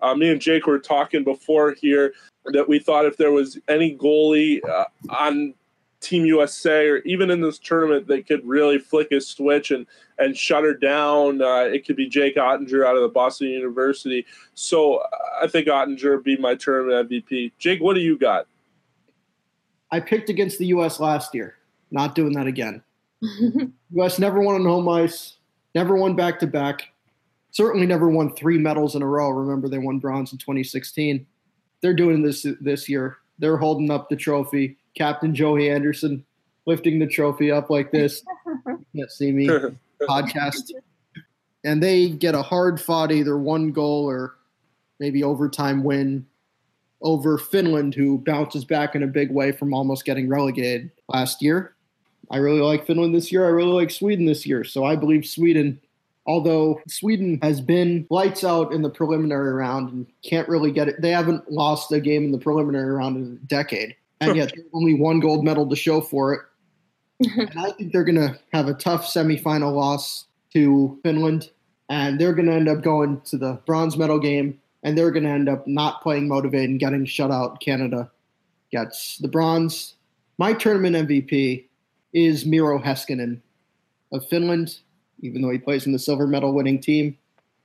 Uh, 0.00 0.14
me 0.14 0.30
and 0.30 0.40
Jake 0.40 0.66
were 0.66 0.78
talking 0.78 1.24
before 1.24 1.72
here 1.72 2.14
that 2.46 2.68
we 2.68 2.78
thought 2.78 3.06
if 3.06 3.16
there 3.16 3.32
was 3.32 3.58
any 3.68 3.96
goalie 3.96 4.64
uh, 4.68 4.84
on 5.08 5.54
Team 6.04 6.24
USA 6.26 6.86
or 6.88 6.98
even 6.98 7.30
in 7.30 7.40
this 7.40 7.58
tournament 7.58 8.06
they 8.06 8.22
could 8.22 8.46
really 8.46 8.78
flick 8.78 9.10
a 9.12 9.20
switch 9.20 9.70
and 9.70 9.86
and 10.18 10.36
shut 10.36 10.62
her 10.62 10.74
down, 10.74 11.42
uh, 11.42 11.64
it 11.64 11.84
could 11.84 11.96
be 11.96 12.08
Jake 12.08 12.36
Oettinger 12.36 12.86
out 12.86 12.94
of 12.94 13.02
the 13.02 13.08
Boston 13.08 13.48
University. 13.48 14.24
So 14.54 14.98
uh, 14.98 15.08
I 15.42 15.48
think 15.48 15.66
Oettinger 15.66 16.16
would 16.16 16.24
be 16.24 16.36
my 16.36 16.54
tournament 16.54 17.10
MVP. 17.10 17.52
Jake, 17.58 17.80
what 17.80 17.94
do 17.94 18.00
you 18.00 18.16
got? 18.16 18.46
I 19.90 20.00
picked 20.00 20.28
against 20.28 20.58
the 20.58 20.66
U.S. 20.66 21.00
last 21.00 21.34
year. 21.34 21.56
Not 21.90 22.14
doing 22.14 22.32
that 22.34 22.46
again. 22.46 22.82
U.S. 23.22 24.18
never 24.18 24.40
won 24.40 24.54
on 24.56 24.64
home 24.64 24.88
ice, 24.88 25.36
never 25.74 25.96
won 25.96 26.14
back 26.14 26.38
to 26.40 26.46
back, 26.46 26.88
certainly 27.50 27.86
never 27.86 28.08
won 28.08 28.34
three 28.34 28.58
medals 28.58 28.94
in 28.94 29.02
a 29.02 29.06
row. 29.06 29.30
Remember, 29.30 29.68
they 29.68 29.78
won 29.78 29.98
bronze 29.98 30.32
in 30.32 30.38
2016. 30.38 31.26
They're 31.80 31.94
doing 31.94 32.22
this 32.22 32.46
this 32.60 32.88
year. 32.88 33.18
They're 33.38 33.56
holding 33.56 33.90
up 33.90 34.08
the 34.08 34.16
trophy. 34.16 34.76
Captain 34.96 35.34
Joey 35.34 35.70
Anderson 35.70 36.24
lifting 36.66 36.98
the 36.98 37.06
trophy 37.06 37.50
up 37.50 37.70
like 37.70 37.90
this. 37.90 38.22
can't 38.96 39.10
see 39.10 39.32
me 39.32 39.46
podcast. 40.02 40.70
And 41.64 41.82
they 41.82 42.10
get 42.10 42.34
a 42.34 42.42
hard 42.42 42.80
fought 42.80 43.12
either 43.12 43.38
one 43.38 43.72
goal 43.72 44.04
or 44.04 44.36
maybe 45.00 45.24
overtime 45.24 45.82
win 45.82 46.26
over 47.02 47.36
Finland, 47.38 47.94
who 47.94 48.18
bounces 48.18 48.64
back 48.64 48.94
in 48.94 49.02
a 49.02 49.06
big 49.06 49.30
way 49.30 49.52
from 49.52 49.74
almost 49.74 50.04
getting 50.04 50.28
relegated 50.28 50.90
last 51.08 51.42
year. 51.42 51.74
I 52.30 52.38
really 52.38 52.60
like 52.60 52.86
Finland 52.86 53.14
this 53.14 53.30
year. 53.30 53.44
I 53.44 53.50
really 53.50 53.72
like 53.72 53.90
Sweden 53.90 54.24
this 54.24 54.46
year. 54.46 54.64
So 54.64 54.84
I 54.84 54.96
believe 54.96 55.26
Sweden, 55.26 55.78
although 56.26 56.80
Sweden 56.88 57.38
has 57.42 57.60
been 57.60 58.06
lights 58.08 58.44
out 58.44 58.72
in 58.72 58.80
the 58.80 58.88
preliminary 58.88 59.52
round 59.52 59.92
and 59.92 60.06
can't 60.22 60.48
really 60.48 60.72
get 60.72 60.88
it, 60.88 61.02
they 61.02 61.10
haven't 61.10 61.50
lost 61.50 61.92
a 61.92 62.00
game 62.00 62.24
in 62.24 62.32
the 62.32 62.38
preliminary 62.38 62.94
round 62.94 63.16
in 63.16 63.34
a 63.34 63.46
decade. 63.46 63.94
And 64.20 64.36
yet 64.36 64.52
only 64.72 64.94
one 64.94 65.20
gold 65.20 65.44
medal 65.44 65.68
to 65.68 65.76
show 65.76 66.00
for 66.00 66.34
it. 66.34 66.40
and 67.36 67.58
I 67.58 67.70
think 67.72 67.92
they're 67.92 68.04
going 68.04 68.16
to 68.16 68.38
have 68.52 68.68
a 68.68 68.74
tough 68.74 69.06
semifinal 69.06 69.74
loss 69.74 70.26
to 70.52 70.98
Finland. 71.02 71.50
And 71.88 72.18
they're 72.18 72.34
going 72.34 72.46
to 72.46 72.54
end 72.54 72.68
up 72.68 72.82
going 72.82 73.20
to 73.26 73.36
the 73.36 73.60
bronze 73.66 73.96
medal 73.96 74.18
game. 74.18 74.60
And 74.82 74.96
they're 74.96 75.10
going 75.10 75.24
to 75.24 75.30
end 75.30 75.48
up 75.48 75.66
not 75.66 76.02
playing 76.02 76.28
motivated 76.28 76.70
and 76.70 76.80
getting 76.80 77.04
shut 77.04 77.30
out. 77.30 77.60
Canada 77.60 78.10
gets 78.70 79.18
the 79.18 79.28
bronze. 79.28 79.94
My 80.38 80.52
tournament 80.52 81.08
MVP 81.08 81.66
is 82.12 82.44
Miro 82.44 82.78
Heiskanen 82.78 83.40
of 84.12 84.26
Finland, 84.28 84.78
even 85.20 85.42
though 85.42 85.50
he 85.50 85.58
plays 85.58 85.86
in 85.86 85.92
the 85.92 85.98
silver 85.98 86.26
medal 86.26 86.52
winning 86.54 86.80
team. 86.80 87.16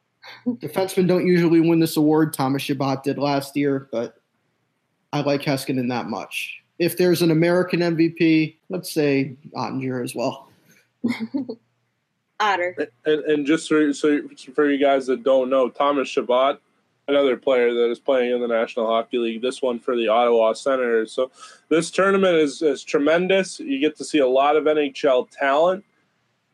Defensemen 0.47 1.07
don't 1.07 1.25
usually 1.25 1.61
win 1.61 1.79
this 1.79 1.97
award. 1.97 2.33
Thomas 2.33 2.63
Chabot 2.63 3.03
did 3.03 3.17
last 3.17 3.55
year, 3.55 3.87
but 3.91 4.18
I 5.11 5.21
like 5.21 5.41
Heiskanen 5.41 5.89
that 5.89 6.07
much. 6.07 6.61
If 6.77 6.97
there's 6.97 7.21
an 7.21 7.31
American 7.31 7.81
MVP, 7.81 8.55
let's 8.69 8.91
say 8.93 9.35
Oettinger 9.55 10.03
as 10.03 10.15
well. 10.15 10.49
Otter. 12.39 12.87
And, 13.05 13.23
and 13.25 13.45
just 13.45 13.67
for, 13.67 13.91
so 13.91 14.21
for 14.53 14.69
you 14.69 14.79
guys 14.79 15.07
that 15.07 15.23
don't 15.23 15.49
know, 15.49 15.69
Thomas 15.69 16.07
Chabot 16.07 16.59
another 17.09 17.35
player 17.35 17.73
that 17.73 17.89
is 17.89 17.99
playing 17.99 18.31
in 18.31 18.39
the 18.39 18.47
National 18.47 18.85
Hockey 18.85 19.17
League. 19.17 19.41
This 19.41 19.61
one 19.61 19.79
for 19.79 19.95
the 19.95 20.07
Ottawa 20.07 20.53
Senators. 20.53 21.11
So 21.11 21.31
this 21.67 21.91
tournament 21.91 22.35
is, 22.35 22.61
is 22.61 22.83
tremendous. 22.83 23.59
You 23.59 23.79
get 23.79 23.97
to 23.97 24.05
see 24.05 24.19
a 24.19 24.27
lot 24.27 24.55
of 24.55 24.65
NHL 24.65 25.29
talent, 25.31 25.83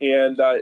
and 0.01 0.39
uh, 0.39 0.55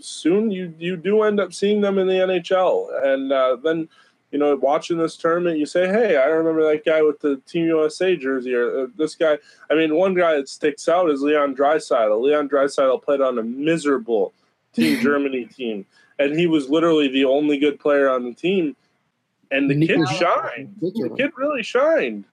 soon 0.00 0.50
you 0.50 0.74
you 0.78 0.96
do 0.96 1.22
end 1.22 1.38
up 1.38 1.52
seeing 1.52 1.82
them 1.82 1.98
in 1.98 2.06
the 2.06 2.14
NHL. 2.14 2.88
And 3.04 3.30
uh, 3.32 3.56
then 3.62 3.88
you 4.36 4.40
know, 4.40 4.54
watching 4.56 4.98
this 4.98 5.16
tournament, 5.16 5.58
you 5.58 5.64
say, 5.64 5.88
"Hey, 5.88 6.18
I 6.18 6.26
remember 6.26 6.62
that 6.70 6.84
guy 6.84 7.00
with 7.00 7.20
the 7.20 7.40
Team 7.46 7.64
USA 7.66 8.16
jersey." 8.16 8.54
Or 8.54 8.84
uh, 8.84 8.86
this 8.96 9.14
guy. 9.14 9.38
I 9.70 9.74
mean, 9.74 9.94
one 9.94 10.12
guy 10.12 10.36
that 10.36 10.48
sticks 10.48 10.88
out 10.88 11.08
is 11.08 11.22
Leon 11.22 11.56
Draisaitl. 11.56 12.20
Leon 12.20 12.48
Draisaitl 12.50 13.02
played 13.02 13.22
on 13.22 13.38
a 13.38 13.42
miserable 13.42 14.34
Team 14.74 15.00
Germany 15.02 15.46
team, 15.46 15.86
and 16.18 16.38
he 16.38 16.46
was 16.46 16.68
literally 16.68 17.08
the 17.08 17.24
only 17.24 17.58
good 17.58 17.80
player 17.80 18.10
on 18.10 18.24
the 18.24 18.34
team 18.34 18.76
and 19.50 19.70
the 19.70 19.86
kid 19.86 20.06
shined. 20.08 20.74
The 20.80 21.14
kid 21.16 21.30
really 21.36 21.62
shined. 21.62 22.24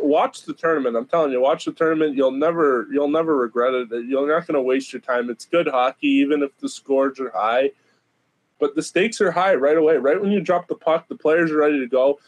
Watch 0.00 0.42
the 0.44 0.54
tournament. 0.54 0.96
I'm 0.96 1.06
telling 1.06 1.32
you, 1.32 1.40
watch 1.40 1.64
the 1.64 1.72
tournament. 1.72 2.16
You'll 2.16 2.30
never, 2.30 2.86
you'll 2.92 3.08
never 3.08 3.36
regret 3.36 3.74
it. 3.74 3.88
You're 4.06 4.28
not 4.28 4.46
going 4.46 4.54
to 4.54 4.62
waste 4.62 4.92
your 4.92 5.00
time. 5.00 5.28
It's 5.28 5.44
good 5.44 5.66
hockey, 5.66 6.06
even 6.06 6.42
if 6.42 6.56
the 6.58 6.68
scores 6.68 7.18
are 7.18 7.30
high. 7.30 7.72
But 8.62 8.76
the 8.76 8.82
stakes 8.82 9.20
are 9.20 9.32
high 9.32 9.56
right 9.56 9.76
away. 9.76 9.96
Right 9.96 10.22
when 10.22 10.30
you 10.30 10.40
drop 10.40 10.68
the 10.68 10.76
puck, 10.76 11.08
the 11.08 11.16
players 11.16 11.50
are 11.50 11.56
ready 11.56 11.80
to 11.80 11.88
go. 11.88 12.20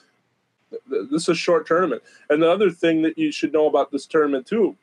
This 0.90 1.22
is 1.22 1.28
a 1.28 1.34
short 1.36 1.64
tournament. 1.64 2.02
And 2.28 2.42
the 2.42 2.50
other 2.50 2.72
thing 2.72 3.02
that 3.02 3.16
you 3.16 3.30
should 3.30 3.52
know 3.52 3.68
about 3.68 3.92
this 3.92 4.04
tournament 4.04 4.44
too 4.44 4.76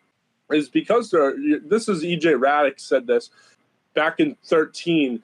is 0.49 0.70
because 0.70 1.12
there. 1.12 1.24
Are, 1.24 1.36
this 1.66 1.89
is 1.89 2.06
EJ 2.06 2.39
Hradek 2.39 2.80
said 2.80 3.06
this 3.06 3.32
back 3.93 4.22
in 4.22 4.38
13. 4.45 5.22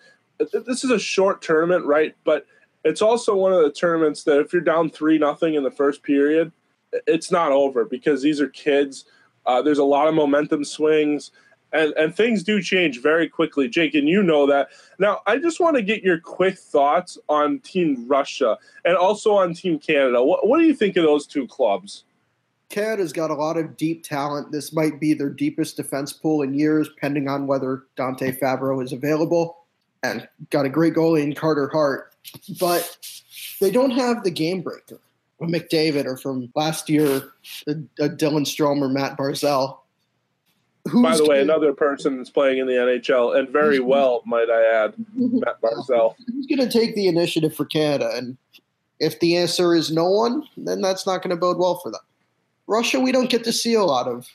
This 0.51 0.83
is 0.83 0.91
a 0.91 0.99
short 0.99 1.41
tournament, 1.41 1.85
right? 1.85 2.13
But 2.25 2.45
it's 2.83 3.01
also 3.01 3.33
one 3.33 3.53
of 3.53 3.63
the 3.63 3.71
tournaments 3.71 4.25
that 4.25 4.41
if 4.41 4.51
you're 4.51 4.61
down 4.61 4.89
three 4.89 5.17
nothing 5.17 5.53
in 5.53 5.63
the 5.63 5.71
first 5.71 6.03
period, 6.03 6.51
it's 6.91 7.31
not 7.31 7.53
over 7.53 7.85
because 7.85 8.21
these 8.21 8.41
are 8.41 8.49
kids. 8.49 9.05
Uh, 9.45 9.61
there's 9.61 9.79
a 9.79 9.83
lot 9.85 10.09
of 10.09 10.13
momentum 10.13 10.65
swings, 10.65 11.31
and 11.73 11.93
and 11.93 12.15
things 12.15 12.43
do 12.43 12.61
change 12.61 13.01
very 13.01 13.27
quickly. 13.27 13.67
Jake, 13.67 13.95
and 13.95 14.07
you 14.07 14.23
know 14.23 14.45
that. 14.47 14.69
Now, 14.99 15.19
I 15.27 15.37
just 15.37 15.59
want 15.59 15.75
to 15.75 15.81
get 15.81 16.03
your 16.03 16.19
quick 16.19 16.57
thoughts 16.57 17.17
on 17.29 17.59
Team 17.59 18.05
Russia 18.07 18.57
and 18.85 18.95
also 18.95 19.35
on 19.35 19.53
Team 19.53 19.79
Canada. 19.79 20.23
What 20.23 20.47
what 20.47 20.59
do 20.59 20.65
you 20.65 20.73
think 20.73 20.97
of 20.97 21.03
those 21.03 21.27
two 21.27 21.47
clubs? 21.47 22.03
Canada's 22.69 23.13
got 23.13 23.31
a 23.31 23.35
lot 23.35 23.55
of 23.55 23.77
deep 23.77 24.03
talent. 24.03 24.51
This 24.51 24.73
might 24.73 24.99
be 24.99 25.13
their 25.13 25.29
deepest 25.29 25.77
defense 25.77 26.11
pool 26.11 26.41
in 26.41 26.53
years, 26.53 26.89
depending 26.89 27.29
on 27.29 27.47
whether 27.47 27.83
Dante 27.95 28.37
Fabbro 28.37 28.83
is 28.83 28.91
available. 28.91 29.59
And 30.03 30.27
got 30.51 30.65
a 30.65 30.69
great 30.69 30.93
goalie 30.93 31.23
in 31.23 31.33
Carter 31.33 31.69
Hart 31.69 32.13
but 32.59 32.97
they 33.59 33.71
don't 33.71 33.91
have 33.91 34.23
the 34.23 34.31
game 34.31 34.61
breaker. 34.61 34.99
McDavid 35.41 36.05
or 36.05 36.17
from 36.17 36.51
last 36.55 36.89
year, 36.89 37.33
a, 37.67 37.71
a 37.99 38.09
Dylan 38.09 38.43
Strome 38.43 38.81
or 38.81 38.89
Matt 38.89 39.17
Barzal. 39.17 39.77
Who's 40.87 41.03
By 41.03 41.17
the 41.17 41.23
way, 41.23 41.39
gonna, 41.39 41.53
another 41.53 41.73
person 41.73 42.17
that's 42.17 42.29
playing 42.29 42.59
in 42.59 42.67
the 42.67 42.73
NHL 42.73 43.37
and 43.37 43.49
very 43.49 43.79
well, 43.91 44.21
might 44.25 44.49
I 44.49 44.63
add, 44.63 44.93
Matt 45.15 45.61
Barzal. 45.61 46.15
Who's 46.27 46.45
going 46.45 46.59
to 46.59 46.69
take 46.69 46.95
the 46.95 47.07
initiative 47.07 47.55
for 47.55 47.65
Canada? 47.65 48.11
And 48.15 48.37
if 48.99 49.19
the 49.19 49.37
answer 49.37 49.75
is 49.75 49.91
no 49.91 50.09
one, 50.09 50.43
then 50.57 50.81
that's 50.81 51.05
not 51.05 51.21
going 51.21 51.31
to 51.31 51.35
bode 51.35 51.57
well 51.57 51.79
for 51.79 51.91
them. 51.91 52.01
Russia, 52.67 52.99
we 52.99 53.11
don't 53.11 53.29
get 53.29 53.43
to 53.45 53.53
see 53.53 53.73
a 53.73 53.83
lot 53.83 54.07
of 54.07 54.27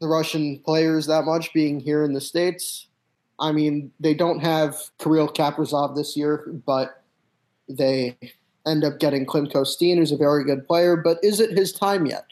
the 0.00 0.08
Russian 0.08 0.58
players 0.60 1.06
that 1.06 1.24
much 1.24 1.52
being 1.52 1.80
here 1.80 2.04
in 2.04 2.12
the 2.12 2.20
States. 2.20 2.86
I 3.38 3.52
mean, 3.52 3.90
they 3.98 4.14
don't 4.14 4.40
have 4.40 4.76
Kirill 4.98 5.28
Kaprizov 5.28 5.96
this 5.96 6.16
year, 6.16 6.44
but 6.66 7.02
they 7.68 8.16
end 8.66 8.84
up 8.84 9.00
getting 9.00 9.26
Klim 9.26 9.46
Kostin, 9.46 9.96
who's 9.96 10.12
a 10.12 10.16
very 10.16 10.44
good 10.44 10.66
player, 10.66 10.96
but 10.96 11.18
is 11.22 11.40
it 11.40 11.56
his 11.56 11.72
time 11.72 12.06
yet? 12.06 12.26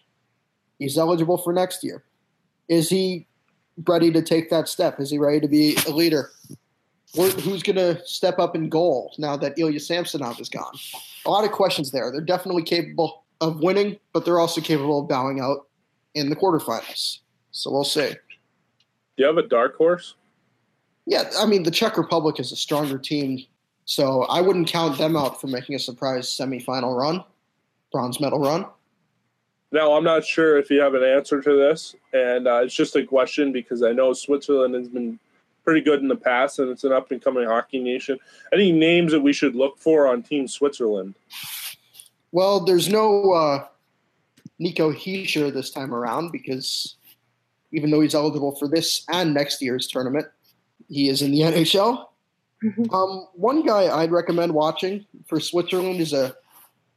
He's 0.78 0.96
eligible 0.96 1.38
for 1.38 1.52
next 1.52 1.82
year. 1.82 2.04
Is 2.68 2.88
he 2.88 3.26
ready 3.86 4.10
to 4.12 4.22
take 4.22 4.50
that 4.50 4.68
step? 4.68 5.00
Is 5.00 5.10
he 5.10 5.18
ready 5.18 5.40
to 5.40 5.48
be 5.48 5.76
a 5.86 5.90
leader? 5.90 6.30
Who's 7.14 7.62
going 7.62 7.76
to 7.76 8.00
step 8.06 8.38
up 8.38 8.54
in 8.54 8.68
goal 8.68 9.12
now 9.18 9.36
that 9.36 9.58
Ilya 9.58 9.80
Samsonov 9.80 10.40
is 10.40 10.48
gone? 10.48 10.74
A 11.26 11.30
lot 11.30 11.44
of 11.44 11.50
questions 11.50 11.90
there. 11.90 12.12
They're 12.12 12.20
definitely 12.20 12.62
capable 12.62 13.24
of 13.40 13.60
winning, 13.62 13.98
but 14.12 14.24
they're 14.24 14.38
also 14.38 14.60
capable 14.60 15.00
of 15.00 15.08
bowing 15.08 15.40
out 15.40 15.66
in 16.14 16.30
the 16.30 16.36
quarterfinals. 16.36 17.18
So 17.50 17.70
we'll 17.70 17.84
see. 17.84 18.10
Do 18.10 18.16
you 19.16 19.26
have 19.26 19.38
a 19.38 19.46
dark 19.46 19.76
horse? 19.76 20.14
Yeah, 21.06 21.28
I 21.38 21.46
mean 21.46 21.64
the 21.64 21.70
Czech 21.70 21.96
Republic 21.96 22.38
is 22.38 22.52
a 22.52 22.56
stronger 22.56 22.98
team, 22.98 23.44
so 23.84 24.22
I 24.24 24.40
wouldn't 24.40 24.68
count 24.68 24.98
them 24.98 25.16
out 25.16 25.40
for 25.40 25.48
making 25.48 25.74
a 25.74 25.78
surprise 25.78 26.28
semifinal 26.28 26.96
run, 26.96 27.24
bronze 27.90 28.20
medal 28.20 28.38
run. 28.38 28.66
Now, 29.72 29.92
I'm 29.92 30.04
not 30.04 30.24
sure 30.24 30.58
if 30.58 30.68
you 30.68 30.80
have 30.80 30.94
an 30.94 31.04
answer 31.04 31.40
to 31.40 31.56
this, 31.56 31.94
and 32.12 32.48
uh, 32.48 32.62
it's 32.64 32.74
just 32.74 32.96
a 32.96 33.04
question 33.04 33.52
because 33.52 33.82
I 33.82 33.92
know 33.92 34.12
Switzerland 34.12 34.74
has 34.74 34.88
been 34.88 35.18
pretty 35.64 35.80
good 35.80 36.00
in 36.00 36.08
the 36.08 36.16
past, 36.16 36.58
and 36.58 36.70
it's 36.70 36.82
an 36.82 36.92
up 36.92 37.12
and 37.12 37.22
coming 37.22 37.46
hockey 37.46 37.78
nation. 37.78 38.18
Any 38.52 38.72
names 38.72 39.12
that 39.12 39.20
we 39.20 39.32
should 39.32 39.54
look 39.54 39.78
for 39.78 40.08
on 40.08 40.22
Team 40.22 40.48
Switzerland? 40.48 41.14
Well, 42.32 42.60
there's 42.60 42.88
no 42.88 43.32
uh, 43.32 43.66
Nico 44.58 44.92
Hischier 44.92 45.52
this 45.52 45.70
time 45.70 45.94
around 45.94 46.32
because 46.32 46.96
even 47.72 47.90
though 47.90 48.00
he's 48.00 48.14
eligible 48.14 48.56
for 48.56 48.66
this 48.66 49.04
and 49.08 49.32
next 49.32 49.62
year's 49.62 49.86
tournament, 49.86 50.26
he 50.88 51.08
is 51.08 51.22
in 51.22 51.30
the 51.30 51.40
NHL. 51.42 52.06
Um, 52.92 53.28
one 53.34 53.64
guy 53.64 53.88
I'd 53.88 54.10
recommend 54.10 54.52
watching 54.52 55.06
for 55.26 55.40
Switzerland 55.40 56.00
is 56.00 56.12
a 56.12 56.28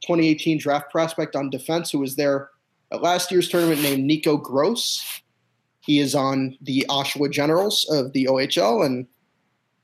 2018 0.02 0.58
draft 0.58 0.90
prospect 0.90 1.36
on 1.36 1.48
defense 1.48 1.90
who 1.90 2.00
was 2.00 2.16
there 2.16 2.50
at 2.92 3.02
last 3.02 3.30
year's 3.30 3.48
tournament 3.48 3.82
named 3.82 4.04
Nico 4.04 4.36
Gross. 4.36 5.22
He 5.80 5.98
is 5.98 6.14
on 6.14 6.56
the 6.62 6.86
Oshawa 6.88 7.30
Generals 7.30 7.86
of 7.90 8.12
the 8.12 8.26
OHL, 8.26 8.86
and 8.86 9.06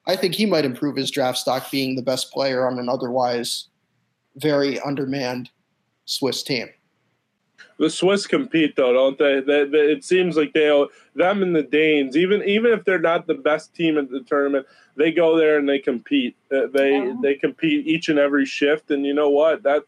I 0.07 0.16
think 0.16 0.34
he 0.34 0.46
might 0.46 0.64
improve 0.64 0.96
his 0.96 1.11
draft 1.11 1.38
stock 1.38 1.70
being 1.70 1.94
the 1.94 2.03
best 2.03 2.30
player 2.32 2.66
on 2.66 2.78
an 2.78 2.88
otherwise 2.88 3.68
very 4.36 4.80
undermanned 4.80 5.51
Swiss 6.07 6.42
team. 6.42 6.68
The 7.78 7.88
Swiss 7.88 8.26
compete 8.26 8.76
though, 8.76 8.92
don't 8.92 9.18
they? 9.18 9.40
they, 9.40 9.64
they 9.64 9.92
it 9.92 10.05
seems 10.05 10.36
like 10.36 10.53
they 10.53 10.68
them 11.14 11.42
and 11.42 11.57
the 11.57 11.62
Danes, 11.62 12.14
even 12.16 12.42
even 12.44 12.72
if 12.72 12.84
they're 12.84 12.98
not 12.98 13.26
the 13.26 13.34
best 13.34 13.74
team 13.74 13.96
at 13.96 14.11
the 14.11 14.20
tournament, 14.20 14.66
they 14.96 15.11
go 15.11 15.36
there 15.36 15.59
and 15.59 15.66
they 15.66 15.78
compete. 15.78 16.36
Uh, 16.53 16.66
they 16.72 16.98
yeah. 16.98 17.14
they 17.22 17.34
compete 17.34 17.86
each 17.86 18.11
and 18.11 18.18
every 18.18 18.44
shift, 18.44 18.90
and 18.90 19.07
you 19.07 19.14
know 19.14 19.30
what 19.30 19.62
that 19.62 19.82
that, 19.82 19.84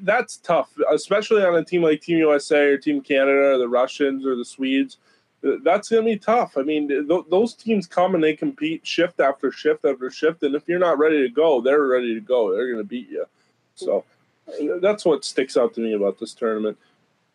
that's 0.00 0.38
tough, 0.38 0.70
especially 0.92 1.44
on 1.44 1.54
a 1.56 1.64
team 1.64 1.82
like 1.82 2.00
Team 2.00 2.18
USA 2.18 2.66
or 2.66 2.78
Team 2.78 3.00
Canada 3.00 3.54
or 3.54 3.58
the 3.58 3.68
Russians 3.68 4.26
or 4.26 4.36
the 4.36 4.44
Swedes. 4.44 4.98
That's 5.62 5.90
going 5.90 6.04
to 6.04 6.10
be 6.10 6.18
tough. 6.18 6.56
I 6.56 6.62
mean, 6.62 6.88
th- 6.88 7.24
those 7.28 7.54
teams 7.54 7.86
come 7.86 8.14
and 8.14 8.24
they 8.24 8.34
compete 8.34 8.86
shift 8.86 9.20
after 9.20 9.52
shift 9.52 9.84
after 9.84 10.10
shift, 10.10 10.42
and 10.42 10.54
if 10.54 10.66
you're 10.66 10.78
not 10.78 10.98
ready 10.98 11.20
to 11.22 11.28
go, 11.28 11.60
they're 11.60 11.84
ready 11.84 12.14
to 12.14 12.20
go. 12.20 12.54
They're 12.54 12.72
going 12.72 12.82
to 12.82 12.88
beat 12.88 13.10
you. 13.10 13.26
So 13.74 14.04
that's 14.80 15.04
what 15.04 15.24
sticks 15.24 15.56
out 15.56 15.74
to 15.74 15.80
me 15.80 15.92
about 15.92 16.18
this 16.18 16.32
tournament. 16.32 16.78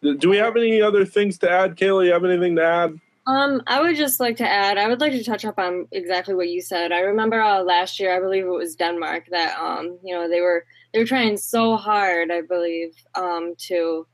Do 0.02 0.30
we 0.30 0.38
have 0.38 0.56
any 0.56 0.82
other 0.82 1.06
things 1.06 1.38
to 1.40 1.52
add, 1.52 1.76
Kayla? 1.76 2.06
You 2.06 2.14
have 2.14 2.26
anything 2.26 2.56
to 2.56 2.64
add? 2.64 3.00
Um, 3.28 3.62
I 3.68 3.82
would 3.82 3.96
just 3.96 4.20
like 4.20 4.38
to 4.38 4.50
add. 4.50 4.78
I 4.78 4.88
would 4.88 5.02
like 5.02 5.12
to 5.12 5.24
touch 5.24 5.46
up 5.46 5.60
on 5.60 5.88
exactly 5.92 6.34
what 6.34 6.50
you 6.50 6.62
said. 6.62 6.92
I 6.92 7.00
remember 7.02 7.42
uh, 7.42 7.62
last 7.62 8.00
year, 8.00 8.16
I 8.16 8.20
believe 8.20 8.46
it 8.46 8.50
was 8.50 8.76
Denmark 8.76 9.26
that 9.32 9.58
um, 9.60 10.00
you 10.04 10.16
know, 10.16 10.28
they 10.28 10.42
were 10.42 10.66
they 10.94 11.00
were 11.00 11.06
trying 11.06 11.38
so 11.38 11.76
hard, 11.76 12.32
I 12.32 12.42
believe, 12.42 12.94
um, 13.16 13.54
to 13.68 14.08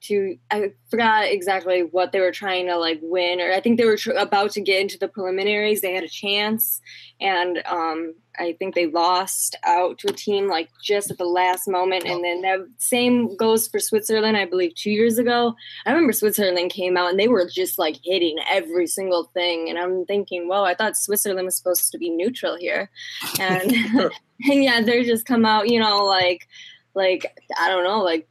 to 0.00 0.36
I 0.50 0.72
forgot 0.90 1.24
exactly 1.24 1.82
what 1.82 2.12
they 2.12 2.20
were 2.20 2.32
trying 2.32 2.66
to 2.66 2.76
like 2.76 3.00
win, 3.02 3.40
or 3.40 3.52
I 3.52 3.60
think 3.60 3.78
they 3.78 3.84
were 3.84 3.96
tr- 3.96 4.12
about 4.12 4.52
to 4.52 4.60
get 4.60 4.80
into 4.80 4.98
the 4.98 5.08
preliminaries. 5.08 5.80
They 5.80 5.94
had 5.94 6.04
a 6.04 6.08
chance, 6.08 6.80
and 7.20 7.62
um, 7.66 8.14
I 8.38 8.54
think 8.58 8.74
they 8.74 8.86
lost 8.86 9.56
out 9.64 9.98
to 9.98 10.08
a 10.08 10.12
team 10.12 10.48
like 10.48 10.68
just 10.82 11.10
at 11.10 11.18
the 11.18 11.24
last 11.24 11.68
moment. 11.68 12.04
And 12.04 12.24
then 12.24 12.42
that 12.42 12.60
same 12.78 13.36
goes 13.36 13.68
for 13.68 13.78
Switzerland, 13.78 14.36
I 14.36 14.44
believe, 14.44 14.74
two 14.74 14.90
years 14.90 15.18
ago. 15.18 15.54
I 15.84 15.90
remember 15.90 16.12
Switzerland 16.12 16.70
came 16.70 16.96
out 16.96 17.10
and 17.10 17.18
they 17.18 17.28
were 17.28 17.48
just 17.48 17.78
like 17.78 17.96
hitting 18.04 18.38
every 18.48 18.86
single 18.86 19.24
thing. 19.34 19.68
And 19.68 19.78
I'm 19.78 20.04
thinking, 20.06 20.48
whoa, 20.48 20.62
I 20.62 20.74
thought 20.74 20.96
Switzerland 20.96 21.46
was 21.46 21.56
supposed 21.56 21.90
to 21.90 21.98
be 21.98 22.10
neutral 22.10 22.56
here. 22.56 22.90
And, 23.40 23.72
and 24.50 24.64
yeah, 24.64 24.80
they're 24.82 25.04
just 25.04 25.26
come 25.26 25.44
out, 25.44 25.68
you 25.68 25.80
know, 25.80 26.04
like, 26.04 26.46
like, 26.94 27.36
I 27.58 27.68
don't 27.68 27.84
know, 27.84 28.02
like 28.02 28.28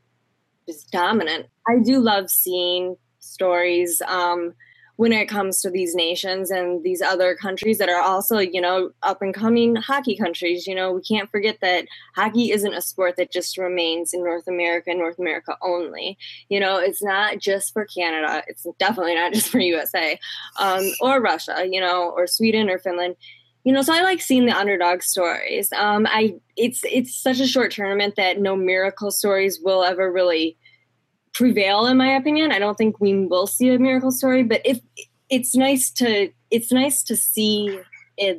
just 0.67 0.91
dominant. 0.91 1.47
I 1.69 1.79
do 1.79 1.99
love 1.99 2.29
seeing 2.29 2.95
stories. 3.19 4.01
Um, 4.07 4.53
when 4.97 5.13
it 5.13 5.27
comes 5.27 5.61
to 5.61 5.69
these 5.69 5.95
nations 5.95 6.49
and 6.51 6.83
these 6.83 7.01
other 7.01 7.35
countries 7.35 7.77
that 7.77 7.87
are 7.87 8.01
also, 8.01 8.39
you 8.39 8.59
know, 8.59 8.89
up 9.03 9.21
and 9.21 9.33
coming 9.33 9.75
hockey 9.75 10.17
countries. 10.17 10.65
You 10.67 10.73
know, 10.75 10.91
we 10.91 11.01
can't 11.01 11.29
forget 11.29 11.59
that 11.61 11.85
hockey 12.15 12.51
isn't 12.51 12.73
a 12.73 12.81
sport 12.81 13.15
that 13.17 13.31
just 13.31 13.57
remains 13.59 14.13
in 14.13 14.23
North 14.23 14.47
America 14.47 14.89
and 14.89 14.99
North 14.99 15.19
America 15.19 15.55
only. 15.61 16.17
You 16.49 16.59
know, 16.59 16.77
it's 16.77 17.01
not 17.01 17.37
just 17.39 17.73
for 17.73 17.85
Canada. 17.85 18.43
It's 18.47 18.65
definitely 18.79 19.15
not 19.15 19.33
just 19.33 19.49
for 19.49 19.59
USA 19.59 20.19
um, 20.59 20.91
or 20.99 21.21
Russia, 21.21 21.67
you 21.69 21.79
know, 21.79 22.11
or 22.15 22.25
Sweden 22.25 22.69
or 22.69 22.79
Finland. 22.79 23.15
You 23.63 23.73
know, 23.73 23.83
so 23.83 23.93
I 23.93 24.01
like 24.01 24.21
seeing 24.21 24.47
the 24.47 24.57
underdog 24.57 25.03
stories. 25.03 25.71
Um, 25.73 26.07
I 26.09 26.35
it's 26.55 26.81
it's 26.85 27.15
such 27.15 27.39
a 27.39 27.47
short 27.47 27.71
tournament 27.71 28.15
that 28.15 28.39
no 28.39 28.55
miracle 28.55 29.11
stories 29.11 29.59
will 29.61 29.83
ever 29.83 30.11
really 30.11 30.57
prevail 31.37 31.85
in 31.85 31.97
my 31.97 32.15
opinion. 32.15 32.51
I 32.51 32.59
don't 32.59 32.77
think 32.77 32.99
we 32.99 33.25
will 33.27 33.47
see 33.47 33.69
a 33.69 33.79
miracle 33.79 34.11
story 34.11 34.43
but 34.43 34.61
if 34.65 34.79
it's 35.29 35.55
nice 35.55 35.91
to 35.91 36.31
it's 36.51 36.71
nice 36.71 37.03
to 37.03 37.15
see 37.15 37.79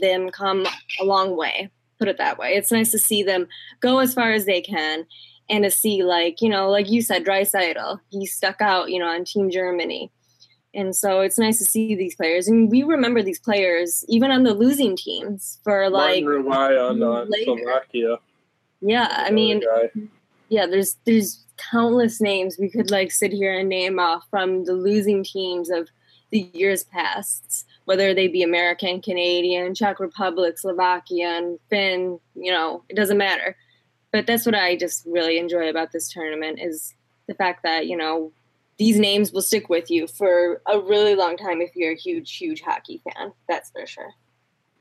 them 0.00 0.30
come 0.30 0.66
a 1.00 1.04
long 1.04 1.36
way 1.36 1.70
put 1.98 2.08
it 2.08 2.18
that 2.18 2.38
way. 2.38 2.54
It's 2.54 2.72
nice 2.72 2.90
to 2.92 2.98
see 2.98 3.22
them 3.22 3.48
go 3.80 3.98
as 3.98 4.14
far 4.14 4.32
as 4.32 4.46
they 4.46 4.60
can 4.60 5.04
and 5.50 5.64
to 5.64 5.70
see 5.70 6.02
like 6.02 6.40
you 6.40 6.48
know 6.48 6.70
like 6.70 6.90
you 6.90 7.02
said 7.02 7.24
Draisaitl, 7.24 8.00
he 8.10 8.26
stuck 8.26 8.60
out 8.60 8.90
you 8.90 8.98
know 8.98 9.08
on 9.08 9.24
team 9.24 9.50
germany. 9.50 10.10
And 10.74 10.94
so 10.94 11.20
it's 11.22 11.38
nice 11.38 11.58
to 11.58 11.64
see 11.64 11.94
these 11.94 12.14
players. 12.14 12.46
And 12.46 12.70
we 12.70 12.82
remember 12.82 13.22
these 13.22 13.40
players 13.40 14.04
even 14.06 14.30
on 14.30 14.42
the 14.42 14.52
losing 14.52 14.96
teams 14.96 15.58
for 15.64 15.88
like 15.88 16.22
Martin 16.24 17.02
on 17.02 17.02
uh, 17.02 17.26
Slovakia. 17.26 18.18
Yeah 18.80 19.08
i 19.10 19.30
mean 19.30 19.60
yeah 20.48 20.66
there's 20.66 20.96
there's 21.04 21.44
countless 21.58 22.20
names 22.20 22.56
we 22.58 22.70
could 22.70 22.90
like 22.90 23.12
sit 23.12 23.32
here 23.32 23.58
and 23.58 23.68
name 23.68 23.98
off 23.98 24.24
from 24.30 24.64
the 24.64 24.72
losing 24.72 25.22
teams 25.24 25.70
of 25.70 25.88
the 26.30 26.50
years 26.52 26.84
past, 26.84 27.66
whether 27.84 28.14
they 28.14 28.28
be 28.28 28.42
American, 28.42 29.00
Canadian, 29.00 29.74
Czech 29.74 29.98
Republic, 29.98 30.58
Slovakian, 30.58 31.58
Finn, 31.70 32.20
you 32.34 32.52
know, 32.52 32.82
it 32.88 32.96
doesn't 32.96 33.18
matter. 33.18 33.56
But 34.12 34.26
that's 34.26 34.46
what 34.46 34.54
I 34.54 34.76
just 34.76 35.04
really 35.06 35.38
enjoy 35.38 35.68
about 35.68 35.92
this 35.92 36.10
tournament 36.10 36.58
is 36.60 36.94
the 37.26 37.34
fact 37.34 37.62
that, 37.62 37.86
you 37.86 37.96
know, 37.96 38.32
these 38.78 38.98
names 38.98 39.32
will 39.32 39.42
stick 39.42 39.68
with 39.68 39.90
you 39.90 40.06
for 40.06 40.62
a 40.66 40.78
really 40.78 41.14
long 41.14 41.36
time 41.36 41.60
if 41.60 41.74
you're 41.74 41.92
a 41.92 41.96
huge, 41.96 42.36
huge 42.36 42.62
hockey 42.62 43.02
fan. 43.04 43.32
That's 43.48 43.70
for 43.70 43.86
sure. 43.86 44.12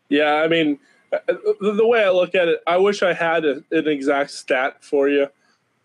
Yeah, 0.10 0.36
I 0.36 0.48
mean, 0.48 0.80
uh, 1.12 1.34
the 1.60 1.88
way 1.88 2.04
I 2.04 2.10
look 2.12 2.36
at 2.36 2.48
it, 2.48 2.62
I 2.68 2.78
wish 2.78 3.04
I 3.04 3.14
had 3.14 3.44
a, 3.44 3.64
an 3.72 3.88
exact 3.88 4.32
stat 4.32 4.84
for 4.84 5.10
you 5.10 5.28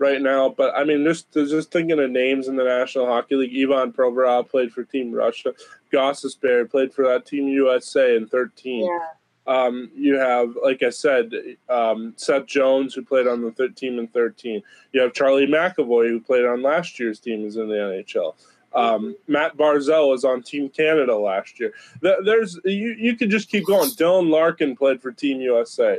right 0.02 0.20
now. 0.20 0.48
But 0.50 0.74
I 0.74 0.84
mean, 0.84 1.04
just 1.04 1.32
just 1.32 1.70
thinking 1.70 1.98
of 1.98 2.10
names 2.10 2.48
in 2.48 2.56
the 2.56 2.64
National 2.64 3.06
Hockey 3.06 3.36
League, 3.36 3.56
Ivan 3.56 3.92
Provorov 3.92 4.50
played 4.50 4.72
for 4.72 4.82
Team 4.82 5.12
Russia. 5.12 5.54
Gostisbehere 5.92 6.70
played 6.70 6.92
for 6.92 7.06
that 7.06 7.24
Team 7.24 7.48
USA 7.48 8.16
in 8.16 8.26
13. 8.26 8.84
Yeah. 8.84 8.98
Um, 9.44 9.90
you 9.96 10.14
have, 10.14 10.56
like 10.62 10.82
I 10.84 10.90
said, 10.90 11.32
um, 11.68 12.14
Seth 12.16 12.46
Jones, 12.46 12.94
who 12.94 13.02
played 13.02 13.26
on 13.26 13.42
the 13.42 13.50
third 13.50 13.76
team 13.76 13.98
in 13.98 14.06
13. 14.06 14.62
You 14.92 15.00
have 15.00 15.14
Charlie 15.14 15.48
McAvoy, 15.48 16.08
who 16.08 16.20
played 16.20 16.44
on 16.44 16.62
last 16.62 17.00
year's 17.00 17.18
team, 17.18 17.44
is 17.44 17.56
in 17.56 17.68
the 17.68 17.74
NHL. 17.74 18.34
Um. 18.74 19.16
Matt 19.28 19.56
Barzal 19.56 20.08
was 20.08 20.24
on 20.24 20.42
Team 20.42 20.68
Canada 20.68 21.16
last 21.16 21.60
year. 21.60 21.72
There's 22.00 22.58
you, 22.64 22.96
you 22.98 23.16
could 23.16 23.30
just 23.30 23.50
keep 23.50 23.66
going. 23.66 23.90
Dylan 23.90 24.30
Larkin 24.30 24.76
played 24.76 25.00
for 25.00 25.12
Team 25.12 25.40
USA. 25.40 25.98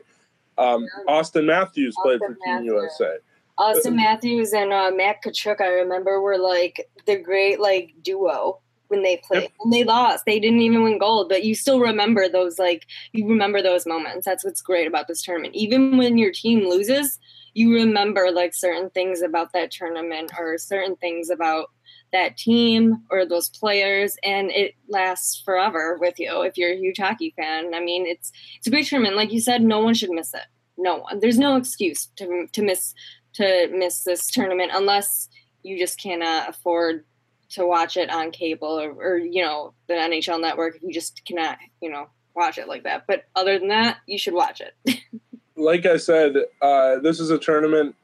Um, 0.58 0.88
Auston 1.08 1.46
Matthews 1.46 1.96
played 2.04 2.20
for 2.20 2.36
Team 2.46 2.64
USA. 2.66 3.18
Auston 3.60 3.96
Matthews 3.96 4.54
and 4.54 4.74
uh, 4.74 4.92
Matt 4.94 5.24
Tkachuk, 5.24 5.62
I 5.62 5.68
remember, 5.68 6.20
were 6.22 6.38
like 6.38 6.90
the 7.06 7.18
great 7.18 7.60
like 7.60 7.94
duo 8.02 8.60
when 8.88 9.04
they 9.04 9.18
played. 9.18 9.44
Yep. 9.44 9.52
And 9.62 9.74
they 9.74 9.84
lost. 9.84 10.26
They 10.26 10.40
didn't 10.40 10.62
even 10.62 10.84
win 10.84 10.98
gold, 10.98 11.30
but 11.30 11.44
you 11.44 11.56
still 11.56 11.80
remember 11.80 12.30
those 12.30 12.60
like 12.60 12.86
you 13.12 13.28
remember 13.28 13.62
those 13.62 13.86
moments. 13.86 14.26
That's 14.26 14.44
what's 14.44 14.62
great 14.62 14.88
about 14.88 15.08
this 15.08 15.22
tournament. 15.22 15.56
Even 15.56 15.98
when 15.98 16.18
your 16.18 16.32
team 16.32 16.68
loses, 16.68 17.20
you 17.54 17.74
remember 17.74 18.32
like 18.32 18.54
certain 18.54 18.90
things 18.90 19.22
about 19.22 19.54
that 19.54 19.72
tournament 19.72 20.32
or 20.38 20.58
certain 20.58 20.96
things 20.96 21.30
about 21.30 21.70
that 22.12 22.38
team 22.38 23.04
or 23.10 23.26
those 23.26 23.50
players 23.50 24.16
and 24.24 24.52
it 24.52 24.76
lasts 24.88 25.42
forever 25.44 25.98
with 26.00 26.20
you 26.20 26.44
if 26.44 26.58
you're 26.58 26.74
a 26.74 26.78
huge 26.78 27.00
hockey 27.00 27.34
fan. 27.36 27.74
I 27.74 27.80
mean, 27.80 28.06
it's 28.06 28.32
it's 28.58 28.68
a 28.68 28.70
great 28.70 28.88
tournament. 28.88 29.16
Like 29.16 29.32
you 29.32 29.40
said, 29.40 29.64
no 29.64 29.80
one 29.80 29.94
should 29.94 30.12
miss 30.12 30.34
it. 30.34 30.46
No 30.78 30.98
one. 30.98 31.20
There's 31.20 31.40
no 31.40 31.56
excuse 31.56 32.08
to 32.18 32.48
to 32.52 32.62
miss 32.62 32.94
to 33.34 33.70
miss 33.72 34.04
this 34.04 34.28
tournament 34.28 34.72
unless 34.74 35.30
you 35.64 35.78
just 35.78 36.00
cannot 36.00 36.50
afford 36.50 37.06
to 37.50 37.66
watch 37.66 37.98
it 37.98 38.10
on 38.10 38.32
cable 38.32 38.80
or, 38.80 38.92
or, 38.92 39.18
you 39.18 39.42
know 39.42 39.74
the 39.88 39.94
NHL 39.94 40.42
network. 40.42 40.78
You 40.82 40.92
just 40.92 41.24
cannot 41.26 41.58
you 41.82 41.90
know 41.90 42.08
watch 42.36 42.58
it 42.58 42.68
like 42.68 42.84
that. 42.84 43.06
But 43.08 43.26
other 43.36 43.60
than 43.60 43.68
that, 43.70 43.98
you 44.08 44.18
should 44.18 44.34
watch 44.34 44.62
it. 44.62 45.00
like 45.56 45.86
I 45.86 45.98
said, 45.98 46.36
uh, 46.62 47.00
this 47.00 47.20
is 47.20 47.30
a 47.30 47.38
tournament. 47.38 47.96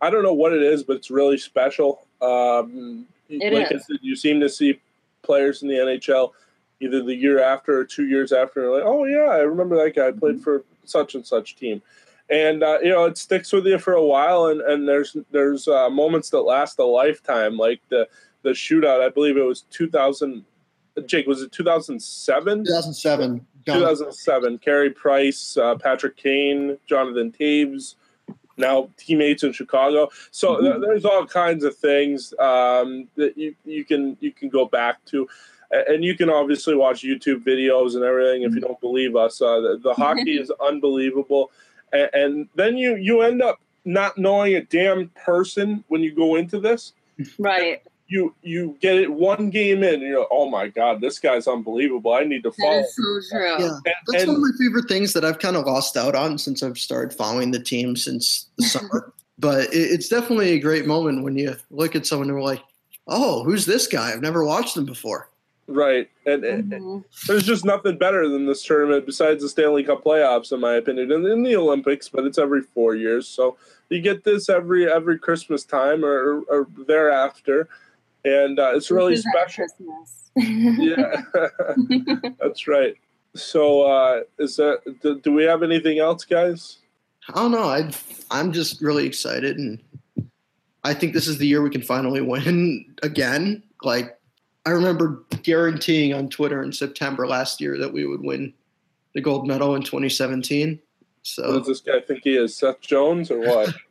I 0.00 0.10
don't 0.10 0.22
know 0.22 0.34
what 0.34 0.52
it 0.52 0.62
is, 0.62 0.82
but 0.82 0.96
it's 0.96 1.10
really 1.10 1.38
special. 1.38 2.06
Um, 2.20 3.06
it 3.28 3.52
like 3.52 3.70
is. 3.70 3.82
I 3.82 3.86
said, 3.86 3.98
you 4.02 4.16
seem 4.16 4.40
to 4.40 4.48
see 4.48 4.80
players 5.22 5.62
in 5.62 5.68
the 5.68 5.74
NHL 5.74 6.32
either 6.80 7.02
the 7.02 7.14
year 7.14 7.42
after 7.42 7.78
or 7.78 7.84
two 7.84 8.06
years 8.06 8.32
after. 8.32 8.64
And 8.64 8.72
like, 8.72 8.82
oh 8.84 9.04
yeah, 9.04 9.30
I 9.30 9.38
remember 9.38 9.76
that 9.76 9.94
guy 9.94 10.10
played 10.10 10.42
for 10.42 10.64
such 10.84 11.14
and 11.14 11.26
such 11.26 11.56
team, 11.56 11.82
and 12.30 12.62
uh, 12.62 12.78
you 12.82 12.90
know 12.90 13.04
it 13.04 13.18
sticks 13.18 13.52
with 13.52 13.66
you 13.66 13.78
for 13.78 13.94
a 13.94 14.04
while. 14.04 14.46
And, 14.46 14.60
and 14.60 14.88
there's 14.88 15.16
there's 15.30 15.68
uh, 15.68 15.90
moments 15.90 16.30
that 16.30 16.42
last 16.42 16.78
a 16.78 16.84
lifetime, 16.84 17.56
like 17.56 17.80
the 17.88 18.08
the 18.42 18.50
shootout. 18.50 19.00
I 19.04 19.08
believe 19.08 19.36
it 19.36 19.42
was 19.42 19.62
2000. 19.70 20.44
Jake, 21.06 21.26
was 21.26 21.42
it 21.42 21.52
2007? 21.52 22.64
2007. 22.64 23.46
2007. 23.64 24.58
Carey 24.58 24.90
Price, 24.90 25.56
uh, 25.56 25.76
Patrick 25.76 26.16
Kane, 26.16 26.76
Jonathan 26.86 27.32
Toews, 27.32 27.94
now 28.56 28.88
teammates 28.96 29.42
in 29.42 29.52
Chicago. 29.52 30.08
So 30.30 30.56
mm-hmm. 30.56 30.64
th- 30.64 30.76
there's 30.80 31.04
all 31.04 31.26
kinds 31.26 31.64
of 31.64 31.76
things 31.76 32.32
um, 32.38 33.08
that 33.16 33.36
you, 33.36 33.54
you 33.64 33.84
can 33.84 34.16
you 34.20 34.32
can 34.32 34.48
go 34.48 34.66
back 34.66 35.04
to, 35.06 35.28
and 35.70 36.04
you 36.04 36.16
can 36.16 36.30
obviously 36.30 36.74
watch 36.76 37.02
YouTube 37.02 37.44
videos 37.44 37.94
and 37.94 38.04
everything 38.04 38.42
if 38.42 38.52
you 38.52 38.60
mm-hmm. 38.60 38.68
don't 38.68 38.80
believe 38.80 39.16
us. 39.16 39.40
Uh, 39.40 39.60
the, 39.60 39.80
the 39.82 39.94
hockey 40.02 40.38
is 40.38 40.52
unbelievable, 40.64 41.50
and, 41.92 42.10
and 42.12 42.48
then 42.54 42.76
you 42.76 42.96
you 42.96 43.22
end 43.22 43.42
up 43.42 43.60
not 43.84 44.18
knowing 44.18 44.54
a 44.54 44.62
damn 44.62 45.08
person 45.10 45.84
when 45.88 46.02
you 46.02 46.12
go 46.12 46.36
into 46.36 46.60
this. 46.60 46.92
Right 47.38 47.82
you 48.10 48.34
you 48.42 48.76
get 48.80 48.96
it 48.96 49.10
one 49.10 49.50
game 49.50 49.82
in, 49.82 49.94
and 49.94 50.02
you're 50.02 50.18
like, 50.18 50.28
oh 50.30 50.50
my 50.50 50.68
god, 50.68 51.00
this 51.00 51.18
guy's 51.18 51.46
unbelievable. 51.46 52.12
I 52.12 52.24
need 52.24 52.42
to 52.42 52.52
follow. 52.52 52.80
That 52.80 52.84
is 52.84 52.96
so 52.96 53.36
true. 53.36 53.56
Yeah, 53.58 53.68
and, 53.68 53.94
that's 54.08 54.22
and, 54.24 54.32
one 54.32 54.36
of 54.36 54.42
my 54.42 54.50
favorite 54.58 54.88
things 54.88 55.12
that 55.12 55.24
I've 55.24 55.38
kind 55.38 55.56
of 55.56 55.64
lost 55.64 55.96
out 55.96 56.14
on 56.14 56.36
since 56.36 56.62
I've 56.62 56.76
started 56.76 57.16
following 57.16 57.52
the 57.52 57.60
team 57.60 57.96
since 57.96 58.46
the 58.58 58.64
summer. 58.66 59.12
but 59.38 59.72
it, 59.72 59.92
it's 59.92 60.08
definitely 60.08 60.50
a 60.50 60.58
great 60.58 60.86
moment 60.86 61.22
when 61.22 61.38
you 61.38 61.54
look 61.70 61.94
at 61.94 62.04
someone 62.04 62.28
and 62.28 62.36
you're 62.36 62.44
like, 62.44 62.62
oh, 63.06 63.44
who's 63.44 63.64
this 63.64 63.86
guy? 63.86 64.12
I've 64.12 64.20
never 64.20 64.44
watched 64.44 64.76
him 64.76 64.84
before. 64.84 65.29
Right, 65.72 66.10
and, 66.26 66.42
mm-hmm. 66.42 66.72
and, 66.72 67.04
there's 67.28 67.44
just 67.44 67.64
nothing 67.64 67.96
better 67.96 68.28
than 68.28 68.44
this 68.44 68.64
tournament 68.64 69.06
besides 69.06 69.40
the 69.40 69.48
Stanley 69.48 69.84
Cup 69.84 70.02
playoffs, 70.02 70.50
in 70.50 70.58
my 70.58 70.74
opinion, 70.74 71.12
and 71.12 71.24
in 71.24 71.44
the 71.44 71.54
Olympics. 71.54 72.08
But 72.08 72.24
it's 72.24 72.38
every 72.38 72.60
four 72.60 72.96
years, 72.96 73.28
so 73.28 73.56
you 73.88 74.00
get 74.00 74.24
this 74.24 74.48
every 74.48 74.90
every 74.90 75.18
Christmas 75.18 75.64
time 75.64 76.04
or, 76.04 76.40
or 76.48 76.66
thereafter 76.86 77.68
and 78.24 78.58
uh, 78.58 78.72
it's 78.74 78.90
really 78.90 79.16
special. 79.16 79.66
yeah, 80.36 81.22
that's 82.40 82.66
right. 82.68 82.94
So, 83.34 83.82
uh, 83.82 84.22
is 84.38 84.56
that 84.56 84.80
do, 85.02 85.20
do, 85.20 85.32
we 85.32 85.44
have 85.44 85.62
anything 85.62 85.98
else, 85.98 86.24
guys? 86.24 86.78
I 87.28 87.34
don't 87.34 87.52
know. 87.52 87.68
I 87.68 87.90
I'm 88.30 88.52
just 88.52 88.80
really 88.82 89.06
excited, 89.06 89.58
and 89.58 89.78
I 90.84 90.94
think 90.94 91.14
this 91.14 91.28
is 91.28 91.38
the 91.38 91.46
year 91.46 91.62
we 91.62 91.70
can 91.70 91.82
finally 91.82 92.20
win 92.20 92.94
again. 93.02 93.62
Like 93.82 94.18
I 94.66 94.70
remember 94.70 95.24
guaranteeing 95.42 96.12
on 96.12 96.28
Twitter 96.28 96.62
in 96.62 96.72
September 96.72 97.26
last 97.26 97.60
year 97.60 97.78
that 97.78 97.92
we 97.92 98.04
would 98.06 98.22
win 98.22 98.52
the 99.14 99.20
gold 99.20 99.46
medal 99.46 99.74
in 99.74 99.82
2017. 99.82 100.78
So 101.22 101.46
what 101.46 101.58
does 101.58 101.66
this 101.66 101.80
guy 101.80 102.00
think 102.00 102.20
he 102.24 102.36
is, 102.36 102.56
Seth 102.56 102.80
Jones, 102.80 103.30
or 103.30 103.40
what? 103.40 103.74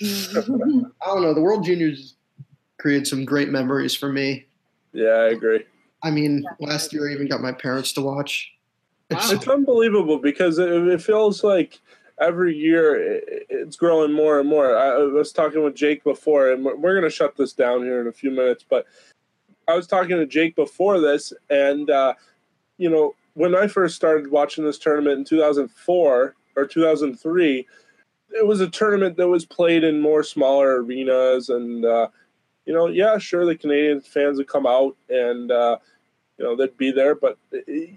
I 0.02 0.42
don't 0.46 1.22
know. 1.22 1.34
The 1.34 1.40
World 1.40 1.64
Juniors 1.64 2.16
created 2.78 3.06
some 3.06 3.24
great 3.24 3.48
memories 3.48 3.96
for 3.96 4.12
me. 4.12 4.46
Yeah, 4.92 5.06
I 5.06 5.28
agree. 5.28 5.64
I 6.02 6.10
mean, 6.10 6.44
last 6.60 6.92
year 6.92 7.08
I 7.08 7.12
even 7.12 7.28
got 7.28 7.40
my 7.40 7.52
parents 7.52 7.92
to 7.94 8.00
watch. 8.00 8.52
Wow. 9.10 9.18
It's 9.30 9.48
unbelievable 9.48 10.18
because 10.18 10.58
it, 10.58 10.70
it, 10.70 11.02
feels 11.02 11.42
like 11.42 11.80
every 12.20 12.54
year 12.54 13.20
it's 13.48 13.76
growing 13.76 14.12
more 14.12 14.38
and 14.38 14.48
more. 14.48 14.76
I 14.76 14.98
was 14.98 15.32
talking 15.32 15.64
with 15.64 15.74
Jake 15.74 16.04
before, 16.04 16.52
and 16.52 16.64
we're, 16.64 16.76
we're 16.76 16.92
going 16.92 17.10
to 17.10 17.14
shut 17.14 17.36
this 17.36 17.52
down 17.52 17.82
here 17.82 18.00
in 18.00 18.06
a 18.06 18.12
few 18.12 18.30
minutes. 18.30 18.64
But 18.68 18.86
I 19.68 19.74
was 19.74 19.86
talking 19.86 20.16
to 20.16 20.26
Jake 20.26 20.56
before 20.56 21.00
this, 21.00 21.32
and 21.50 21.90
uh, 21.90 22.14
you 22.78 22.90
know, 22.90 23.14
when 23.34 23.54
I 23.54 23.66
first 23.66 23.96
started 23.96 24.30
watching 24.30 24.64
this 24.64 24.78
tournament 24.78 25.18
in 25.18 25.24
2004 25.24 26.34
or 26.56 26.66
2003, 26.66 27.66
it 28.30 28.46
was 28.46 28.60
a 28.60 28.68
tournament 28.68 29.16
that 29.16 29.28
was 29.28 29.44
played 29.44 29.84
in 29.84 30.00
more 30.00 30.22
smaller 30.22 30.82
arenas 30.82 31.48
and. 31.48 31.84
Uh, 31.84 32.08
you 32.68 32.74
know, 32.74 32.86
yeah, 32.86 33.16
sure, 33.16 33.46
the 33.46 33.56
Canadian 33.56 34.02
fans 34.02 34.36
would 34.36 34.46
come 34.46 34.66
out 34.66 34.94
and 35.08 35.50
uh, 35.50 35.78
you 36.36 36.44
know 36.44 36.54
they'd 36.54 36.76
be 36.76 36.90
there, 36.90 37.14
but 37.14 37.38
it, 37.50 37.94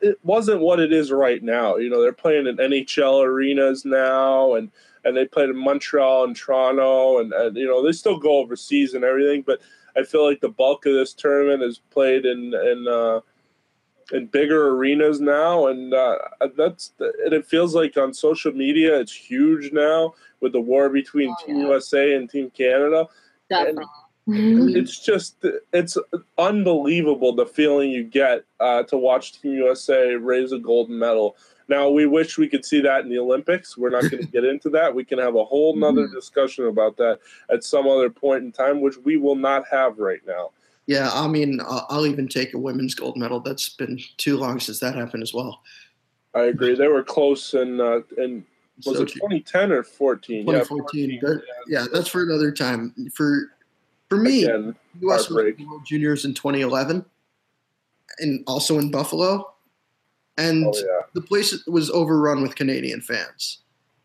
it, 0.00 0.18
wasn't 0.22 0.60
what 0.60 0.78
it 0.78 0.92
is 0.92 1.10
right 1.10 1.42
now. 1.42 1.76
You 1.76 1.90
know, 1.90 2.00
they're 2.00 2.12
playing 2.12 2.46
in 2.46 2.56
NHL 2.56 3.24
arenas 3.24 3.84
now, 3.84 4.54
and 4.54 4.70
and 5.04 5.16
they 5.16 5.26
played 5.26 5.50
in 5.50 5.56
Montreal 5.56 6.22
and 6.22 6.36
Toronto, 6.36 7.18
and, 7.18 7.32
and 7.32 7.56
you 7.56 7.66
know 7.66 7.84
they 7.84 7.90
still 7.90 8.16
go 8.16 8.38
overseas 8.38 8.94
and 8.94 9.02
everything, 9.02 9.42
but 9.42 9.60
I 9.96 10.02
feel 10.02 10.26
like 10.26 10.40
the 10.40 10.48
bulk 10.48 10.86
of 10.86 10.94
this 10.94 11.14
tournament 11.14 11.62
is 11.62 11.78
played 11.90 12.24
in 12.24 12.54
in 12.54 12.86
uh, 12.88 13.20
in 14.12 14.26
bigger 14.26 14.68
arenas 14.68 15.20
now, 15.20 15.66
and 15.68 15.94
uh, 15.94 16.18
that's 16.56 16.92
and 16.98 17.32
it 17.32 17.46
feels 17.46 17.74
like 17.74 17.96
on 17.96 18.12
social 18.12 18.52
media 18.52 18.98
it's 18.98 19.14
huge 19.14 19.72
now 19.72 20.14
with 20.40 20.52
the 20.52 20.60
war 20.60 20.88
between 20.88 21.30
oh, 21.30 21.46
Team 21.46 21.56
yeah. 21.56 21.66
USA 21.66 22.14
and 22.14 22.28
Team 22.28 22.50
Canada. 22.50 23.06
Definitely. 23.48 23.84
And. 23.84 23.88
It's 24.26 25.04
just 25.04 25.44
it's 25.72 25.98
unbelievable 26.38 27.34
the 27.34 27.44
feeling 27.44 27.90
you 27.90 28.04
get 28.04 28.44
uh, 28.60 28.84
to 28.84 28.96
watch 28.96 29.40
Team 29.40 29.54
USA 29.54 30.14
raise 30.14 30.52
a 30.52 30.58
gold 30.58 30.88
medal. 30.88 31.36
Now 31.72 31.88
we 31.88 32.04
wish 32.04 32.36
we 32.36 32.48
could 32.48 32.66
see 32.66 32.82
that 32.82 33.02
in 33.02 33.08
the 33.08 33.18
Olympics. 33.18 33.78
We're 33.78 33.88
not 33.88 34.02
going 34.02 34.22
to 34.22 34.30
get 34.30 34.44
into 34.44 34.68
that. 34.70 34.94
We 34.94 35.06
can 35.06 35.18
have 35.18 35.36
a 35.36 35.44
whole 35.44 35.74
nother 35.74 36.02
mm-hmm. 36.02 36.14
discussion 36.14 36.66
about 36.66 36.98
that 36.98 37.18
at 37.50 37.64
some 37.64 37.88
other 37.88 38.10
point 38.10 38.44
in 38.44 38.52
time, 38.52 38.82
which 38.82 38.98
we 38.98 39.16
will 39.16 39.36
not 39.36 39.64
have 39.70 39.98
right 39.98 40.20
now. 40.26 40.50
Yeah, 40.84 41.08
I 41.10 41.26
mean, 41.28 41.60
I'll 41.66 42.04
even 42.06 42.28
take 42.28 42.52
a 42.52 42.58
women's 42.58 42.94
gold 42.94 43.16
medal. 43.16 43.40
That's 43.40 43.70
been 43.70 43.98
too 44.18 44.36
long 44.36 44.60
since 44.60 44.80
that 44.80 44.94
happened 44.94 45.22
as 45.22 45.32
well. 45.32 45.62
I 46.34 46.42
agree. 46.42 46.74
They 46.74 46.88
were 46.88 47.02
close 47.02 47.54
in 47.54 47.80
uh, 47.80 48.00
in 48.18 48.44
was 48.84 48.98
so 48.98 49.04
it 49.04 49.08
2010 49.08 49.72
or 49.72 49.82
14? 49.82 50.44
2014. 50.44 51.10
Yeah, 51.10 51.20
14. 51.20 51.20
That, 51.22 51.42
yeah, 51.68 51.86
that's 51.90 52.08
for 52.08 52.22
another 52.22 52.52
time. 52.52 52.92
For 53.14 53.52
for 54.10 54.18
me, 54.18 54.44
Again, 54.44 54.74
U.S. 55.00 55.30
World 55.30 55.54
Juniors 55.86 56.26
in 56.26 56.34
2011, 56.34 57.02
and 58.18 58.44
also 58.46 58.78
in 58.78 58.90
Buffalo, 58.90 59.51
and 60.38 60.66
oh, 60.66 60.72
yeah. 60.74 61.06
the 61.14 61.20
place 61.20 61.66
was 61.66 61.90
overrun 61.90 62.42
with 62.42 62.54
Canadian 62.54 63.00
fans. 63.00 63.58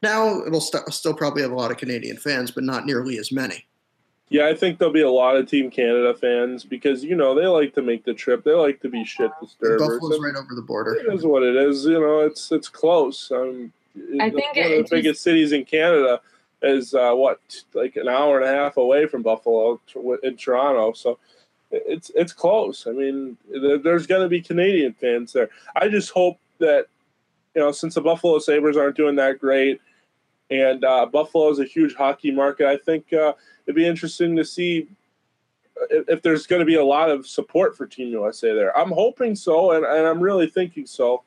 Now 0.03 0.41
it'll 0.45 0.61
st- 0.61 0.93
still 0.93 1.13
probably 1.13 1.41
have 1.41 1.51
a 1.51 1.55
lot 1.55 1.71
of 1.71 1.77
Canadian 1.77 2.17
fans, 2.17 2.51
but 2.51 2.63
not 2.63 2.85
nearly 2.85 3.17
as 3.17 3.31
many. 3.31 3.65
Yeah, 4.29 4.47
I 4.47 4.55
think 4.55 4.77
there'll 4.77 4.93
be 4.93 5.01
a 5.01 5.09
lot 5.09 5.37
of 5.37 5.49
Team 5.49 5.71
Canada 5.71 6.13
fans 6.13 6.65
because 6.65 7.03
you 7.03 7.15
know 7.15 7.33
they 7.33 7.47
like 7.47 7.73
to 7.75 7.81
make 7.81 8.03
the 8.03 8.13
trip. 8.13 8.43
They 8.43 8.51
like 8.51 8.81
to 8.81 8.89
be 8.89 9.05
shit 9.05 9.31
disturbers. 9.41 9.81
Buffalo's 9.81 10.19
right 10.19 10.35
over 10.35 10.53
the 10.53 10.61
border. 10.61 10.95
It 10.95 11.13
is 11.13 11.25
what 11.25 11.43
it 11.43 11.55
is. 11.55 11.85
You 11.85 11.99
know, 11.99 12.19
it's 12.19 12.51
it's 12.51 12.67
close. 12.67 13.31
Um, 13.31 13.71
I 14.19 14.29
think 14.29 14.55
one 14.55 14.71
of 14.73 14.83
the 14.83 14.87
biggest 14.91 15.23
cities 15.23 15.53
in 15.53 15.63
Canada 15.63 16.19
is 16.61 16.93
uh, 16.93 17.13
what 17.13 17.39
like 17.73 17.95
an 17.95 18.09
hour 18.09 18.41
and 18.41 18.49
a 18.49 18.53
half 18.53 18.75
away 18.77 19.07
from 19.07 19.21
Buffalo 19.21 19.79
in 20.23 20.35
Toronto. 20.35 20.91
So 20.91 21.19
it's 21.71 22.11
it's 22.15 22.33
close. 22.33 22.87
I 22.87 22.91
mean, 22.91 23.37
there's 23.83 24.07
going 24.07 24.21
to 24.21 24.29
be 24.29 24.41
Canadian 24.41 24.93
fans 24.93 25.33
there. 25.33 25.49
I 25.75 25.89
just 25.89 26.11
hope 26.11 26.39
that 26.59 26.87
you 27.55 27.61
know 27.61 27.71
since 27.71 27.95
the 27.95 28.01
Buffalo 28.01 28.39
Sabres 28.39 28.77
aren't 28.77 28.95
doing 28.95 29.15
that 29.17 29.39
great, 29.39 29.81
and 30.49 30.83
uh, 30.83 31.05
Buffalo 31.05 31.49
is 31.49 31.59
a 31.59 31.65
huge 31.65 31.95
hockey 31.95 32.31
market. 32.31 32.67
I 32.67 32.77
think 32.77 33.11
uh, 33.13 33.33
it'd 33.65 33.75
be 33.75 33.85
interesting 33.85 34.35
to 34.37 34.45
see 34.45 34.87
if, 35.89 36.07
if 36.07 36.21
there's 36.21 36.47
going 36.47 36.61
to 36.61 36.65
be 36.65 36.75
a 36.75 36.85
lot 36.85 37.09
of 37.09 37.27
support 37.27 37.75
for 37.75 37.85
Team 37.85 38.09
USA 38.09 38.53
there. 38.53 38.77
I'm 38.77 38.91
hoping 38.91 39.35
so, 39.35 39.71
and, 39.71 39.85
and 39.85 40.07
I'm 40.07 40.21
really 40.21 40.47
thinking 40.47 40.85
so. 40.85 41.23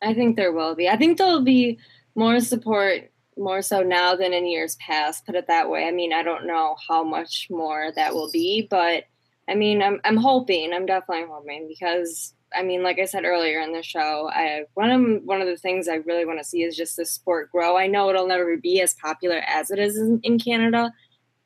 I 0.00 0.14
think 0.14 0.36
there 0.36 0.52
will 0.52 0.74
be. 0.74 0.88
I 0.88 0.96
think 0.96 1.18
there'll 1.18 1.42
be 1.42 1.78
more 2.14 2.40
support 2.40 3.10
more 3.36 3.62
so 3.62 3.82
now 3.82 4.16
than 4.16 4.32
in 4.32 4.46
years 4.46 4.74
past 4.76 5.24
put 5.24 5.36
it 5.36 5.46
that 5.46 5.70
way 5.70 5.86
i 5.86 5.92
mean 5.92 6.12
i 6.12 6.24
don't 6.24 6.44
know 6.44 6.74
how 6.88 7.04
much 7.04 7.46
more 7.50 7.92
that 7.94 8.12
will 8.12 8.28
be 8.32 8.66
but 8.68 9.04
i 9.48 9.54
mean 9.54 9.82
i'm, 9.82 10.00
I'm 10.04 10.16
hoping 10.16 10.72
i'm 10.72 10.86
definitely 10.86 11.26
hoping 11.30 11.66
because 11.68 12.34
i 12.54 12.62
mean 12.62 12.82
like 12.82 12.98
i 12.98 13.04
said 13.04 13.24
earlier 13.24 13.60
in 13.60 13.72
the 13.72 13.82
show 13.82 14.30
i 14.32 14.64
one 14.74 14.90
of 14.90 15.24
one 15.24 15.40
of 15.40 15.46
the 15.46 15.56
things 15.56 15.88
i 15.88 15.96
really 15.96 16.24
want 16.24 16.38
to 16.38 16.44
see 16.44 16.62
is 16.62 16.76
just 16.76 16.96
the 16.96 17.06
sport 17.06 17.50
grow. 17.50 17.76
I 17.76 17.86
know 17.86 18.10
it'll 18.10 18.26
never 18.26 18.56
be 18.56 18.80
as 18.80 18.94
popular 18.94 19.42
as 19.46 19.70
it 19.70 19.78
is 19.78 19.96
in, 19.96 20.20
in 20.22 20.38
canada 20.38 20.92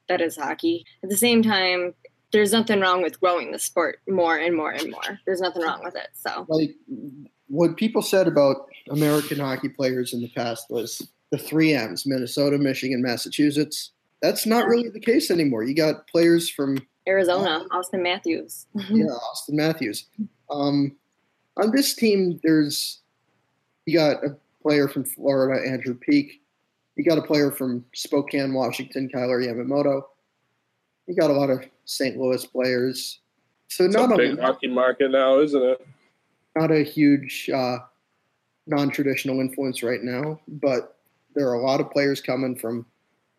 that 0.09 0.21
is 0.21 0.37
hockey. 0.37 0.85
At 1.03 1.11
the 1.11 1.17
same 1.17 1.43
time 1.43 1.95
there's 2.33 2.53
nothing 2.53 2.81
wrong 2.81 3.03
with 3.03 3.21
growing 3.21 3.53
the 3.53 3.59
sport 3.59 4.01
more 4.09 4.39
and 4.39 4.57
more 4.57 4.73
and 4.73 4.91
more. 4.91 5.21
There's 5.27 5.41
nothing 5.41 5.63
wrong 5.63 5.83
with 5.85 5.95
it 5.97 6.09
so. 6.15 6.47
Like 6.49 6.75
what 7.49 7.77
people 7.77 8.03
said 8.03 8.27
about 8.27 8.67
american 8.91 9.39
hockey 9.39 9.69
players 9.69 10.13
in 10.13 10.21
the 10.21 10.29
past 10.31 10.67
was 10.71 11.01
the 11.33 11.39
three 11.39 11.75
M's 11.75 12.07
Minnesota, 12.07 12.59
Michigan, 12.59 13.03
Massachusetts. 13.03 13.91
That's 14.21 14.47
not 14.47 14.69
really 14.69 14.91
the 14.91 15.01
case 15.01 15.31
anymore. 15.31 15.65
You 15.65 15.75
got 15.75 16.07
players 16.07 16.49
from 16.49 16.79
Arizona, 17.07 17.67
uh, 17.71 17.77
Auston 17.77 18.03
Matthews. 18.03 18.67
yeah, 18.75 19.07
Auston 19.07 19.55
Matthews. 19.55 20.07
Um, 20.51 20.97
on 21.57 21.71
this 21.71 21.95
team, 21.95 22.41
there's 22.43 23.01
you 23.87 23.99
got 23.99 24.25
a 24.25 24.37
player 24.63 24.89
from 24.89 25.05
Florida, 25.05 25.69
Andrew 25.69 25.95
Peeke. 25.95 26.41
You 26.97 27.05
got 27.05 27.19
a 27.19 27.23
player 27.23 27.51
from 27.51 27.85
Spokane, 27.95 28.53
Washington, 28.53 29.09
Kailer 29.09 29.41
Yamamoto. 29.41 30.03
You 31.07 31.17
got 31.17 31.31
a 31.31 31.35
lot 31.35 31.51
of 31.51 31.65
St. 31.85 32.17
Louis 32.17 32.45
players. 32.47 33.21
So 33.69 33.85
it's 33.85 33.95
not 33.95 34.13
a 34.13 34.17
big 34.17 34.39
hockey 34.39 34.69
market 34.69 35.11
now, 35.11 35.39
isn't 35.41 35.63
it? 35.63 35.87
not 36.57 36.71
a 36.71 36.83
huge 36.83 37.51
uh, 37.53 37.79
non-traditional 38.67 39.41
influence 39.41 39.83
right 39.83 40.03
now, 40.03 40.41
but 40.49 40.99
there 41.35 41.49
are 41.49 41.55
a 41.55 41.63
lot 41.63 41.81
of 41.81 41.91
players 41.91 42.21
coming 42.21 42.57
from 42.57 42.87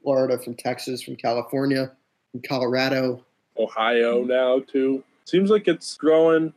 Florida, 0.01 0.37
from 0.37 0.55
Texas, 0.55 1.01
from 1.01 1.15
California, 1.15 1.91
from 2.31 2.41
Colorado, 2.41 3.23
Ohio 3.57 4.23
now 4.23 4.59
too. 4.59 5.03
Seems 5.25 5.49
like 5.49 5.67
it's 5.67 5.95
growing 5.95 6.53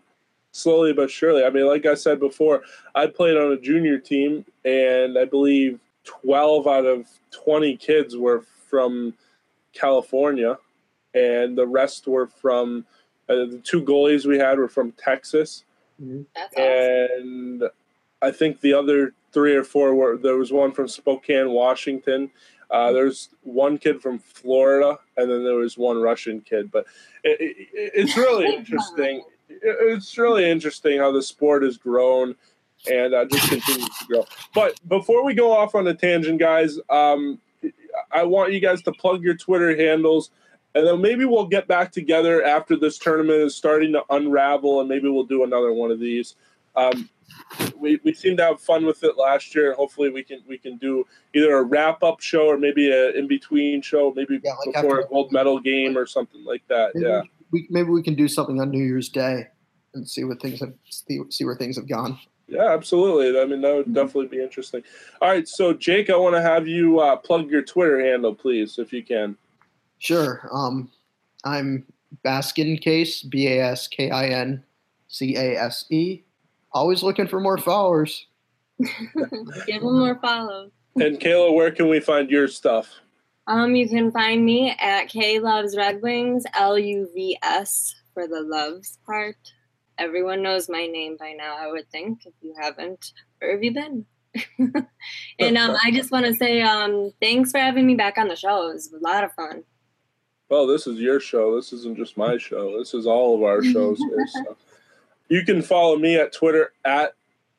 slowly 0.56 0.92
but 0.92 1.10
surely. 1.10 1.44
I 1.44 1.50
mean, 1.50 1.66
like 1.66 1.86
I 1.86 1.94
said 1.94 2.18
before, 2.18 2.62
I 2.94 3.06
played 3.06 3.36
on 3.36 3.52
a 3.52 3.60
junior 3.60 3.98
team, 3.98 4.44
and 4.64 5.18
I 5.18 5.24
believe 5.24 5.80
12 6.04 6.66
out 6.66 6.86
of 6.86 7.06
20 7.32 7.76
kids 7.76 8.16
were 8.16 8.42
from 8.68 9.14
California, 9.72 10.58
and 11.14 11.56
the 11.56 11.66
rest 11.66 12.06
were 12.06 12.26
from 12.26 12.86
uh, 13.28 13.34
the 13.34 13.60
two 13.64 13.82
goalies 13.82 14.24
we 14.24 14.38
had 14.38 14.58
were 14.58 14.68
from 14.68 14.92
Texas. 14.92 15.64
Mm-hmm. 16.02 16.22
That's 16.34 16.54
awesome. 16.54 17.22
And 17.28 17.62
I 18.22 18.30
think 18.30 18.60
the 18.60 18.72
other 18.72 19.12
three 19.32 19.54
or 19.54 19.64
four 19.64 19.94
were 19.94 20.16
there 20.16 20.36
was 20.36 20.52
one 20.52 20.72
from 20.72 20.88
Spokane, 20.88 21.50
Washington. 21.50 22.30
Uh, 22.70 22.92
there's 22.92 23.30
one 23.42 23.78
kid 23.78 24.00
from 24.02 24.18
Florida, 24.18 24.98
and 25.16 25.30
then 25.30 25.44
there 25.44 25.54
was 25.54 25.78
one 25.78 26.00
Russian 26.00 26.40
kid. 26.40 26.70
But 26.70 26.86
it, 27.22 27.40
it, 27.40 27.68
it's 27.72 28.16
really 28.16 28.54
interesting. 28.54 29.22
It's 29.48 30.18
really 30.18 30.50
interesting 30.50 30.98
how 30.98 31.12
the 31.12 31.22
sport 31.22 31.62
has 31.62 31.76
grown 31.76 32.34
and 32.90 33.14
uh, 33.14 33.24
just 33.26 33.48
continues 33.48 33.88
to 33.98 34.06
grow. 34.06 34.26
But 34.54 34.80
before 34.88 35.24
we 35.24 35.34
go 35.34 35.52
off 35.52 35.74
on 35.74 35.86
a 35.86 35.94
tangent, 35.94 36.38
guys, 36.38 36.78
um, 36.90 37.40
I 38.12 38.24
want 38.24 38.52
you 38.52 38.60
guys 38.60 38.82
to 38.82 38.92
plug 38.92 39.22
your 39.22 39.36
Twitter 39.36 39.76
handles, 39.76 40.30
and 40.74 40.86
then 40.86 41.00
maybe 41.00 41.24
we'll 41.24 41.46
get 41.46 41.66
back 41.68 41.92
together 41.92 42.44
after 42.44 42.76
this 42.76 42.98
tournament 42.98 43.40
is 43.40 43.54
starting 43.54 43.92
to 43.92 44.02
unravel, 44.10 44.80
and 44.80 44.88
maybe 44.88 45.08
we'll 45.08 45.24
do 45.24 45.44
another 45.44 45.72
one 45.72 45.90
of 45.90 46.00
these. 46.00 46.36
Um, 46.74 47.08
we, 47.78 48.00
we 48.04 48.12
seemed 48.12 48.38
to 48.38 48.44
have 48.44 48.60
fun 48.60 48.84
with 48.84 49.02
it 49.04 49.16
last 49.16 49.54
year. 49.54 49.74
Hopefully, 49.74 50.10
we 50.10 50.22
can 50.22 50.42
we 50.48 50.58
can 50.58 50.76
do 50.76 51.06
either 51.34 51.56
a 51.56 51.62
wrap 51.62 52.02
up 52.02 52.20
show 52.20 52.46
or 52.46 52.58
maybe 52.58 52.90
a 52.90 53.10
in 53.12 53.26
between 53.28 53.82
show, 53.82 54.12
maybe 54.14 54.40
yeah, 54.42 54.52
like 54.64 54.74
before 54.74 55.00
a 55.00 55.08
gold 55.08 55.32
medal 55.32 55.60
game 55.60 55.96
or 55.96 56.06
something 56.06 56.44
like 56.44 56.62
that. 56.68 56.94
Maybe 56.94 57.06
yeah, 57.06 57.22
we, 57.50 57.66
maybe 57.70 57.90
we 57.90 58.02
can 58.02 58.14
do 58.14 58.28
something 58.28 58.60
on 58.60 58.70
New 58.70 58.84
Year's 58.84 59.08
Day 59.08 59.46
and 59.94 60.08
see 60.08 60.24
what 60.24 60.40
things 60.40 60.60
have 60.60 60.72
see, 60.88 61.20
see 61.30 61.44
where 61.44 61.56
things 61.56 61.76
have 61.76 61.88
gone. 61.88 62.18
Yeah, 62.48 62.72
absolutely. 62.72 63.40
I 63.40 63.44
mean, 63.44 63.60
that 63.62 63.74
would 63.74 63.86
mm-hmm. 63.86 63.94
definitely 63.94 64.28
be 64.28 64.42
interesting. 64.42 64.82
All 65.20 65.28
right, 65.28 65.48
so 65.48 65.72
Jake, 65.72 66.10
I 66.10 66.16
want 66.16 66.36
to 66.36 66.42
have 66.42 66.68
you 66.68 67.00
uh, 67.00 67.16
plug 67.16 67.50
your 67.50 67.62
Twitter 67.62 68.00
handle, 68.00 68.34
please, 68.34 68.78
if 68.78 68.92
you 68.92 69.02
can. 69.02 69.36
Sure. 69.98 70.48
Um, 70.52 70.90
I'm 71.44 71.84
Baskin 72.24 72.80
Case, 72.80 73.22
B 73.22 73.48
A 73.48 73.62
S 73.62 73.88
K 73.88 74.10
I 74.10 74.28
N 74.28 74.62
C 75.08 75.36
A 75.36 75.56
S 75.58 75.86
E 75.90 76.22
always 76.76 77.02
looking 77.02 77.26
for 77.26 77.40
more 77.40 77.58
followers. 77.58 78.26
Give 78.78 79.80
them 79.80 79.98
more 79.98 80.18
follows. 80.20 80.70
And 80.96 81.18
Kayla, 81.18 81.54
where 81.54 81.70
can 81.70 81.88
we 81.88 82.00
find 82.00 82.30
your 82.30 82.48
stuff? 82.48 82.90
Um, 83.46 83.74
you 83.74 83.88
can 83.88 84.10
find 84.12 84.44
me 84.44 84.76
at 84.78 85.08
K 85.08 85.40
Loves 85.40 85.76
Red 85.76 86.02
Wings, 86.02 86.44
L 86.54 86.78
U 86.78 87.08
V 87.14 87.38
S 87.42 87.94
for 88.12 88.26
the 88.26 88.42
loves 88.42 88.98
part. 89.06 89.36
Everyone 89.98 90.42
knows 90.42 90.68
my 90.68 90.86
name 90.86 91.16
by 91.18 91.32
now, 91.32 91.56
I 91.58 91.70
would 91.70 91.88
think. 91.90 92.20
If 92.26 92.34
you 92.42 92.54
haven't, 92.60 93.12
where 93.38 93.52
have 93.52 93.62
you 93.64 93.72
been? 93.72 94.04
and 95.38 95.56
um, 95.56 95.76
I 95.82 95.90
just 95.90 96.10
want 96.10 96.26
to 96.26 96.34
say 96.34 96.60
um, 96.60 97.12
thanks 97.22 97.50
for 97.50 97.58
having 97.58 97.86
me 97.86 97.94
back 97.94 98.18
on 98.18 98.28
the 98.28 98.36
show. 98.36 98.68
It 98.68 98.74
was 98.74 98.92
a 98.92 98.98
lot 98.98 99.24
of 99.24 99.32
fun. 99.32 99.62
Well, 100.50 100.66
this 100.66 100.86
is 100.86 100.98
your 100.98 101.20
show. 101.20 101.56
This 101.56 101.72
isn't 101.72 101.96
just 101.96 102.18
my 102.18 102.36
show. 102.36 102.78
This 102.78 102.92
is 102.92 103.06
all 103.06 103.34
of 103.34 103.42
our 103.42 103.62
shows 103.62 103.98
here. 103.98 104.26
So. 104.28 104.56
You 105.28 105.44
can 105.44 105.62
follow 105.62 105.96
me 105.96 106.16
at 106.16 106.32
Twitter 106.32 106.72
at 106.84 107.14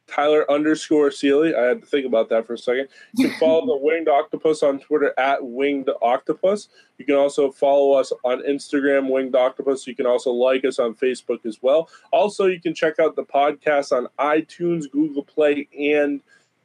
Tyler 0.07 0.49
underscore 0.49 1.11
Seely. 1.11 1.53
I 1.53 1.63
had 1.63 1.81
to 1.81 1.87
think 1.87 2.05
about 2.05 2.29
that 2.29 2.47
for 2.47 2.53
a 2.53 2.57
second. 2.57 2.87
You 3.15 3.29
can 3.29 3.39
follow 3.39 3.65
the 3.65 3.77
Winged 3.77 4.07
Octopus 4.07 4.63
on 4.63 4.79
Twitter 4.79 5.13
at 5.17 5.45
Winged 5.45 5.89
Octopus. 6.01 6.69
You 6.97 7.05
can 7.05 7.15
also 7.15 7.51
follow 7.51 7.93
us 7.93 8.13
on 8.23 8.41
Instagram, 8.43 9.09
Winged 9.09 9.35
Octopus. 9.35 9.85
You 9.85 9.95
can 9.95 10.05
also 10.05 10.31
like 10.31 10.63
us 10.63 10.79
on 10.79 10.95
Facebook 10.95 11.45
as 11.45 11.61
well. 11.61 11.89
Also, 12.11 12.45
you 12.45 12.61
can 12.61 12.73
check 12.73 12.99
out 12.99 13.15
the 13.15 13.23
podcast 13.23 13.91
on 13.91 14.07
iTunes, 14.17 14.89
Google 14.89 15.23
Play, 15.23 15.67
and 15.77 16.21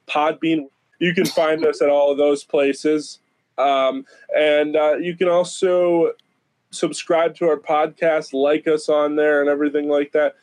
Podbean. 0.07 0.69
You 1.01 1.13
can 1.13 1.27
find 1.27 1.67
us 1.67 1.83
at 1.83 1.89
all 1.89 2.13
of 2.13 2.19
those 2.19 2.45
places. 2.45 3.19
Um, 3.59 4.07
and 4.37 4.77
uh, 4.77 4.97
you 4.97 5.17
can 5.17 5.29
also 5.29 6.13
subscribe 6.71 7.35
to 7.37 7.49
our 7.49 7.59
podcast, 7.59 8.33
like 8.33 8.69
us 8.69 8.89
on 8.89 9.17
there, 9.17 9.41
and 9.41 9.51
everything 9.51 9.89
like 9.89 10.13
that. 10.13 10.37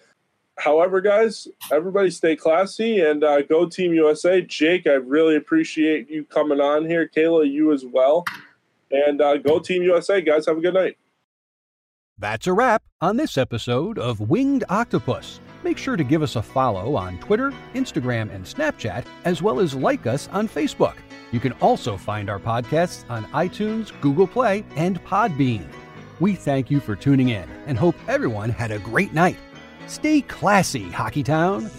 However, 0.59 0.99
guys, 0.99 1.47
everybody 1.71 2.11
stay 2.11 2.35
classy 2.35 2.99
and 2.99 3.23
uh, 3.23 3.41
go 3.43 3.65
Team 3.65 3.93
USA. 3.93 4.41
Jake, 4.41 4.87
I 4.87 4.95
really 4.95 5.37
appreciate 5.37 6.09
you 6.09 6.25
coming 6.25 6.59
on 6.59 6.85
here. 6.85 7.07
Kayla, 7.07 7.49
you 7.49 7.71
as 7.71 7.85
well. 7.85 8.25
And 8.91 9.21
uh, 9.21 9.37
go 9.37 9.59
Team 9.59 9.83
USA, 9.83 10.19
guys. 10.19 10.47
Have 10.47 10.57
a 10.57 10.61
good 10.61 10.73
night. 10.73 10.97
That's 12.17 12.47
a 12.47 12.53
wrap 12.53 12.83
on 12.99 13.15
this 13.15 13.37
episode 13.37 13.97
of 13.97 14.19
Winged 14.19 14.65
Octopus. 14.67 15.39
Make 15.63 15.77
sure 15.77 15.95
to 15.95 16.03
give 16.03 16.21
us 16.21 16.35
a 16.35 16.41
follow 16.41 16.95
on 16.95 17.17
Twitter, 17.19 17.53
Instagram, 17.73 18.29
and 18.33 18.43
Snapchat, 18.43 19.05
as 19.23 19.41
well 19.41 19.61
as 19.61 19.73
like 19.73 20.07
us 20.07 20.27
on 20.33 20.49
Facebook. 20.49 20.95
You 21.31 21.39
can 21.39 21.53
also 21.61 21.95
find 21.95 22.29
our 22.29 22.39
podcasts 22.39 23.09
on 23.09 23.23
iTunes, 23.27 23.93
Google 24.01 24.27
Play, 24.27 24.65
and 24.75 25.01
Podbean. 25.05 25.65
We 26.19 26.35
thank 26.35 26.69
you 26.69 26.81
for 26.81 26.97
tuning 26.97 27.29
in 27.29 27.47
and 27.65 27.77
hope 27.77 27.95
everyone 28.09 28.49
had 28.49 28.71
a 28.71 28.79
great 28.79 29.13
night. 29.13 29.37
Stay 29.89 30.21
classy, 30.21 30.89
Hockey 30.91 31.23
Town. 31.23 31.69